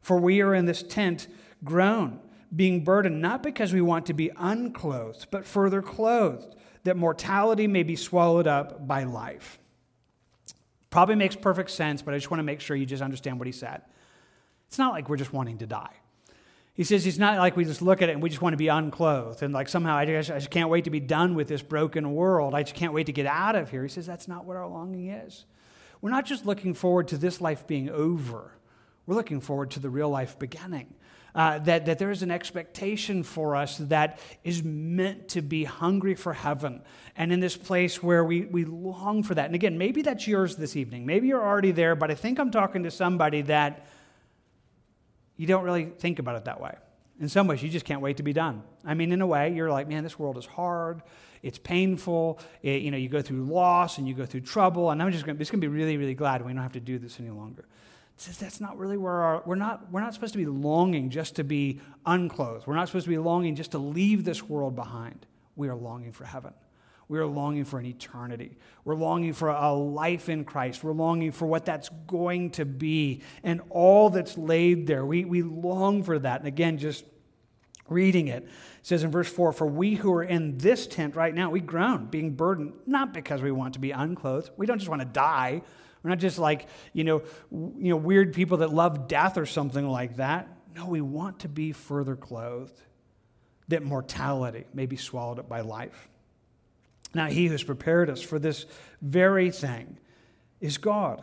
For 0.00 0.18
we 0.18 0.42
are 0.42 0.54
in 0.54 0.66
this 0.66 0.82
tent 0.82 1.28
groan, 1.64 2.20
being 2.54 2.84
burdened, 2.84 3.22
not 3.22 3.42
because 3.42 3.72
we 3.72 3.80
want 3.80 4.06
to 4.06 4.12
be 4.12 4.30
unclothed, 4.36 5.28
but 5.30 5.46
further 5.46 5.80
clothed, 5.80 6.54
that 6.84 6.96
mortality 6.96 7.66
may 7.66 7.82
be 7.82 7.96
swallowed 7.96 8.46
up 8.46 8.86
by 8.86 9.04
life. 9.04 9.58
Probably 10.90 11.14
makes 11.14 11.34
perfect 11.34 11.70
sense, 11.70 12.02
but 12.02 12.14
I 12.14 12.18
just 12.18 12.30
want 12.30 12.38
to 12.38 12.44
make 12.44 12.60
sure 12.60 12.76
you 12.76 12.86
just 12.86 13.02
understand 13.02 13.38
what 13.38 13.46
he 13.46 13.52
said. 13.52 13.82
It's 14.68 14.78
not 14.78 14.92
like 14.92 15.08
we're 15.08 15.16
just 15.16 15.32
wanting 15.32 15.58
to 15.58 15.66
die. 15.66 15.94
He 16.74 16.82
says 16.82 17.06
it's 17.06 17.18
not 17.18 17.38
like 17.38 17.56
we 17.56 17.64
just 17.64 17.82
look 17.82 18.02
at 18.02 18.08
it 18.08 18.12
and 18.12 18.22
we 18.22 18.28
just 18.28 18.42
want 18.42 18.52
to 18.52 18.58
be 18.58 18.66
unclothed 18.66 19.42
and 19.42 19.54
like 19.54 19.68
somehow 19.68 19.96
I 19.96 20.06
just, 20.06 20.30
I 20.30 20.34
just 20.34 20.50
can't 20.50 20.68
wait 20.68 20.84
to 20.84 20.90
be 20.90 20.98
done 20.98 21.36
with 21.36 21.46
this 21.46 21.62
broken 21.62 22.14
world. 22.14 22.52
I 22.52 22.64
just 22.64 22.74
can't 22.74 22.92
wait 22.92 23.06
to 23.06 23.12
get 23.12 23.26
out 23.26 23.54
of 23.54 23.70
here. 23.70 23.84
He 23.84 23.88
says 23.88 24.06
that's 24.06 24.26
not 24.26 24.44
what 24.44 24.56
our 24.56 24.66
longing 24.66 25.08
is. 25.08 25.44
We're 26.00 26.10
not 26.10 26.26
just 26.26 26.44
looking 26.44 26.74
forward 26.74 27.08
to 27.08 27.16
this 27.16 27.40
life 27.40 27.66
being 27.66 27.88
over, 27.88 28.52
we're 29.06 29.14
looking 29.14 29.40
forward 29.40 29.70
to 29.72 29.80
the 29.80 29.88
real 29.88 30.10
life 30.10 30.38
beginning. 30.38 30.94
Uh, 31.36 31.58
that, 31.58 31.86
that 31.86 31.98
there 31.98 32.12
is 32.12 32.22
an 32.22 32.30
expectation 32.30 33.24
for 33.24 33.56
us 33.56 33.78
that 33.78 34.20
is 34.44 34.62
meant 34.62 35.26
to 35.26 35.42
be 35.42 35.64
hungry 35.64 36.14
for 36.14 36.32
heaven 36.32 36.80
and 37.16 37.32
in 37.32 37.40
this 37.40 37.56
place 37.56 38.00
where 38.00 38.24
we, 38.24 38.42
we 38.42 38.64
long 38.64 39.24
for 39.24 39.34
that. 39.34 39.46
And 39.46 39.54
again, 39.56 39.76
maybe 39.76 40.02
that's 40.02 40.28
yours 40.28 40.54
this 40.54 40.76
evening. 40.76 41.04
Maybe 41.04 41.26
you're 41.26 41.44
already 41.44 41.72
there, 41.72 41.96
but 41.96 42.08
I 42.08 42.14
think 42.14 42.38
I'm 42.38 42.52
talking 42.52 42.84
to 42.84 42.90
somebody 42.92 43.42
that 43.42 43.84
you 45.36 45.46
don't 45.46 45.64
really 45.64 45.86
think 45.86 46.18
about 46.18 46.36
it 46.36 46.44
that 46.44 46.60
way. 46.60 46.74
In 47.20 47.28
some 47.28 47.46
ways, 47.46 47.62
you 47.62 47.68
just 47.68 47.84
can't 47.84 48.00
wait 48.00 48.16
to 48.16 48.22
be 48.22 48.32
done. 48.32 48.62
I 48.84 48.94
mean, 48.94 49.12
in 49.12 49.20
a 49.20 49.26
way, 49.26 49.52
you're 49.52 49.70
like, 49.70 49.88
man, 49.88 50.02
this 50.02 50.18
world 50.18 50.36
is 50.36 50.46
hard. 50.46 51.02
It's 51.42 51.58
painful. 51.58 52.40
It, 52.62 52.82
you 52.82 52.90
know, 52.90 52.96
you 52.96 53.08
go 53.08 53.22
through 53.22 53.44
loss 53.44 53.98
and 53.98 54.08
you 54.08 54.14
go 54.14 54.26
through 54.26 54.40
trouble. 54.40 54.90
And 54.90 55.02
I'm 55.02 55.12
just 55.12 55.24
going 55.24 55.38
to 55.38 55.56
be 55.58 55.68
really, 55.68 55.96
really 55.96 56.14
glad 56.14 56.44
we 56.44 56.52
don't 56.52 56.62
have 56.62 56.72
to 56.72 56.80
do 56.80 56.98
this 56.98 57.20
any 57.20 57.30
longer. 57.30 57.66
Says 58.16 58.38
that's 58.38 58.60
not 58.60 58.78
really 58.78 58.96
where 58.96 59.12
our, 59.12 59.42
we're 59.44 59.56
not, 59.56 59.90
we're 59.90 60.00
not 60.00 60.14
supposed 60.14 60.34
to 60.34 60.38
be 60.38 60.46
longing 60.46 61.10
just 61.10 61.36
to 61.36 61.44
be 61.44 61.80
unclothed. 62.06 62.66
We're 62.66 62.76
not 62.76 62.88
supposed 62.88 63.06
to 63.06 63.10
be 63.10 63.18
longing 63.18 63.56
just 63.56 63.72
to 63.72 63.78
leave 63.78 64.24
this 64.24 64.42
world 64.42 64.76
behind. 64.76 65.26
We 65.56 65.68
are 65.68 65.74
longing 65.74 66.12
for 66.12 66.24
heaven. 66.24 66.54
We 67.08 67.18
are 67.18 67.26
longing 67.26 67.64
for 67.64 67.78
an 67.78 67.86
eternity. 67.86 68.56
We're 68.84 68.94
longing 68.94 69.34
for 69.34 69.48
a 69.48 69.72
life 69.72 70.28
in 70.28 70.44
Christ. 70.44 70.82
We're 70.82 70.92
longing 70.92 71.32
for 71.32 71.46
what 71.46 71.64
that's 71.64 71.90
going 72.06 72.50
to 72.52 72.64
be 72.64 73.22
and 73.42 73.60
all 73.70 74.10
that's 74.10 74.38
laid 74.38 74.86
there. 74.86 75.04
We, 75.04 75.24
we 75.24 75.42
long 75.42 76.02
for 76.02 76.18
that. 76.18 76.40
And 76.40 76.48
again, 76.48 76.78
just 76.78 77.04
reading 77.88 78.28
it, 78.28 78.44
it 78.44 78.50
says 78.82 79.04
in 79.04 79.10
verse 79.10 79.28
4 79.28 79.52
For 79.52 79.66
we 79.66 79.94
who 79.94 80.12
are 80.14 80.22
in 80.22 80.58
this 80.58 80.86
tent 80.86 81.14
right 81.14 81.34
now, 81.34 81.50
we 81.50 81.60
groan, 81.60 82.06
being 82.06 82.34
burdened, 82.34 82.72
not 82.86 83.12
because 83.12 83.42
we 83.42 83.50
want 83.50 83.74
to 83.74 83.80
be 83.80 83.90
unclothed. 83.90 84.50
We 84.56 84.66
don't 84.66 84.78
just 84.78 84.88
want 84.88 85.02
to 85.02 85.08
die. 85.08 85.62
We're 86.02 86.10
not 86.10 86.18
just 86.18 86.38
like, 86.38 86.68
you 86.92 87.04
know, 87.04 87.22
you 87.50 87.90
know, 87.90 87.96
weird 87.96 88.34
people 88.34 88.58
that 88.58 88.72
love 88.72 89.08
death 89.08 89.38
or 89.38 89.46
something 89.46 89.88
like 89.88 90.16
that. 90.16 90.48
No, 90.74 90.86
we 90.86 91.00
want 91.00 91.40
to 91.40 91.48
be 91.48 91.72
further 91.72 92.16
clothed, 92.16 92.80
that 93.68 93.82
mortality 93.82 94.64
may 94.74 94.86
be 94.86 94.96
swallowed 94.96 95.38
up 95.38 95.48
by 95.48 95.60
life. 95.60 96.08
Now, 97.14 97.26
he 97.26 97.46
who 97.46 97.52
has 97.52 97.62
prepared 97.62 98.10
us 98.10 98.20
for 98.20 98.38
this 98.38 98.66
very 99.00 99.50
thing 99.50 99.98
is 100.60 100.78
God, 100.78 101.22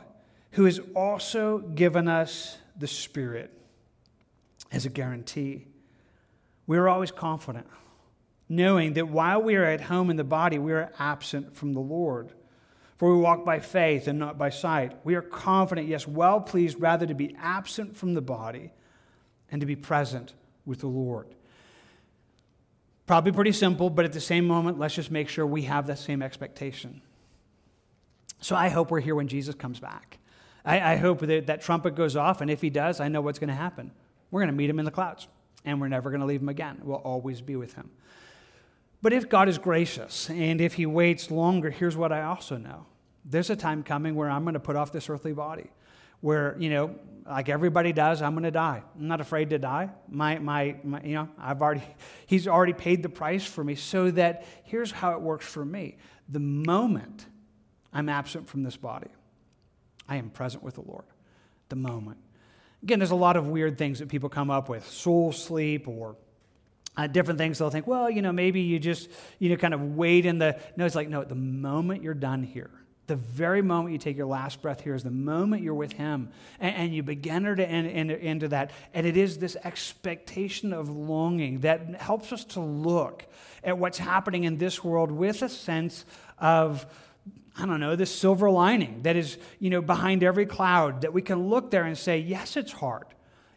who 0.51 0.65
has 0.65 0.79
also 0.95 1.59
given 1.59 2.07
us 2.07 2.57
the 2.77 2.87
Spirit 2.87 3.51
as 4.71 4.85
a 4.85 4.89
guarantee. 4.89 5.67
We 6.65 6.77
are 6.77 6.87
always 6.87 7.11
confident, 7.11 7.67
knowing 8.47 8.93
that 8.93 9.09
while 9.09 9.41
we 9.41 9.55
are 9.55 9.65
at 9.65 9.81
home 9.81 10.09
in 10.09 10.15
the 10.15 10.23
body, 10.23 10.57
we 10.57 10.71
are 10.71 10.91
absent 10.97 11.55
from 11.55 11.73
the 11.73 11.79
Lord. 11.79 12.31
For 12.97 13.15
we 13.15 13.21
walk 13.21 13.43
by 13.43 13.59
faith 13.59 14.07
and 14.07 14.19
not 14.19 14.37
by 14.37 14.51
sight. 14.51 14.95
We 15.03 15.15
are 15.15 15.23
confident, 15.23 15.87
yes, 15.87 16.07
well 16.07 16.39
pleased 16.39 16.79
rather 16.79 17.07
to 17.07 17.15
be 17.15 17.35
absent 17.41 17.97
from 17.97 18.13
the 18.13 18.21
body 18.21 18.71
and 19.49 19.59
to 19.59 19.65
be 19.65 19.75
present 19.75 20.33
with 20.65 20.81
the 20.81 20.87
Lord. 20.87 21.27
Probably 23.11 23.33
pretty 23.33 23.51
simple, 23.51 23.89
but 23.89 24.05
at 24.05 24.13
the 24.13 24.21
same 24.21 24.47
moment, 24.47 24.79
let's 24.79 24.95
just 24.95 25.11
make 25.11 25.27
sure 25.27 25.45
we 25.45 25.63
have 25.63 25.87
that 25.87 25.99
same 25.99 26.21
expectation. 26.21 27.01
So 28.39 28.55
I 28.55 28.69
hope 28.69 28.89
we're 28.89 29.01
here 29.01 29.15
when 29.15 29.27
Jesus 29.27 29.53
comes 29.53 29.81
back. 29.81 30.17
I, 30.63 30.93
I 30.93 30.95
hope 30.95 31.19
that 31.19 31.47
that 31.47 31.59
trumpet 31.59 31.95
goes 31.95 32.15
off, 32.15 32.39
and 32.39 32.49
if 32.49 32.61
he 32.61 32.69
does, 32.69 33.01
I 33.01 33.09
know 33.09 33.19
what's 33.19 33.37
going 33.37 33.49
to 33.49 33.53
happen. 33.53 33.91
We're 34.31 34.39
going 34.39 34.47
to 34.47 34.55
meet 34.55 34.69
him 34.69 34.79
in 34.79 34.85
the 34.85 34.91
clouds, 34.91 35.27
and 35.65 35.81
we're 35.81 35.89
never 35.89 36.09
going 36.09 36.21
to 36.21 36.25
leave 36.25 36.39
him 36.41 36.47
again. 36.47 36.79
We'll 36.83 36.99
always 36.99 37.41
be 37.41 37.57
with 37.57 37.73
him. 37.73 37.91
But 39.01 39.11
if 39.11 39.27
God 39.27 39.49
is 39.49 39.57
gracious, 39.57 40.29
and 40.29 40.61
if 40.61 40.75
he 40.75 40.85
waits 40.85 41.29
longer, 41.29 41.69
here's 41.69 41.97
what 41.97 42.13
I 42.13 42.21
also 42.21 42.55
know 42.55 42.85
there's 43.25 43.49
a 43.49 43.57
time 43.57 43.83
coming 43.83 44.15
where 44.15 44.29
I'm 44.29 44.43
going 44.43 44.53
to 44.53 44.61
put 44.61 44.77
off 44.77 44.93
this 44.93 45.09
earthly 45.09 45.33
body 45.33 45.69
where, 46.21 46.55
you 46.59 46.69
know, 46.69 46.95
like 47.25 47.49
everybody 47.49 47.93
does, 47.93 48.21
I'm 48.21 48.33
going 48.33 48.43
to 48.43 48.51
die. 48.51 48.81
I'm 48.97 49.07
not 49.07 49.21
afraid 49.21 49.51
to 49.51 49.59
die. 49.59 49.89
My, 50.09 50.39
my, 50.39 50.75
my, 50.83 51.01
you 51.03 51.15
know, 51.15 51.29
I've 51.37 51.61
already, 51.61 51.83
he's 52.25 52.47
already 52.47 52.73
paid 52.73 53.03
the 53.03 53.09
price 53.09 53.45
for 53.45 53.63
me 53.63 53.75
so 53.75 54.11
that 54.11 54.45
here's 54.63 54.91
how 54.91 55.13
it 55.13 55.21
works 55.21 55.45
for 55.45 55.63
me. 55.63 55.97
The 56.29 56.39
moment 56.39 57.25
I'm 57.93 58.09
absent 58.09 58.47
from 58.47 58.63
this 58.63 58.77
body, 58.77 59.09
I 60.07 60.17
am 60.17 60.29
present 60.29 60.63
with 60.63 60.75
the 60.75 60.81
Lord. 60.81 61.05
The 61.69 61.75
moment. 61.75 62.17
Again, 62.83 62.99
there's 62.99 63.11
a 63.11 63.15
lot 63.15 63.37
of 63.37 63.47
weird 63.47 63.77
things 63.77 63.99
that 63.99 64.09
people 64.09 64.29
come 64.29 64.49
up 64.49 64.67
with 64.67 64.85
soul 64.87 65.31
sleep 65.31 65.87
or 65.87 66.15
uh, 66.97 67.07
different 67.07 67.37
things. 67.37 67.59
They'll 67.59 67.69
think, 67.69 67.87
well, 67.87 68.09
you 68.09 68.21
know, 68.21 68.31
maybe 68.31 68.61
you 68.61 68.79
just, 68.79 69.09
you 69.39 69.49
know, 69.49 69.55
kind 69.55 69.73
of 69.73 69.95
wait 69.95 70.25
in 70.25 70.39
the. 70.39 70.59
No, 70.75 70.85
it's 70.85 70.95
like, 70.95 71.07
no, 71.07 71.23
the 71.23 71.35
moment 71.35 72.03
you're 72.03 72.13
done 72.13 72.43
here, 72.43 72.71
the 73.11 73.17
very 73.17 73.61
moment 73.61 73.91
you 73.91 73.97
take 73.97 74.15
your 74.15 74.25
last 74.25 74.61
breath 74.61 74.79
here 74.79 74.95
is 74.95 75.03
the 75.03 75.11
moment 75.11 75.63
you're 75.63 75.73
with 75.73 75.91
Him. 75.91 76.29
And, 76.61 76.75
and 76.75 76.95
you 76.95 77.03
begin 77.03 77.43
to 77.43 77.67
enter 77.67 78.15
into 78.15 78.47
that. 78.47 78.71
And 78.93 79.05
it 79.05 79.17
is 79.17 79.37
this 79.37 79.57
expectation 79.65 80.71
of 80.71 80.89
longing 80.89 81.59
that 81.59 81.95
helps 81.99 82.31
us 82.31 82.45
to 82.45 82.61
look 82.61 83.25
at 83.65 83.77
what's 83.77 83.97
happening 83.97 84.45
in 84.45 84.57
this 84.57 84.81
world 84.81 85.11
with 85.11 85.41
a 85.41 85.49
sense 85.49 86.05
of, 86.39 86.85
I 87.57 87.65
don't 87.65 87.81
know, 87.81 87.97
this 87.97 88.15
silver 88.15 88.49
lining 88.49 89.01
that 89.01 89.17
is, 89.17 89.37
you 89.59 89.69
know, 89.69 89.81
behind 89.81 90.23
every 90.23 90.45
cloud, 90.45 91.01
that 91.01 91.11
we 91.11 91.21
can 91.21 91.49
look 91.49 91.69
there 91.69 91.83
and 91.83 91.97
say, 91.97 92.17
yes, 92.17 92.55
it's 92.55 92.71
hard. 92.71 93.07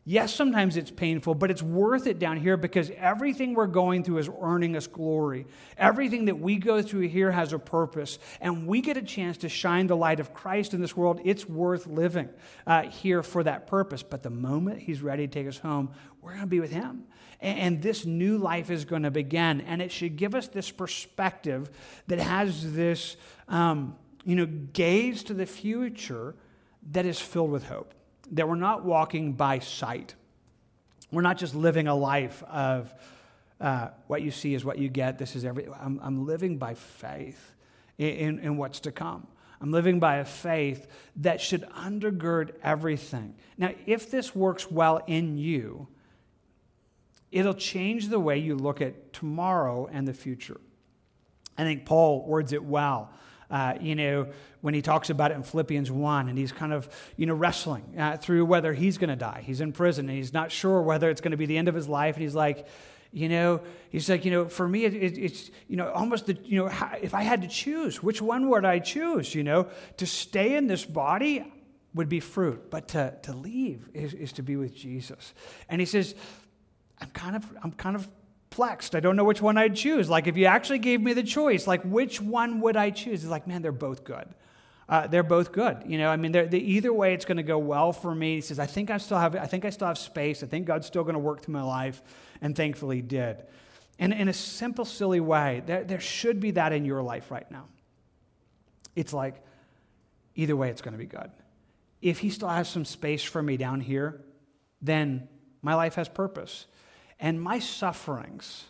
Yes, 0.07 0.35
sometimes 0.35 0.77
it's 0.77 0.91
painful, 0.91 1.35
but 1.35 1.51
it's 1.51 1.63
worth 1.63 2.07
it 2.07 2.19
down 2.19 2.37
here 2.37 2.59
because 2.59 2.91
everything 2.99 3.55
we're 3.55 3.67
going 3.67 4.05
through 4.05 4.19
is 4.19 4.29
earning 4.43 4.77
us 4.77 4.87
glory. 4.87 5.47
Everything 5.79 6.27
that 6.27 6.39
we 6.39 6.57
go 6.57 6.83
through 6.83 7.09
here 7.09 7.33
has 7.33 7.55
a 7.55 7.59
purpose, 7.59 8.19
and 8.39 8.67
we 8.67 8.83
get 8.83 8.99
a 8.99 9.03
chance 9.03 9.39
to 9.39 9.49
shine 9.49 9.87
the 9.87 9.97
light 9.97 10.21
of 10.21 10.35
Christ 10.35 10.75
in 10.75 10.83
this 10.83 10.95
world. 10.95 11.23
It's 11.25 11.49
worth 11.49 11.87
living 11.87 12.29
uh, 12.67 12.83
here 12.83 13.23
for 13.23 13.45
that 13.45 13.67
purpose. 13.67 14.03
But 14.03 14.23
the 14.23 14.29
moment 14.29 14.81
He's 14.81 15.01
ready 15.01 15.27
to 15.27 15.33
take 15.33 15.49
us 15.49 15.57
home, 15.57 15.91
we're 16.21 16.33
going 16.33 16.43
to 16.43 16.47
be 16.47 16.61
with 16.61 16.73
Him. 16.73 17.05
And, 17.41 17.59
and 17.59 17.83
this 17.83 18.05
new 18.05 18.37
life 18.37 18.69
is 18.69 18.85
going 18.85 19.05
to 19.05 19.11
begin, 19.11 19.63
and 19.63 19.81
it 19.81 19.91
should 19.91 20.17
give 20.17 20.35
us 20.35 20.49
this 20.49 20.71
perspective 20.71 21.71
that 22.09 22.19
has 22.19 22.75
this, 22.75 23.17
um, 23.49 23.97
you 24.23 24.37
know, 24.37 24.45
gaze 24.45 25.23
to 25.25 25.35
the 25.35 25.47
future 25.47 26.35
that 26.91 27.07
is 27.07 27.19
filled 27.19 27.51
with 27.51 27.69
hope 27.69 27.95
that 28.35 28.49
we're 28.49 28.57
not 28.57 28.85
walking 28.85 29.32
by 29.32 29.61
sight. 29.61 30.14
We're 31.11 31.22
not 31.22 31.39
just 31.39 31.55
living 31.55 31.87
a 31.87 31.95
life 31.95 32.43
of 32.45 32.93
uh, 33.61 33.89
what 34.09 34.22
you 34.22 34.30
see 34.30 34.55
is 34.55 34.64
what 34.64 34.78
you 34.78 34.89
get. 34.89 35.18
This 35.18 35.37
is 35.37 35.45
every. 35.45 35.66
I'm, 35.80 36.01
I'm 36.03 36.26
living 36.26 36.59
by 36.59 36.74
faith 36.74 37.53
in, 37.97 38.09
in, 38.09 38.39
in 38.41 38.57
what's 38.57 38.80
to 38.80 38.93
come. 38.93 39.26
I'm 39.61 39.70
living 39.70 40.01
by 40.01 40.16
a 40.16 40.24
faith 40.24 40.89
that 41.16 41.41
should 41.41 41.62
undergird 41.70 42.51
everything. 42.62 43.35
Now, 43.57 43.70
if 43.87 44.11
this 44.11 44.35
works 44.35 44.70
well 44.70 45.01
in 45.07 45.39
you, 45.39 45.87
it'll 47.30 47.55
change 47.55 48.09
the 48.09 48.20
way 48.20 48.37
you 48.39 48.57
look 48.57 48.80
at 48.80 49.12
tomorrow 49.12 49.89
and 49.91 50.07
the 50.07 50.12
future. 50.12 50.61
I 51.57 51.62
think 51.62 51.87
Paul 51.87 52.26
words 52.26 52.53
it 52.53 52.64
well 52.64 53.11
uh, 53.51 53.75
you 53.81 53.95
know, 53.95 54.29
when 54.61 54.75
he 54.75 54.83
talks 54.83 55.11
about 55.11 55.31
it 55.31 55.35
in 55.35 55.43
Philippians 55.43 55.91
1, 55.91 56.29
and 56.29 56.39
he's 56.39 56.53
kind 56.53 56.73
of, 56.73 56.89
you 57.17 57.27
know, 57.27 57.35
wrestling 57.35 57.85
uh, 57.99 58.17
through 58.17 58.45
whether 58.47 58.73
he's 58.73 58.99
going 58.99 59.11
to 59.11 59.17
die. 59.17 59.43
He's 59.45 59.61
in 59.61 59.73
prison, 59.73 60.09
and 60.09 60.17
he's 60.17 60.33
not 60.33 60.51
sure 60.51 60.81
whether 60.83 61.11
it's 61.11 61.21
going 61.21 61.33
to 61.33 61.37
be 61.37 61.47
the 61.47 61.59
end 61.59 61.69
of 61.69 61.75
his 61.75 61.89
life. 61.89 62.17
And 62.17 62.23
he's 62.23 62.35
like, 62.35 62.67
you 63.13 63.29
know, 63.29 63.61
he's 63.91 64.09
like, 64.11 64.25
you 64.25 64.31
know, 64.31 64.49
for 64.49 64.67
me, 64.67 64.85
it, 64.85 64.95
it, 64.95 65.19
it's, 65.19 65.51
you 65.69 65.77
know, 65.77 65.91
almost 65.91 66.27
the, 66.27 66.37
you 66.45 66.59
know, 66.59 66.71
if 67.01 67.15
I 67.15 67.23
had 67.23 67.43
to 67.43 67.49
choose, 67.49 68.03
which 68.03 68.21
one 68.21 68.49
would 68.49 68.65
I 68.65 68.81
choose? 68.81 69.35
You 69.35 69.45
know, 69.45 69.69
to 69.99 70.07
stay 70.07 70.57
in 70.57 70.67
this 70.67 70.85
body 70.85 71.45
would 71.95 72.09
be 72.09 72.21
fruit, 72.21 72.71
but 72.71 72.89
to, 72.89 73.15
to 73.23 73.33
leave 73.33 73.89
is, 73.95 74.15
is 74.15 74.33
to 74.33 74.43
be 74.43 74.57
with 74.57 74.75
Jesus. 74.75 75.33
And 75.69 75.81
he 75.81 75.87
says, 75.87 76.15
I'm 77.01 77.11
kind 77.11 77.37
of, 77.37 77.47
I'm 77.63 77.73
kind 77.73 77.95
of 77.95 78.09
perplexed. 78.55 78.95
I 78.95 79.01
don't 79.01 79.17
know 79.17 79.25
which 79.25 79.43
one 79.43 79.59
I'd 79.59 79.75
choose. 79.75 80.09
Like, 80.09 80.27
if 80.27 80.37
you 80.37 80.47
actually 80.47 80.79
gave 80.79 81.01
me 81.01 81.13
the 81.13 81.23
choice, 81.23 81.67
like, 81.67 81.83
which 81.83 82.21
one 82.21 82.61
would 82.61 82.77
I 82.77 82.91
choose? 82.91 83.25
It's 83.25 83.31
like, 83.31 83.47
man, 83.47 83.63
they're 83.63 83.73
both 83.73 84.05
good. 84.05 84.29
Uh, 84.89 85.07
they're 85.07 85.25
both 85.25 85.51
good. 85.51 85.83
You 85.87 85.99
know, 85.99 86.09
I 86.09 86.17
mean, 86.17 86.33
they, 86.33 86.59
either 86.59 86.93
way, 86.93 87.15
it's 87.15 87.25
going 87.25 87.39
to 87.39 87.43
go 87.43 87.59
well 87.59 87.93
for 87.93 88.15
me. 88.15 88.37
He 88.37 88.41
says, 88.43 88.59
I 88.59 88.67
think 88.67 88.91
I 88.91 88.99
still 88.99 89.19
have, 89.19 89.35
I 89.35 89.47
think 89.47 89.65
I 89.65 89.71
still 89.71 89.89
have 89.89 89.99
space. 89.99 90.43
I 90.43 90.47
think 90.47 90.67
God's 90.67 90.87
still 90.87 91.03
going 91.03 91.15
to 91.15 91.21
work 91.21 91.43
through 91.43 91.55
my 91.55 91.63
life, 91.63 92.01
and 92.41 92.55
thankfully, 92.55 93.03
did. 93.03 93.43
And 93.99 94.13
in 94.13 94.29
a 94.29 94.33
simple, 94.33 94.85
silly 94.85 95.21
way, 95.21 95.63
there, 95.67 95.83
there 95.83 96.01
should 96.01 96.39
be 96.39 96.53
that 96.53 96.73
in 96.73 96.85
your 96.85 97.03
life 97.03 97.31
right 97.31 97.51
now. 97.51 97.67
It's 98.95 99.13
like, 99.13 99.43
either 100.37 100.55
way, 100.55 100.71
it's 100.71 100.83
going 100.83 100.93
to 100.93 100.99
be 100.99 101.07
good. 101.07 101.31
If 102.03 102.21
He 102.21 102.31
still 102.31 102.49
has 102.49 102.69
some 102.69 102.85
space 102.85 103.25
for 103.25 103.43
me 103.43 103.57
down 103.57 103.81
here, 103.81 104.23
then 104.81 105.29
my 105.63 105.75
life 105.75 105.95
has 105.95 106.09
purpose. 106.09 106.67
And 107.21 107.41
my 107.41 107.59
sufferings 107.59 108.65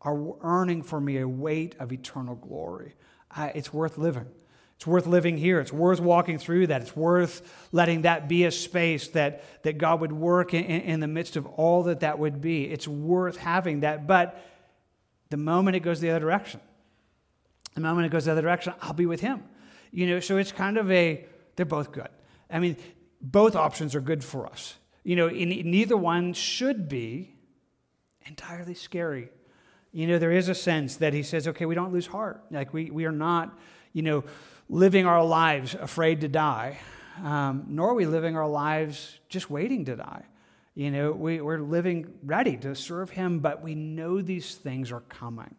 are 0.00 0.34
earning 0.42 0.82
for 0.82 1.00
me 1.00 1.18
a 1.18 1.28
weight 1.28 1.74
of 1.78 1.92
eternal 1.92 2.34
glory. 2.34 2.94
I, 3.30 3.48
it's 3.48 3.72
worth 3.72 3.98
living. 3.98 4.26
It's 4.76 4.86
worth 4.86 5.06
living 5.06 5.38
here. 5.38 5.58
It's 5.58 5.72
worth 5.72 6.00
walking 6.00 6.38
through 6.38 6.68
that. 6.68 6.82
It's 6.82 6.94
worth 6.94 7.68
letting 7.72 8.02
that 8.02 8.28
be 8.28 8.44
a 8.44 8.50
space 8.50 9.08
that, 9.08 9.62
that 9.62 9.78
God 9.78 10.00
would 10.00 10.12
work 10.12 10.52
in, 10.52 10.64
in 10.64 11.00
the 11.00 11.08
midst 11.08 11.36
of 11.36 11.46
all 11.46 11.84
that 11.84 12.00
that 12.00 12.18
would 12.18 12.40
be. 12.40 12.64
It's 12.64 12.86
worth 12.86 13.38
having 13.38 13.80
that. 13.80 14.06
But 14.06 14.40
the 15.30 15.38
moment 15.38 15.76
it 15.76 15.80
goes 15.80 16.00
the 16.00 16.10
other 16.10 16.20
direction, 16.20 16.60
the 17.74 17.80
moment 17.80 18.06
it 18.06 18.10
goes 18.10 18.26
the 18.26 18.32
other 18.32 18.42
direction, 18.42 18.74
I'll 18.82 18.92
be 18.92 19.06
with 19.06 19.20
Him. 19.20 19.42
You 19.90 20.06
know, 20.08 20.20
so 20.20 20.36
it's 20.36 20.52
kind 20.52 20.76
of 20.76 20.90
a, 20.90 21.24
they're 21.56 21.64
both 21.64 21.90
good. 21.90 22.08
I 22.50 22.58
mean, 22.58 22.76
both 23.20 23.56
options 23.56 23.94
are 23.94 24.00
good 24.00 24.22
for 24.22 24.46
us. 24.46 24.76
You 25.04 25.16
know, 25.16 25.28
neither 25.28 25.96
one 25.96 26.34
should 26.34 26.88
be 26.88 27.35
entirely 28.26 28.74
scary. 28.74 29.30
You 29.92 30.06
know, 30.06 30.18
there 30.18 30.32
is 30.32 30.48
a 30.48 30.54
sense 30.54 30.96
that 30.96 31.14
he 31.14 31.22
says, 31.22 31.48
okay, 31.48 31.64
we 31.64 31.74
don't 31.74 31.92
lose 31.92 32.06
heart. 32.06 32.44
Like, 32.50 32.72
we, 32.74 32.90
we 32.90 33.04
are 33.06 33.12
not, 33.12 33.58
you 33.92 34.02
know, 34.02 34.24
living 34.68 35.06
our 35.06 35.24
lives 35.24 35.74
afraid 35.74 36.20
to 36.22 36.28
die, 36.28 36.78
um, 37.22 37.64
nor 37.68 37.90
are 37.90 37.94
we 37.94 38.04
living 38.06 38.36
our 38.36 38.48
lives 38.48 39.18
just 39.28 39.48
waiting 39.48 39.84
to 39.86 39.96
die. 39.96 40.24
You 40.74 40.90
know, 40.90 41.12
we, 41.12 41.40
we're 41.40 41.60
living 41.60 42.12
ready 42.22 42.56
to 42.58 42.74
serve 42.74 43.10
him, 43.10 43.38
but 43.38 43.62
we 43.62 43.74
know 43.74 44.20
these 44.20 44.54
things 44.56 44.92
are 44.92 45.00
coming. 45.00 45.54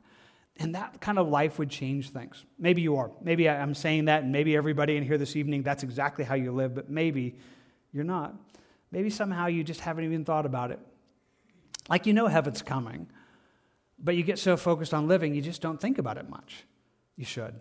And 0.57 0.75
that 0.75 1.01
kind 1.01 1.17
of 1.17 1.27
life 1.27 1.57
would 1.57 1.69
change 1.69 2.11
things. 2.11 2.45
Maybe 2.59 2.81
you 2.81 2.97
are. 2.97 3.11
Maybe 3.21 3.49
I'm 3.49 3.73
saying 3.73 4.05
that, 4.05 4.23
and 4.23 4.31
maybe 4.31 4.55
everybody 4.55 4.97
in 4.97 5.03
here 5.03 5.17
this 5.17 5.35
evening, 5.35 5.63
that's 5.63 5.83
exactly 5.83 6.25
how 6.25 6.35
you 6.35 6.51
live, 6.51 6.75
but 6.75 6.89
maybe 6.89 7.35
you're 7.91 8.03
not. 8.03 8.35
Maybe 8.91 9.09
somehow 9.09 9.47
you 9.47 9.63
just 9.63 9.79
haven't 9.79 10.05
even 10.05 10.25
thought 10.25 10.45
about 10.45 10.71
it. 10.71 10.79
Like 11.89 12.05
you 12.05 12.13
know 12.13 12.27
heaven's 12.27 12.61
coming, 12.61 13.07
but 13.99 14.15
you 14.15 14.23
get 14.23 14.39
so 14.39 14.57
focused 14.57 14.93
on 14.93 15.07
living, 15.07 15.33
you 15.33 15.41
just 15.41 15.61
don't 15.61 15.79
think 15.79 15.97
about 15.97 16.17
it 16.17 16.29
much. 16.29 16.65
You 17.15 17.25
should. 17.25 17.55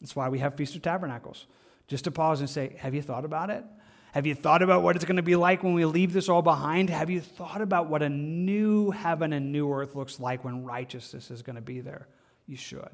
That's 0.00 0.16
why 0.16 0.28
we 0.28 0.38
have 0.40 0.56
Feast 0.56 0.74
of 0.74 0.82
Tabernacles. 0.82 1.46
Just 1.88 2.04
to 2.04 2.10
pause 2.10 2.40
and 2.40 2.48
say, 2.48 2.76
Have 2.78 2.94
you 2.94 3.02
thought 3.02 3.24
about 3.24 3.50
it? 3.50 3.64
Have 4.12 4.26
you 4.26 4.34
thought 4.34 4.62
about 4.62 4.82
what 4.82 4.94
it's 4.94 5.06
going 5.06 5.16
to 5.16 5.22
be 5.22 5.36
like 5.36 5.62
when 5.62 5.72
we 5.72 5.86
leave 5.86 6.12
this 6.12 6.28
all 6.28 6.42
behind? 6.42 6.90
Have 6.90 7.08
you 7.08 7.20
thought 7.20 7.62
about 7.62 7.88
what 7.88 8.02
a 8.02 8.10
new 8.10 8.90
heaven 8.90 9.32
and 9.32 9.52
new 9.52 9.72
earth 9.72 9.94
looks 9.94 10.20
like 10.20 10.44
when 10.44 10.64
righteousness 10.64 11.30
is 11.30 11.40
going 11.40 11.56
to 11.56 11.62
be 11.62 11.80
there? 11.80 12.08
You 12.46 12.56
should. 12.56 12.90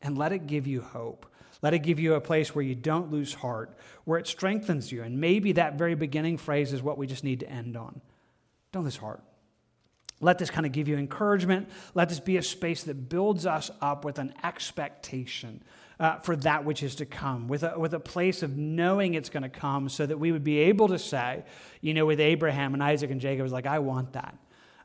And 0.00 0.16
let 0.16 0.32
it 0.32 0.46
give 0.46 0.66
you 0.66 0.80
hope. 0.80 1.26
Let 1.60 1.74
it 1.74 1.80
give 1.80 1.98
you 1.98 2.14
a 2.14 2.20
place 2.20 2.54
where 2.54 2.64
you 2.64 2.74
don't 2.74 3.10
lose 3.10 3.34
heart, 3.34 3.76
where 4.04 4.18
it 4.18 4.26
strengthens 4.26 4.90
you. 4.90 5.02
And 5.02 5.20
maybe 5.20 5.52
that 5.52 5.76
very 5.76 5.94
beginning 5.94 6.38
phrase 6.38 6.72
is 6.72 6.82
what 6.82 6.96
we 6.96 7.06
just 7.06 7.24
need 7.24 7.40
to 7.40 7.50
end 7.50 7.76
on. 7.76 8.00
Don't 8.72 8.84
lose 8.84 8.96
heart. 8.96 9.22
Let 10.20 10.38
this 10.38 10.50
kind 10.50 10.66
of 10.66 10.72
give 10.72 10.88
you 10.88 10.96
encouragement. 10.96 11.68
Let 11.94 12.08
this 12.08 12.20
be 12.20 12.36
a 12.36 12.42
space 12.42 12.84
that 12.84 13.08
builds 13.08 13.46
us 13.46 13.70
up 13.80 14.04
with 14.04 14.18
an 14.18 14.34
expectation 14.42 15.62
uh, 16.00 16.18
for 16.18 16.36
that 16.36 16.64
which 16.64 16.82
is 16.82 16.96
to 16.96 17.06
come, 17.06 17.48
with 17.48 17.62
a, 17.62 17.78
with 17.78 17.94
a 17.94 18.00
place 18.00 18.42
of 18.42 18.56
knowing 18.56 19.14
it's 19.14 19.30
going 19.30 19.42
to 19.42 19.48
come 19.48 19.88
so 19.88 20.06
that 20.06 20.18
we 20.18 20.32
would 20.32 20.44
be 20.44 20.58
able 20.58 20.88
to 20.88 20.98
say, 20.98 21.44
you 21.80 21.94
know, 21.94 22.06
with 22.06 22.20
Abraham 22.20 22.74
and 22.74 22.82
Isaac 22.82 23.10
and 23.10 23.20
Jacob, 23.20 23.42
was 23.42 23.52
like, 23.52 23.66
I 23.66 23.78
want 23.78 24.12
that. 24.12 24.36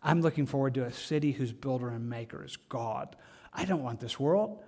I'm 0.01 0.21
looking 0.21 0.45
forward 0.45 0.73
to 0.75 0.85
a 0.85 0.91
city 0.91 1.31
whose 1.31 1.53
builder 1.53 1.89
and 1.89 2.09
maker 2.09 2.43
is 2.43 2.57
God. 2.69 3.15
I 3.53 3.65
don't 3.65 3.83
want 3.83 3.99
this 3.99 4.19
world. 4.19 4.63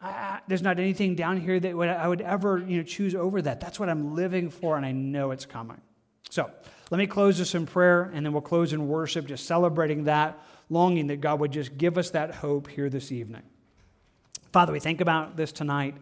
I, 0.00 0.40
there's 0.46 0.62
not 0.62 0.78
anything 0.78 1.14
down 1.14 1.40
here 1.40 1.58
that 1.58 1.74
would, 1.74 1.88
I 1.88 2.06
would 2.06 2.20
ever 2.20 2.58
you 2.58 2.78
know, 2.78 2.82
choose 2.82 3.14
over 3.14 3.40
that. 3.42 3.60
That's 3.60 3.80
what 3.80 3.88
I'm 3.88 4.14
living 4.14 4.50
for, 4.50 4.76
and 4.76 4.84
I 4.84 4.92
know 4.92 5.30
it's 5.30 5.46
coming. 5.46 5.80
So, 6.28 6.50
let 6.90 6.98
me 6.98 7.06
close 7.06 7.38
this 7.38 7.54
in 7.54 7.66
prayer, 7.66 8.10
and 8.14 8.24
then 8.24 8.32
we'll 8.32 8.42
close 8.42 8.72
in 8.72 8.86
worship, 8.86 9.26
just 9.26 9.46
celebrating 9.46 10.04
that, 10.04 10.40
longing 10.70 11.08
that 11.08 11.20
God 11.20 11.40
would 11.40 11.50
just 11.50 11.76
give 11.76 11.98
us 11.98 12.10
that 12.10 12.36
hope 12.36 12.68
here 12.68 12.88
this 12.88 13.10
evening. 13.10 13.42
Father, 14.52 14.72
we 14.72 14.78
think 14.78 15.00
about 15.00 15.36
this 15.36 15.50
tonight, 15.50 15.96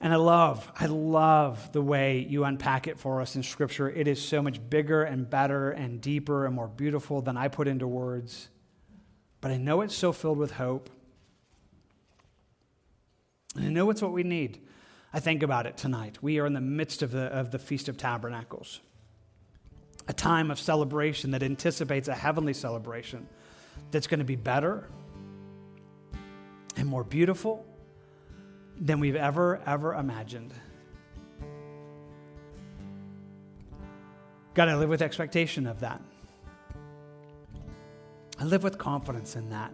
and 0.00 0.12
I 0.12 0.16
love, 0.16 0.70
I 0.80 0.86
love 0.86 1.70
the 1.72 1.82
way 1.82 2.18
you 2.18 2.44
unpack 2.44 2.86
it 2.86 2.98
for 2.98 3.20
us 3.20 3.36
in 3.36 3.42
Scripture. 3.42 3.90
It 3.90 4.08
is 4.08 4.22
so 4.26 4.40
much 4.40 4.58
bigger 4.70 5.02
and 5.02 5.28
better 5.28 5.70
and 5.70 6.00
deeper 6.00 6.46
and 6.46 6.54
more 6.54 6.68
beautiful 6.68 7.20
than 7.20 7.36
I 7.36 7.48
put 7.48 7.68
into 7.68 7.86
words. 7.86 8.48
But 9.42 9.50
I 9.50 9.58
know 9.58 9.82
it's 9.82 9.94
so 9.94 10.12
filled 10.12 10.38
with 10.38 10.52
hope. 10.52 10.88
And 13.54 13.66
I 13.66 13.68
know 13.68 13.90
it's 13.90 14.02
what 14.02 14.12
we 14.12 14.22
need. 14.22 14.66
I 15.12 15.20
think 15.20 15.42
about 15.42 15.66
it 15.66 15.76
tonight. 15.76 16.18
We 16.22 16.38
are 16.38 16.46
in 16.46 16.54
the 16.54 16.60
midst 16.60 17.02
of 17.02 17.12
the, 17.12 17.26
of 17.26 17.50
the 17.50 17.58
Feast 17.58 17.88
of 17.88 17.96
Tabernacles 17.96 18.80
a 20.08 20.12
time 20.12 20.50
of 20.50 20.58
celebration 20.58 21.30
that 21.30 21.42
anticipates 21.42 22.08
a 22.08 22.14
heavenly 22.14 22.52
celebration 22.52 23.26
that's 23.90 24.06
going 24.06 24.18
to 24.18 24.24
be 24.24 24.36
better 24.36 24.88
and 26.76 26.86
more 26.86 27.04
beautiful 27.04 27.64
than 28.78 29.00
we've 29.00 29.16
ever, 29.16 29.62
ever 29.66 29.94
imagined. 29.94 30.52
God, 34.52 34.68
I 34.68 34.76
live 34.76 34.88
with 34.88 35.02
expectation 35.02 35.66
of 35.66 35.80
that. 35.80 36.00
I 38.38 38.44
live 38.44 38.62
with 38.62 38.78
confidence 38.78 39.36
in 39.36 39.50
that. 39.50 39.72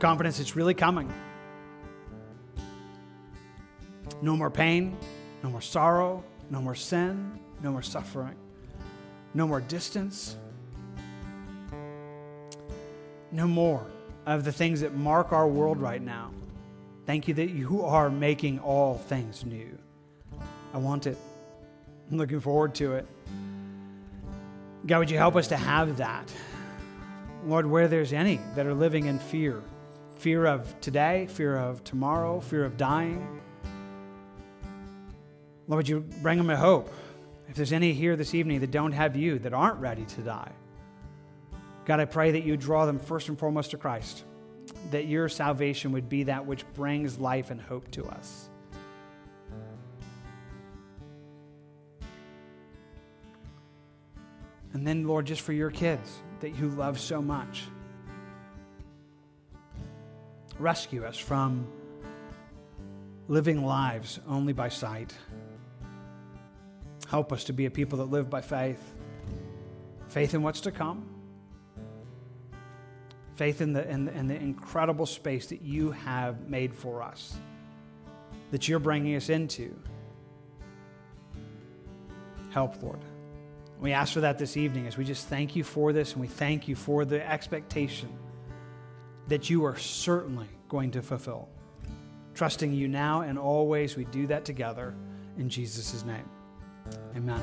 Confidence 0.00 0.38
it's 0.38 0.54
really 0.54 0.74
coming. 0.74 1.12
No 4.22 4.36
more 4.36 4.50
pain, 4.50 4.96
no 5.42 5.50
more 5.50 5.60
sorrow, 5.60 6.24
no 6.50 6.60
more 6.60 6.74
sin, 6.74 7.38
no 7.62 7.70
more 7.70 7.82
suffering 7.82 8.36
no 9.36 9.46
more 9.46 9.60
distance, 9.60 10.34
no 13.30 13.46
more 13.46 13.86
of 14.24 14.44
the 14.44 14.50
things 14.50 14.80
that 14.80 14.94
mark 14.94 15.30
our 15.30 15.46
world 15.46 15.78
right 15.78 16.00
now. 16.00 16.30
Thank 17.04 17.28
you 17.28 17.34
that 17.34 17.50
you 17.50 17.84
are 17.84 18.08
making 18.08 18.60
all 18.60 18.96
things 18.96 19.44
new. 19.44 19.78
I 20.72 20.78
want 20.78 21.06
it. 21.06 21.18
I'm 22.10 22.16
looking 22.16 22.40
forward 22.40 22.74
to 22.76 22.94
it. 22.94 23.06
God, 24.86 25.00
would 25.00 25.10
you 25.10 25.18
help 25.18 25.36
us 25.36 25.48
to 25.48 25.56
have 25.56 25.98
that? 25.98 26.32
Lord, 27.44 27.66
where 27.66 27.88
there's 27.88 28.14
any 28.14 28.40
that 28.54 28.64
are 28.64 28.74
living 28.74 29.04
in 29.04 29.18
fear 29.18 29.62
fear 30.16 30.46
of 30.46 30.80
today, 30.80 31.26
fear 31.26 31.58
of 31.58 31.84
tomorrow, 31.84 32.40
fear 32.40 32.64
of 32.64 32.78
dying. 32.78 33.38
Lord, 35.68 35.76
would 35.76 35.88
you 35.88 36.00
bring 36.22 36.38
them 36.38 36.48
a 36.48 36.56
hope? 36.56 36.90
If 37.48 37.54
there's 37.54 37.72
any 37.72 37.92
here 37.92 38.16
this 38.16 38.34
evening 38.34 38.60
that 38.60 38.70
don't 38.70 38.92
have 38.92 39.16
you, 39.16 39.38
that 39.40 39.52
aren't 39.52 39.78
ready 39.80 40.04
to 40.04 40.20
die, 40.22 40.52
God, 41.84 42.00
I 42.00 42.04
pray 42.04 42.32
that 42.32 42.42
you 42.42 42.56
draw 42.56 42.84
them 42.84 42.98
first 42.98 43.28
and 43.28 43.38
foremost 43.38 43.70
to 43.70 43.78
Christ, 43.78 44.24
that 44.90 45.06
your 45.06 45.28
salvation 45.28 45.92
would 45.92 46.08
be 46.08 46.24
that 46.24 46.44
which 46.44 46.64
brings 46.74 47.18
life 47.18 47.50
and 47.50 47.60
hope 47.60 47.90
to 47.92 48.04
us. 48.06 48.50
And 54.72 54.86
then, 54.86 55.06
Lord, 55.06 55.26
just 55.26 55.42
for 55.42 55.52
your 55.52 55.70
kids 55.70 56.18
that 56.40 56.58
you 56.58 56.68
love 56.68 56.98
so 56.98 57.22
much, 57.22 57.62
rescue 60.58 61.04
us 61.04 61.16
from 61.16 61.66
living 63.28 63.64
lives 63.64 64.20
only 64.28 64.52
by 64.52 64.68
sight. 64.68 65.14
Help 67.08 67.32
us 67.32 67.44
to 67.44 67.52
be 67.52 67.66
a 67.66 67.70
people 67.70 67.98
that 67.98 68.06
live 68.06 68.28
by 68.28 68.40
faith 68.40 68.94
faith 70.08 70.34
in 70.34 70.42
what's 70.42 70.60
to 70.60 70.70
come, 70.70 71.04
faith 73.34 73.60
in 73.60 73.72
the, 73.72 73.86
in, 73.88 74.04
the, 74.04 74.12
in 74.12 74.26
the 74.28 74.36
incredible 74.36 75.04
space 75.04 75.48
that 75.48 75.62
you 75.62 75.90
have 75.90 76.48
made 76.48 76.72
for 76.72 77.02
us, 77.02 77.36
that 78.50 78.68
you're 78.68 78.78
bringing 78.78 79.16
us 79.16 79.28
into. 79.28 79.76
Help, 82.50 82.82
Lord. 82.82 83.00
We 83.80 83.92
ask 83.92 84.14
for 84.14 84.20
that 84.20 84.38
this 84.38 84.56
evening 84.56 84.86
as 84.86 84.96
we 84.96 85.04
just 85.04 85.26
thank 85.26 85.54
you 85.54 85.64
for 85.64 85.92
this 85.92 86.12
and 86.12 86.20
we 86.20 86.28
thank 86.28 86.66
you 86.66 86.74
for 86.74 87.04
the 87.04 87.28
expectation 87.28 88.08
that 89.28 89.50
you 89.50 89.64
are 89.64 89.76
certainly 89.76 90.48
going 90.68 90.92
to 90.92 91.02
fulfill. 91.02 91.48
Trusting 92.34 92.72
you 92.72 92.88
now 92.88 93.20
and 93.22 93.38
always, 93.38 93.96
we 93.96 94.04
do 94.06 94.26
that 94.28 94.44
together 94.44 94.94
in 95.36 95.50
Jesus' 95.50 96.04
name. 96.04 96.28
Amen. 97.16 97.34